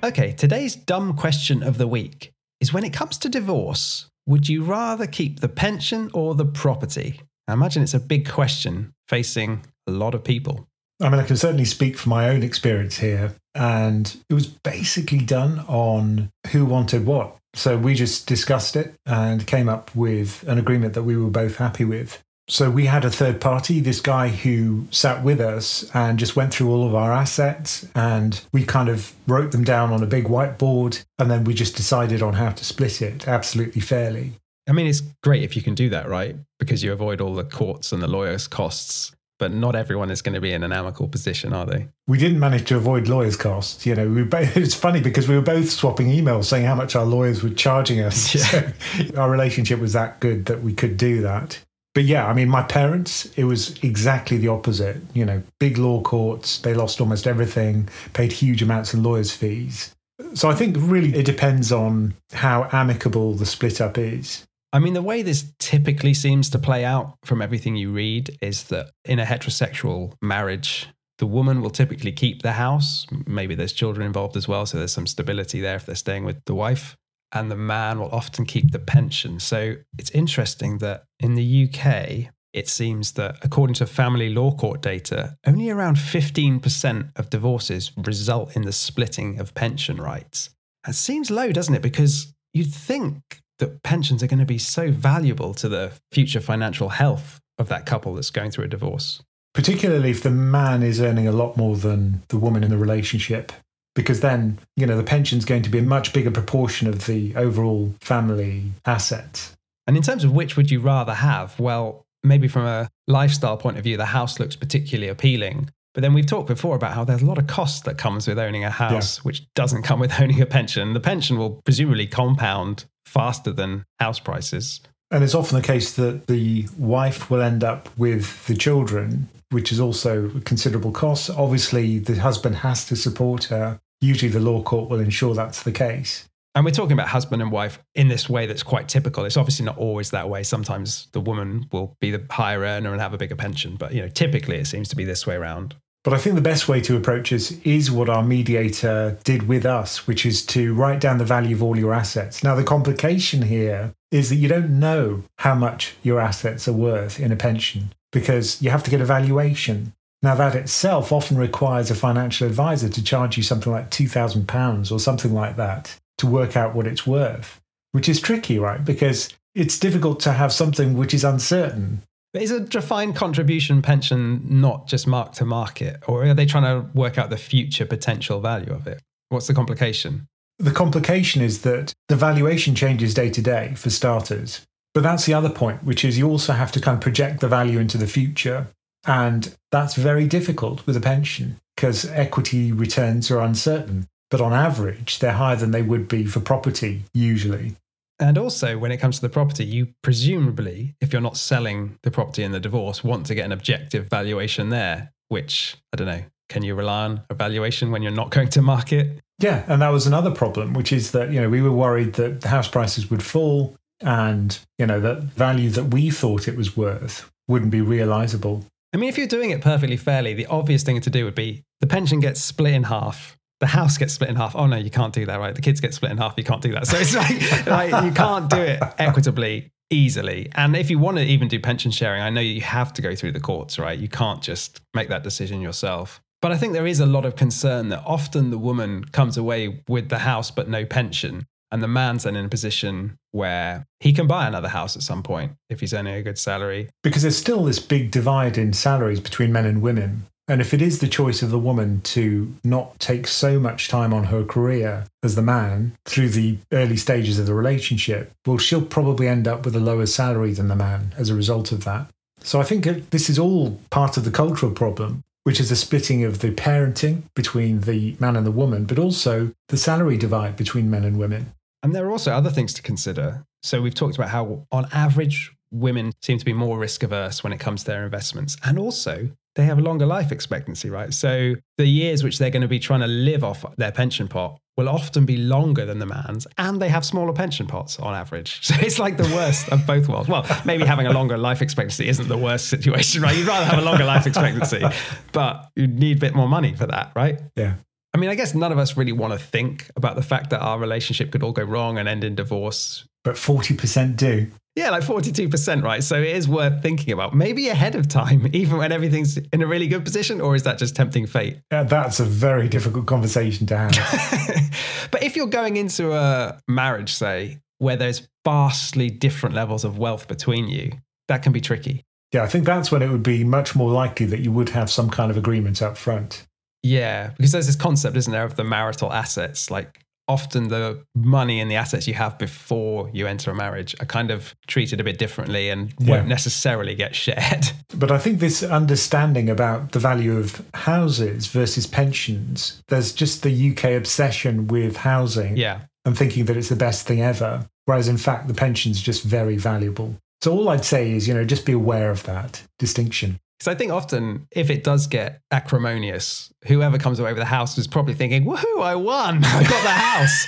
Okay, 0.02 0.32
today's 0.32 0.76
dumb 0.76 1.14
question 1.14 1.62
of 1.62 1.78
the 1.78 1.86
week 1.86 2.32
is 2.60 2.72
when 2.72 2.84
it 2.84 2.92
comes 2.92 3.18
to 3.18 3.28
divorce, 3.28 4.06
would 4.26 4.48
you 4.48 4.62
rather 4.62 5.06
keep 5.06 5.40
the 5.40 5.48
pension 5.48 6.10
or 6.14 6.34
the 6.34 6.44
property? 6.44 7.20
I 7.48 7.54
imagine 7.54 7.82
it's 7.82 7.94
a 7.94 8.00
big 8.00 8.28
question 8.28 8.92
facing 9.08 9.64
a 9.86 9.90
lot 9.90 10.14
of 10.14 10.22
people. 10.22 10.68
I 11.00 11.08
mean, 11.08 11.20
I 11.20 11.24
can 11.24 11.36
certainly 11.36 11.64
speak 11.64 11.96
from 11.96 12.10
my 12.10 12.28
own 12.28 12.42
experience 12.42 12.98
here. 12.98 13.34
And 13.54 14.16
it 14.28 14.34
was 14.34 14.46
basically 14.46 15.18
done 15.18 15.60
on 15.60 16.30
who 16.52 16.64
wanted 16.64 17.06
what. 17.06 17.36
So 17.54 17.76
we 17.76 17.94
just 17.94 18.26
discussed 18.26 18.76
it 18.76 18.94
and 19.06 19.46
came 19.46 19.68
up 19.68 19.94
with 19.94 20.44
an 20.48 20.58
agreement 20.58 20.94
that 20.94 21.02
we 21.02 21.16
were 21.16 21.30
both 21.30 21.56
happy 21.56 21.84
with. 21.84 22.22
So 22.48 22.68
we 22.68 22.86
had 22.86 23.04
a 23.04 23.10
third 23.10 23.40
party, 23.40 23.78
this 23.78 24.00
guy 24.00 24.28
who 24.28 24.88
sat 24.90 25.22
with 25.22 25.40
us 25.40 25.88
and 25.94 26.18
just 26.18 26.34
went 26.34 26.52
through 26.52 26.70
all 26.70 26.84
of 26.84 26.96
our 26.96 27.12
assets 27.12 27.86
and 27.94 28.40
we 28.52 28.64
kind 28.64 28.88
of 28.88 29.12
wrote 29.28 29.52
them 29.52 29.62
down 29.62 29.92
on 29.92 30.02
a 30.02 30.06
big 30.06 30.24
whiteboard 30.24 31.04
and 31.20 31.30
then 31.30 31.44
we 31.44 31.54
just 31.54 31.76
decided 31.76 32.22
on 32.22 32.34
how 32.34 32.50
to 32.50 32.64
split 32.64 33.02
it 33.02 33.28
absolutely 33.28 33.80
fairly. 33.80 34.32
I 34.68 34.72
mean, 34.72 34.88
it's 34.88 35.02
great 35.22 35.44
if 35.44 35.54
you 35.54 35.62
can 35.62 35.76
do 35.76 35.90
that, 35.90 36.08
right? 36.08 36.34
Because 36.58 36.82
you 36.82 36.92
avoid 36.92 37.20
all 37.20 37.34
the 37.34 37.44
courts 37.44 37.92
and 37.92 38.02
the 38.02 38.08
lawyers' 38.08 38.48
costs 38.48 39.12
but 39.40 39.52
not 39.52 39.74
everyone 39.74 40.10
is 40.10 40.22
going 40.22 40.34
to 40.34 40.40
be 40.40 40.52
in 40.52 40.62
an 40.62 40.70
amicable 40.70 41.08
position, 41.08 41.52
are 41.52 41.66
they? 41.66 41.88
We 42.06 42.18
didn't 42.18 42.38
manage 42.38 42.68
to 42.68 42.76
avoid 42.76 43.08
lawyers' 43.08 43.36
costs. 43.36 43.86
You 43.86 43.96
know, 43.96 44.08
we 44.08 44.22
both, 44.22 44.56
it's 44.56 44.74
funny 44.74 45.00
because 45.00 45.26
we 45.26 45.34
were 45.34 45.42
both 45.42 45.68
swapping 45.70 46.08
emails 46.08 46.44
saying 46.44 46.66
how 46.66 46.76
much 46.76 46.94
our 46.94 47.06
lawyers 47.06 47.42
were 47.42 47.50
charging 47.50 48.00
us. 48.00 48.34
Yeah. 48.34 48.42
So 48.42 49.16
our 49.16 49.30
relationship 49.30 49.80
was 49.80 49.94
that 49.94 50.20
good 50.20 50.44
that 50.44 50.62
we 50.62 50.74
could 50.74 50.96
do 50.96 51.22
that. 51.22 51.58
But 51.94 52.04
yeah, 52.04 52.26
I 52.26 52.34
mean, 52.34 52.48
my 52.48 52.62
parents, 52.62 53.26
it 53.36 53.44
was 53.44 53.76
exactly 53.82 54.36
the 54.36 54.48
opposite. 54.48 54.98
You 55.14 55.24
know, 55.24 55.42
big 55.58 55.78
law 55.78 56.02
courts, 56.02 56.58
they 56.58 56.74
lost 56.74 57.00
almost 57.00 57.26
everything, 57.26 57.88
paid 58.12 58.30
huge 58.30 58.62
amounts 58.62 58.94
in 58.94 59.02
lawyers' 59.02 59.32
fees. 59.32 59.92
So 60.34 60.50
I 60.50 60.54
think 60.54 60.76
really 60.78 61.14
it 61.18 61.24
depends 61.24 61.72
on 61.72 62.14
how 62.32 62.68
amicable 62.72 63.34
the 63.34 63.46
split 63.46 63.80
up 63.80 63.96
is. 63.96 64.46
I 64.72 64.78
mean, 64.78 64.94
the 64.94 65.02
way 65.02 65.22
this 65.22 65.52
typically 65.58 66.14
seems 66.14 66.48
to 66.50 66.58
play 66.58 66.84
out 66.84 67.16
from 67.24 67.42
everything 67.42 67.74
you 67.76 67.90
read 67.90 68.38
is 68.40 68.64
that 68.64 68.90
in 69.04 69.18
a 69.18 69.24
heterosexual 69.24 70.14
marriage, 70.22 70.86
the 71.18 71.26
woman 71.26 71.60
will 71.60 71.70
typically 71.70 72.12
keep 72.12 72.42
the 72.42 72.52
house. 72.52 73.06
Maybe 73.26 73.54
there's 73.54 73.72
children 73.72 74.06
involved 74.06 74.36
as 74.36 74.46
well, 74.46 74.66
so 74.66 74.78
there's 74.78 74.92
some 74.92 75.06
stability 75.08 75.60
there 75.60 75.76
if 75.76 75.86
they're 75.86 75.94
staying 75.96 76.24
with 76.24 76.44
the 76.46 76.54
wife. 76.54 76.96
and 77.32 77.50
the 77.50 77.56
man 77.56 77.98
will 78.00 78.10
often 78.10 78.44
keep 78.44 78.72
the 78.72 78.78
pension. 78.78 79.38
So 79.38 79.76
it's 79.98 80.10
interesting 80.10 80.78
that 80.78 81.04
in 81.20 81.34
the 81.34 81.68
UK, 81.68 82.32
it 82.52 82.68
seems 82.68 83.12
that 83.12 83.36
according 83.42 83.74
to 83.74 83.86
family 83.86 84.30
law 84.30 84.52
court 84.52 84.82
data, 84.82 85.36
only 85.46 85.70
around 85.70 85.96
15% 85.96 87.12
of 87.16 87.30
divorces 87.30 87.92
result 87.96 88.56
in 88.56 88.62
the 88.62 88.72
splitting 88.72 89.38
of 89.38 89.54
pension 89.54 89.98
rights. 89.98 90.50
That 90.84 90.94
seems 90.94 91.30
low, 91.30 91.52
doesn't 91.52 91.74
it? 91.74 91.82
Because 91.82 92.34
you'd 92.52 92.72
think 92.72 93.40
that 93.60 93.82
pensions 93.82 94.22
are 94.22 94.26
going 94.26 94.40
to 94.40 94.44
be 94.44 94.58
so 94.58 94.90
valuable 94.90 95.54
to 95.54 95.68
the 95.68 95.92
future 96.12 96.40
financial 96.40 96.90
health 96.90 97.40
of 97.58 97.68
that 97.68 97.86
couple 97.86 98.14
that's 98.14 98.30
going 98.30 98.50
through 98.50 98.64
a 98.64 98.68
divorce. 98.68 99.22
Particularly 99.54 100.10
if 100.10 100.22
the 100.22 100.30
man 100.30 100.82
is 100.82 101.00
earning 101.00 101.26
a 101.26 101.32
lot 101.32 101.56
more 101.56 101.76
than 101.76 102.22
the 102.28 102.38
woman 102.38 102.62
in 102.62 102.70
the 102.70 102.78
relationship, 102.78 103.52
because 103.94 104.20
then, 104.20 104.58
you 104.76 104.86
know, 104.86 104.96
the 104.96 105.02
pension's 105.02 105.44
going 105.44 105.62
to 105.62 105.70
be 105.70 105.78
a 105.78 105.82
much 105.82 106.12
bigger 106.12 106.30
proportion 106.30 106.86
of 106.88 107.06
the 107.06 107.34
overall 107.36 107.94
family 108.00 108.72
assets. 108.86 109.56
And 109.86 109.96
in 109.96 110.02
terms 110.02 110.24
of 110.24 110.32
which 110.32 110.56
would 110.56 110.70
you 110.70 110.80
rather 110.80 111.14
have, 111.14 111.58
well, 111.58 112.04
maybe 112.22 112.48
from 112.48 112.64
a 112.64 112.88
lifestyle 113.08 113.56
point 113.56 113.78
of 113.78 113.84
view, 113.84 113.96
the 113.96 114.06
house 114.06 114.38
looks 114.38 114.54
particularly 114.54 115.08
appealing. 115.08 115.70
But 115.94 116.02
then 116.02 116.14
we've 116.14 116.26
talked 116.26 116.46
before 116.46 116.76
about 116.76 116.94
how 116.94 117.04
there's 117.04 117.22
a 117.22 117.26
lot 117.26 117.38
of 117.38 117.46
cost 117.46 117.84
that 117.84 117.98
comes 117.98 118.28
with 118.28 118.38
owning 118.38 118.64
a 118.64 118.70
house, 118.70 119.18
yeah. 119.18 119.22
which 119.22 119.52
doesn't 119.54 119.82
come 119.82 119.98
with 119.98 120.12
owning 120.20 120.40
a 120.40 120.46
pension. 120.46 120.92
The 120.92 121.00
pension 121.00 121.36
will 121.36 121.60
presumably 121.64 122.06
compound 122.06 122.84
faster 123.04 123.52
than 123.52 123.84
house 123.98 124.20
prices. 124.20 124.80
And 125.10 125.24
it's 125.24 125.34
often 125.34 125.56
the 125.56 125.66
case 125.66 125.94
that 125.96 126.28
the 126.28 126.68
wife 126.78 127.30
will 127.30 127.42
end 127.42 127.64
up 127.64 127.88
with 127.98 128.46
the 128.46 128.54
children, 128.54 129.28
which 129.50 129.72
is 129.72 129.80
also 129.80 130.26
a 130.36 130.40
considerable 130.40 130.92
cost. 130.92 131.30
Obviously, 131.30 131.98
the 131.98 132.16
husband 132.16 132.56
has 132.56 132.86
to 132.86 132.94
support 132.94 133.44
her. 133.44 133.80
Usually, 134.00 134.30
the 134.30 134.38
law 134.38 134.62
court 134.62 134.88
will 134.88 135.00
ensure 135.00 135.34
that's 135.34 135.64
the 135.64 135.72
case. 135.72 136.28
And 136.54 136.64
we're 136.64 136.72
talking 136.72 136.92
about 136.92 137.08
husband 137.08 137.42
and 137.42 137.52
wife 137.52 137.78
in 137.94 138.08
this 138.08 138.28
way 138.28 138.46
that's 138.46 138.64
quite 138.64 138.88
typical. 138.88 139.24
It's 139.24 139.36
obviously 139.36 139.64
not 139.64 139.78
always 139.78 140.10
that 140.10 140.28
way. 140.28 140.42
Sometimes 140.42 141.06
the 141.12 141.20
woman 141.20 141.68
will 141.70 141.96
be 142.00 142.10
the 142.10 142.24
higher 142.28 142.60
earner 142.60 142.90
and 142.90 143.00
have 143.00 143.14
a 143.14 143.18
bigger 143.18 143.36
pension, 143.36 143.76
but 143.76 143.92
you 143.94 144.02
know, 144.02 144.08
typically 144.08 144.56
it 144.56 144.66
seems 144.66 144.88
to 144.88 144.96
be 144.96 145.04
this 145.04 145.26
way 145.26 145.36
around. 145.36 145.76
But 146.02 146.14
I 146.14 146.18
think 146.18 146.34
the 146.34 146.40
best 146.40 146.66
way 146.66 146.80
to 146.82 146.96
approach 146.96 147.30
this 147.30 147.52
is 147.62 147.90
what 147.90 148.08
our 148.08 148.22
mediator 148.22 149.18
did 149.22 149.46
with 149.46 149.66
us, 149.66 150.06
which 150.06 150.24
is 150.24 150.44
to 150.46 150.72
write 150.74 150.98
down 150.98 151.18
the 151.18 151.24
value 151.24 151.54
of 151.54 151.62
all 151.62 151.76
your 151.76 151.92
assets. 151.92 152.42
Now, 152.42 152.54
the 152.54 152.64
complication 152.64 153.42
here 153.42 153.92
is 154.10 154.30
that 154.30 154.36
you 154.36 154.48
don't 154.48 154.80
know 154.80 155.22
how 155.38 155.54
much 155.54 155.94
your 156.02 156.18
assets 156.18 156.66
are 156.66 156.72
worth 156.72 157.20
in 157.20 157.32
a 157.32 157.36
pension 157.36 157.92
because 158.12 158.62
you 158.62 158.70
have 158.70 158.82
to 158.84 158.90
get 158.90 159.02
a 159.02 159.04
valuation. 159.04 159.92
Now, 160.22 160.34
that 160.36 160.56
itself 160.56 161.12
often 161.12 161.36
requires 161.36 161.90
a 161.90 161.94
financial 161.94 162.46
advisor 162.46 162.88
to 162.88 163.04
charge 163.04 163.36
you 163.36 163.42
something 163.42 163.70
like 163.70 163.90
£2,000 163.90 164.90
or 164.90 164.98
something 164.98 165.34
like 165.34 165.56
that 165.56 165.99
to 166.20 166.26
work 166.26 166.56
out 166.56 166.74
what 166.74 166.86
it's 166.86 167.06
worth, 167.06 167.60
which 167.92 168.08
is 168.08 168.20
tricky, 168.20 168.58
right? 168.58 168.84
Because 168.84 169.30
it's 169.54 169.78
difficult 169.78 170.20
to 170.20 170.32
have 170.32 170.52
something 170.52 170.96
which 170.96 171.12
is 171.12 171.24
uncertain. 171.24 172.02
But 172.32 172.42
is 172.42 172.52
a 172.52 172.60
defined 172.60 173.16
contribution 173.16 173.82
pension 173.82 174.42
not 174.48 174.86
just 174.86 175.06
mark 175.06 175.32
to 175.34 175.44
market, 175.44 176.00
or 176.06 176.24
are 176.24 176.34
they 176.34 176.46
trying 176.46 176.64
to 176.64 176.88
work 176.96 177.18
out 177.18 177.30
the 177.30 177.36
future 177.36 177.84
potential 177.84 178.40
value 178.40 178.72
of 178.72 178.86
it? 178.86 179.00
What's 179.30 179.48
the 179.48 179.54
complication? 179.54 180.28
The 180.58 180.70
complication 180.70 181.42
is 181.42 181.62
that 181.62 181.92
the 182.08 182.16
valuation 182.16 182.74
changes 182.74 183.14
day 183.14 183.30
to 183.30 183.42
day, 183.42 183.74
for 183.76 183.90
starters. 183.90 184.64
But 184.92 185.02
that's 185.02 185.24
the 185.24 185.34
other 185.34 185.50
point, 185.50 185.84
which 185.84 186.04
is 186.04 186.18
you 186.18 186.28
also 186.28 186.52
have 186.52 186.70
to 186.72 186.80
kind 186.80 186.96
of 186.96 187.00
project 187.00 187.40
the 187.40 187.48
value 187.48 187.78
into 187.78 187.98
the 187.98 188.06
future. 188.06 188.68
And 189.06 189.54
that's 189.72 189.94
very 189.94 190.26
difficult 190.26 190.86
with 190.86 190.96
a 190.96 191.00
pension 191.00 191.58
because 191.74 192.04
equity 192.04 192.72
returns 192.72 193.30
are 193.30 193.40
uncertain 193.40 194.06
but 194.30 194.40
on 194.40 194.52
average, 194.52 195.18
they're 195.18 195.32
higher 195.32 195.56
than 195.56 195.72
they 195.72 195.82
would 195.82 196.08
be 196.08 196.24
for 196.24 196.40
property 196.40 197.02
usually. 197.12 197.76
And 198.20 198.36
also, 198.36 198.76
when 198.76 198.92
it 198.92 198.98
comes 198.98 199.16
to 199.16 199.22
the 199.22 199.30
property, 199.30 199.64
you 199.64 199.88
presumably, 200.02 200.94
if 201.00 201.12
you're 201.12 201.22
not 201.22 201.38
selling 201.38 201.98
the 202.02 202.10
property 202.10 202.42
in 202.42 202.52
the 202.52 202.60
divorce, 202.60 203.02
want 203.02 203.26
to 203.26 203.34
get 203.34 203.46
an 203.46 203.52
objective 203.52 204.08
valuation 204.08 204.68
there, 204.68 205.12
which 205.28 205.76
I 205.92 205.96
don't 205.96 206.06
know. 206.06 206.22
Can 206.50 206.62
you 206.62 206.74
rely 206.74 207.04
on 207.04 207.22
a 207.30 207.34
valuation 207.34 207.90
when 207.90 208.02
you're 208.02 208.12
not 208.12 208.30
going 208.36 208.48
to 208.50 208.62
market? 208.62 209.20
Yeah, 209.38 209.64
and 209.68 209.80
that 209.80 209.88
was 209.88 210.06
another 210.06 210.30
problem, 210.30 210.74
which 210.74 210.92
is 210.92 211.12
that, 211.12 211.32
you 211.32 211.40
know, 211.40 211.48
we 211.48 211.62
were 211.62 211.72
worried 211.72 212.12
that 212.14 212.42
the 212.42 212.48
house 212.48 212.68
prices 212.68 213.10
would 213.10 213.22
fall 213.22 213.74
and, 214.02 214.58
you 214.78 214.86
know, 214.86 215.00
that 215.00 215.22
value 215.22 215.70
that 215.70 215.84
we 215.84 216.10
thought 216.10 216.46
it 216.46 216.56
was 216.56 216.76
worth 216.76 217.30
wouldn't 217.48 217.70
be 217.70 217.80
realizable. 217.80 218.66
I 218.92 218.98
mean, 218.98 219.08
if 219.08 219.16
you're 219.16 219.26
doing 219.26 219.50
it 219.50 219.62
perfectly 219.62 219.96
fairly, 219.96 220.34
the 220.34 220.46
obvious 220.46 220.82
thing 220.82 221.00
to 221.00 221.10
do 221.10 221.24
would 221.24 221.34
be 221.34 221.62
the 221.80 221.86
pension 221.86 222.20
gets 222.20 222.42
split 222.42 222.74
in 222.74 222.84
half 222.84 223.38
the 223.60 223.66
house 223.66 223.98
gets 223.98 224.14
split 224.14 224.30
in 224.30 224.36
half. 224.36 224.56
Oh 224.56 224.66
no, 224.66 224.76
you 224.76 224.90
can't 224.90 225.12
do 225.12 225.26
that, 225.26 225.38
right? 225.38 225.54
The 225.54 225.60
kids 225.60 225.80
get 225.80 225.94
split 225.94 226.10
in 226.10 226.18
half. 226.18 226.34
You 226.36 226.44
can't 226.44 226.62
do 226.62 226.72
that. 226.72 226.86
So 226.86 226.96
it's 226.98 227.14
like, 227.14 227.66
like 227.92 228.04
you 228.04 228.12
can't 228.12 228.50
do 228.50 228.56
it 228.56 228.82
equitably 228.98 229.70
easily. 229.90 230.48
And 230.54 230.76
if 230.76 230.88
you 230.88 230.98
want 230.98 231.18
to 231.18 231.24
even 231.24 231.48
do 231.48 231.60
pension 231.60 231.90
sharing, 231.90 232.22
I 232.22 232.30
know 232.30 232.40
you 232.40 232.60
have 232.62 232.92
to 232.94 233.02
go 233.02 233.14
through 233.14 233.32
the 233.32 233.40
courts, 233.40 233.78
right? 233.78 233.98
You 233.98 234.08
can't 234.08 234.40
just 234.40 234.80
make 234.94 235.08
that 235.08 235.22
decision 235.22 235.60
yourself. 235.60 236.20
But 236.40 236.52
I 236.52 236.56
think 236.56 236.72
there 236.72 236.86
is 236.86 237.00
a 237.00 237.06
lot 237.06 237.26
of 237.26 237.36
concern 237.36 237.90
that 237.90 238.02
often 238.06 238.50
the 238.50 238.58
woman 238.58 239.04
comes 239.04 239.36
away 239.36 239.82
with 239.88 240.08
the 240.08 240.20
house 240.20 240.50
but 240.50 240.68
no 240.68 240.86
pension. 240.86 241.46
And 241.72 241.82
the 241.82 241.88
man's 241.88 242.24
then 242.24 242.34
in 242.34 242.46
a 242.46 242.48
position 242.48 243.16
where 243.30 243.86
he 244.00 244.12
can 244.12 244.26
buy 244.26 244.46
another 244.46 244.68
house 244.68 244.96
at 244.96 245.02
some 245.02 245.22
point 245.22 245.52
if 245.68 245.80
he's 245.80 245.94
earning 245.94 246.14
a 246.14 246.22
good 246.22 246.38
salary. 246.38 246.88
Because 247.02 247.22
there's 247.22 247.36
still 247.36 247.64
this 247.64 247.78
big 247.78 248.10
divide 248.10 248.58
in 248.58 248.72
salaries 248.72 249.20
between 249.20 249.52
men 249.52 249.66
and 249.66 249.82
women. 249.82 250.26
And 250.50 250.60
if 250.60 250.74
it 250.74 250.82
is 250.82 250.98
the 250.98 251.06
choice 251.06 251.42
of 251.42 251.50
the 251.50 251.60
woman 251.60 252.00
to 252.00 252.52
not 252.64 252.98
take 252.98 253.28
so 253.28 253.60
much 253.60 253.86
time 253.86 254.12
on 254.12 254.24
her 254.24 254.42
career 254.42 255.06
as 255.22 255.36
the 255.36 255.42
man 255.42 255.96
through 256.06 256.30
the 256.30 256.58
early 256.72 256.96
stages 256.96 257.38
of 257.38 257.46
the 257.46 257.54
relationship, 257.54 258.32
well, 258.44 258.58
she'll 258.58 258.84
probably 258.84 259.28
end 259.28 259.46
up 259.46 259.64
with 259.64 259.76
a 259.76 259.80
lower 259.80 260.06
salary 260.06 260.52
than 260.52 260.66
the 260.66 260.74
man 260.74 261.14
as 261.16 261.30
a 261.30 261.36
result 261.36 261.70
of 261.70 261.84
that. 261.84 262.08
So 262.40 262.60
I 262.60 262.64
think 262.64 263.10
this 263.10 263.30
is 263.30 263.38
all 263.38 263.78
part 263.90 264.16
of 264.16 264.24
the 264.24 264.32
cultural 264.32 264.72
problem, 264.72 265.22
which 265.44 265.60
is 265.60 265.68
the 265.68 265.76
splitting 265.76 266.24
of 266.24 266.40
the 266.40 266.50
parenting 266.50 267.22
between 267.36 267.82
the 267.82 268.16
man 268.18 268.34
and 268.34 268.44
the 268.44 268.50
woman, 268.50 268.86
but 268.86 268.98
also 268.98 269.52
the 269.68 269.76
salary 269.76 270.16
divide 270.16 270.56
between 270.56 270.90
men 270.90 271.04
and 271.04 271.16
women. 271.16 271.52
And 271.84 271.94
there 271.94 272.06
are 272.06 272.10
also 272.10 272.32
other 272.32 272.50
things 272.50 272.74
to 272.74 272.82
consider. 272.82 273.44
So 273.62 273.80
we've 273.80 273.94
talked 273.94 274.16
about 274.16 274.30
how, 274.30 274.66
on 274.72 274.88
average, 274.92 275.52
women 275.70 276.10
seem 276.22 276.38
to 276.38 276.44
be 276.44 276.52
more 276.52 276.76
risk 276.76 277.04
averse 277.04 277.44
when 277.44 277.52
it 277.52 277.60
comes 277.60 277.84
to 277.84 277.86
their 277.92 278.04
investments. 278.04 278.56
And 278.64 278.76
also, 278.76 279.30
they 279.60 279.66
have 279.66 279.78
a 279.78 279.82
longer 279.82 280.06
life 280.06 280.32
expectancy, 280.32 280.88
right? 280.88 281.12
So 281.12 281.54
the 281.76 281.86
years 281.86 282.24
which 282.24 282.38
they're 282.38 282.50
going 282.50 282.62
to 282.62 282.68
be 282.68 282.78
trying 282.78 283.00
to 283.00 283.06
live 283.06 283.44
off 283.44 283.64
their 283.76 283.92
pension 283.92 284.26
pot 284.26 284.58
will 284.76 284.88
often 284.88 285.26
be 285.26 285.36
longer 285.36 285.84
than 285.84 285.98
the 285.98 286.06
man's, 286.06 286.46
and 286.56 286.80
they 286.80 286.88
have 286.88 287.04
smaller 287.04 287.34
pension 287.34 287.66
pots 287.66 287.98
on 287.98 288.14
average. 288.14 288.60
So 288.70 288.76
it's 288.78 288.98
like 288.98 289.16
the 289.16 289.28
worst 289.34 289.68
of 289.70 289.86
both 289.86 290.08
worlds. 290.08 290.28
Well, 290.28 290.46
maybe 290.64 290.84
having 290.84 291.06
a 291.06 291.12
longer 291.12 291.36
life 291.36 291.60
expectancy 291.60 292.08
isn't 292.08 292.28
the 292.28 292.38
worst 292.38 292.68
situation, 292.68 293.20
right? 293.20 293.36
You'd 293.36 293.48
rather 293.48 293.66
have 293.66 293.80
a 293.80 293.84
longer 293.84 294.04
life 294.04 294.26
expectancy, 294.26 294.82
but 295.32 295.68
you 295.74 295.86
need 295.88 296.16
a 296.16 296.20
bit 296.20 296.34
more 296.34 296.48
money 296.48 296.74
for 296.74 296.86
that, 296.86 297.12
right? 297.14 297.40
Yeah. 297.56 297.74
I 298.14 298.18
mean, 298.18 298.30
I 298.30 298.34
guess 298.34 298.54
none 298.54 298.72
of 298.72 298.78
us 298.78 298.96
really 298.96 299.12
want 299.12 299.32
to 299.32 299.38
think 299.38 299.90
about 299.96 300.16
the 300.16 300.22
fact 300.22 300.50
that 300.50 300.60
our 300.60 300.78
relationship 300.78 301.30
could 301.30 301.42
all 301.42 301.52
go 301.52 301.62
wrong 301.62 301.98
and 301.98 302.08
end 302.08 302.24
in 302.24 302.34
divorce. 302.34 303.06
But 303.24 303.34
40% 303.34 304.16
do. 304.16 304.50
Yeah, 304.76 304.90
like 304.90 305.02
42%, 305.02 305.82
right? 305.82 306.02
So 306.02 306.20
it 306.20 306.28
is 306.36 306.48
worth 306.48 306.82
thinking 306.82 307.12
about. 307.12 307.34
Maybe 307.34 307.68
ahead 307.68 307.96
of 307.96 308.08
time, 308.08 308.48
even 308.52 308.78
when 308.78 308.92
everything's 308.92 309.36
in 309.36 309.62
a 309.62 309.66
really 309.66 309.88
good 309.88 310.04
position, 310.04 310.40
or 310.40 310.54
is 310.54 310.62
that 310.62 310.78
just 310.78 310.94
tempting 310.96 311.26
fate? 311.26 311.58
Yeah, 311.70 311.82
that's 311.82 312.20
a 312.20 312.24
very 312.24 312.68
difficult 312.68 313.06
conversation 313.06 313.66
to 313.66 313.76
have. 313.76 313.90
but 315.10 315.22
if 315.22 315.36
you're 315.36 315.48
going 315.48 315.76
into 315.76 316.12
a 316.12 316.60
marriage, 316.68 317.12
say, 317.12 317.58
where 317.78 317.96
there's 317.96 318.28
vastly 318.44 319.10
different 319.10 319.54
levels 319.54 319.84
of 319.84 319.98
wealth 319.98 320.28
between 320.28 320.68
you, 320.68 320.92
that 321.28 321.42
can 321.42 321.52
be 321.52 321.60
tricky. 321.60 322.04
Yeah, 322.32 322.44
I 322.44 322.46
think 322.46 322.64
that's 322.64 322.92
when 322.92 323.02
it 323.02 323.10
would 323.10 323.24
be 323.24 323.42
much 323.42 323.74
more 323.74 323.90
likely 323.90 324.26
that 324.26 324.40
you 324.40 324.52
would 324.52 324.68
have 324.70 324.90
some 324.90 325.10
kind 325.10 325.30
of 325.30 325.36
agreement 325.36 325.82
up 325.82 325.96
front. 325.96 326.46
Yeah, 326.82 327.32
because 327.36 327.52
there's 327.52 327.66
this 327.66 327.76
concept, 327.76 328.16
isn't 328.16 328.32
there, 328.32 328.44
of 328.44 328.56
the 328.56 328.64
marital 328.64 329.12
assets. 329.12 329.70
Like 329.70 330.04
often 330.30 330.68
the 330.68 331.04
money 331.16 331.58
and 331.58 331.68
the 331.68 331.74
assets 331.74 332.06
you 332.06 332.14
have 332.14 332.38
before 332.38 333.10
you 333.12 333.26
enter 333.26 333.50
a 333.50 333.54
marriage 333.54 333.96
are 333.98 334.06
kind 334.06 334.30
of 334.30 334.54
treated 334.68 335.00
a 335.00 335.04
bit 335.04 335.18
differently 335.18 335.68
and 335.68 335.92
yeah. 335.98 336.14
won't 336.14 336.28
necessarily 336.28 336.94
get 336.94 337.14
shared. 337.14 337.66
But 337.92 338.12
I 338.12 338.18
think 338.18 338.38
this 338.38 338.62
understanding 338.62 339.50
about 339.50 339.90
the 339.90 339.98
value 339.98 340.38
of 340.38 340.64
houses 340.74 341.48
versus 341.48 341.88
pensions, 341.88 342.80
there's 342.86 343.12
just 343.12 343.42
the 343.42 343.70
UK 343.70 343.96
obsession 343.96 344.68
with 344.68 344.96
housing 344.96 345.56
yeah. 345.56 345.80
and 346.04 346.16
thinking 346.16 346.44
that 346.44 346.56
it's 346.56 346.68
the 346.68 346.76
best 346.76 347.04
thing 347.08 347.20
ever. 347.20 347.68
Whereas 347.86 348.06
in 348.06 348.16
fact, 348.16 348.46
the 348.46 348.54
pension's 348.54 349.02
just 349.02 349.24
very 349.24 349.56
valuable. 349.56 350.14
So 350.40 350.52
all 350.52 350.68
I'd 350.68 350.84
say 350.84 351.10
is, 351.10 351.26
you 351.26 351.34
know, 351.34 351.44
just 351.44 351.66
be 351.66 351.72
aware 351.72 352.12
of 352.12 352.22
that 352.22 352.62
distinction. 352.78 353.40
Because 353.60 353.74
I 353.74 353.76
think 353.76 353.92
often, 353.92 354.46
if 354.50 354.70
it 354.70 354.82
does 354.82 355.06
get 355.06 355.42
acrimonious, 355.50 356.50
whoever 356.64 356.96
comes 356.96 357.20
away 357.20 357.34
with 357.34 357.40
the 357.40 357.44
house 357.44 357.76
is 357.76 357.86
probably 357.86 358.14
thinking, 358.14 358.46
woohoo, 358.46 358.82
I 358.82 358.94
won. 358.94 359.44
I 359.44 359.62
got 359.64 359.82
the 359.82 359.90
house. 359.90 360.46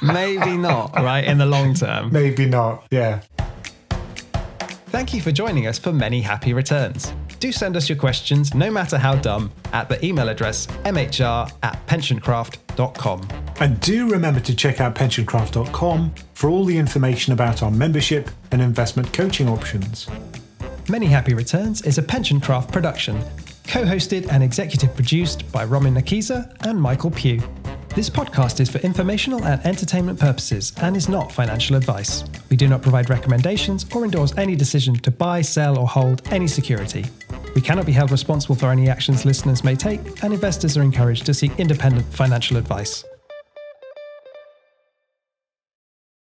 Maybe 0.02 0.56
not, 0.56 0.92
right? 0.96 1.24
In 1.24 1.38
the 1.38 1.46
long 1.46 1.72
term. 1.72 2.12
Maybe 2.12 2.46
not, 2.46 2.84
yeah. 2.90 3.20
Thank 4.88 5.14
you 5.14 5.22
for 5.22 5.30
joining 5.30 5.68
us 5.68 5.78
for 5.78 5.92
many 5.92 6.20
happy 6.20 6.52
returns. 6.52 7.12
do 7.38 7.52
send 7.52 7.76
us 7.76 7.88
your 7.88 7.96
questions, 7.96 8.56
no 8.56 8.72
matter 8.72 8.98
how 8.98 9.14
dumb, 9.14 9.52
at 9.72 9.88
the 9.88 10.04
email 10.04 10.28
address 10.28 10.66
mhr 10.84 11.48
at 11.62 11.86
pensioncraft.com. 11.86 13.28
And 13.60 13.78
do 13.78 14.10
remember 14.10 14.40
to 14.40 14.56
check 14.56 14.80
out 14.80 14.96
pensioncraft.com 14.96 16.12
for 16.34 16.50
all 16.50 16.64
the 16.64 16.76
information 16.76 17.32
about 17.34 17.62
our 17.62 17.70
membership 17.70 18.30
and 18.50 18.60
investment 18.60 19.12
coaching 19.12 19.48
options. 19.48 20.08
Many 20.92 21.06
Happy 21.06 21.32
Returns 21.32 21.80
is 21.80 21.96
a 21.96 22.02
Pensioncraft 22.02 22.70
production, 22.70 23.18
co 23.66 23.82
hosted 23.82 24.28
and 24.30 24.42
executive 24.42 24.94
produced 24.94 25.50
by 25.50 25.64
Ramin 25.64 25.94
Nakisa 25.94 26.54
and 26.66 26.78
Michael 26.78 27.10
Pugh. 27.10 27.42
This 27.94 28.10
podcast 28.10 28.60
is 28.60 28.68
for 28.68 28.76
informational 28.80 29.42
and 29.42 29.64
entertainment 29.64 30.20
purposes 30.20 30.74
and 30.82 30.94
is 30.94 31.08
not 31.08 31.32
financial 31.32 31.76
advice. 31.76 32.24
We 32.50 32.58
do 32.58 32.68
not 32.68 32.82
provide 32.82 33.08
recommendations 33.08 33.86
or 33.94 34.04
endorse 34.04 34.36
any 34.36 34.54
decision 34.54 34.94
to 34.96 35.10
buy, 35.10 35.40
sell, 35.40 35.78
or 35.78 35.88
hold 35.88 36.30
any 36.30 36.46
security. 36.46 37.06
We 37.54 37.62
cannot 37.62 37.86
be 37.86 37.92
held 37.92 38.10
responsible 38.10 38.56
for 38.56 38.66
any 38.66 38.90
actions 38.90 39.24
listeners 39.24 39.64
may 39.64 39.76
take, 39.76 40.22
and 40.22 40.34
investors 40.34 40.76
are 40.76 40.82
encouraged 40.82 41.24
to 41.24 41.32
seek 41.32 41.58
independent 41.58 42.04
financial 42.12 42.58
advice. 42.58 43.02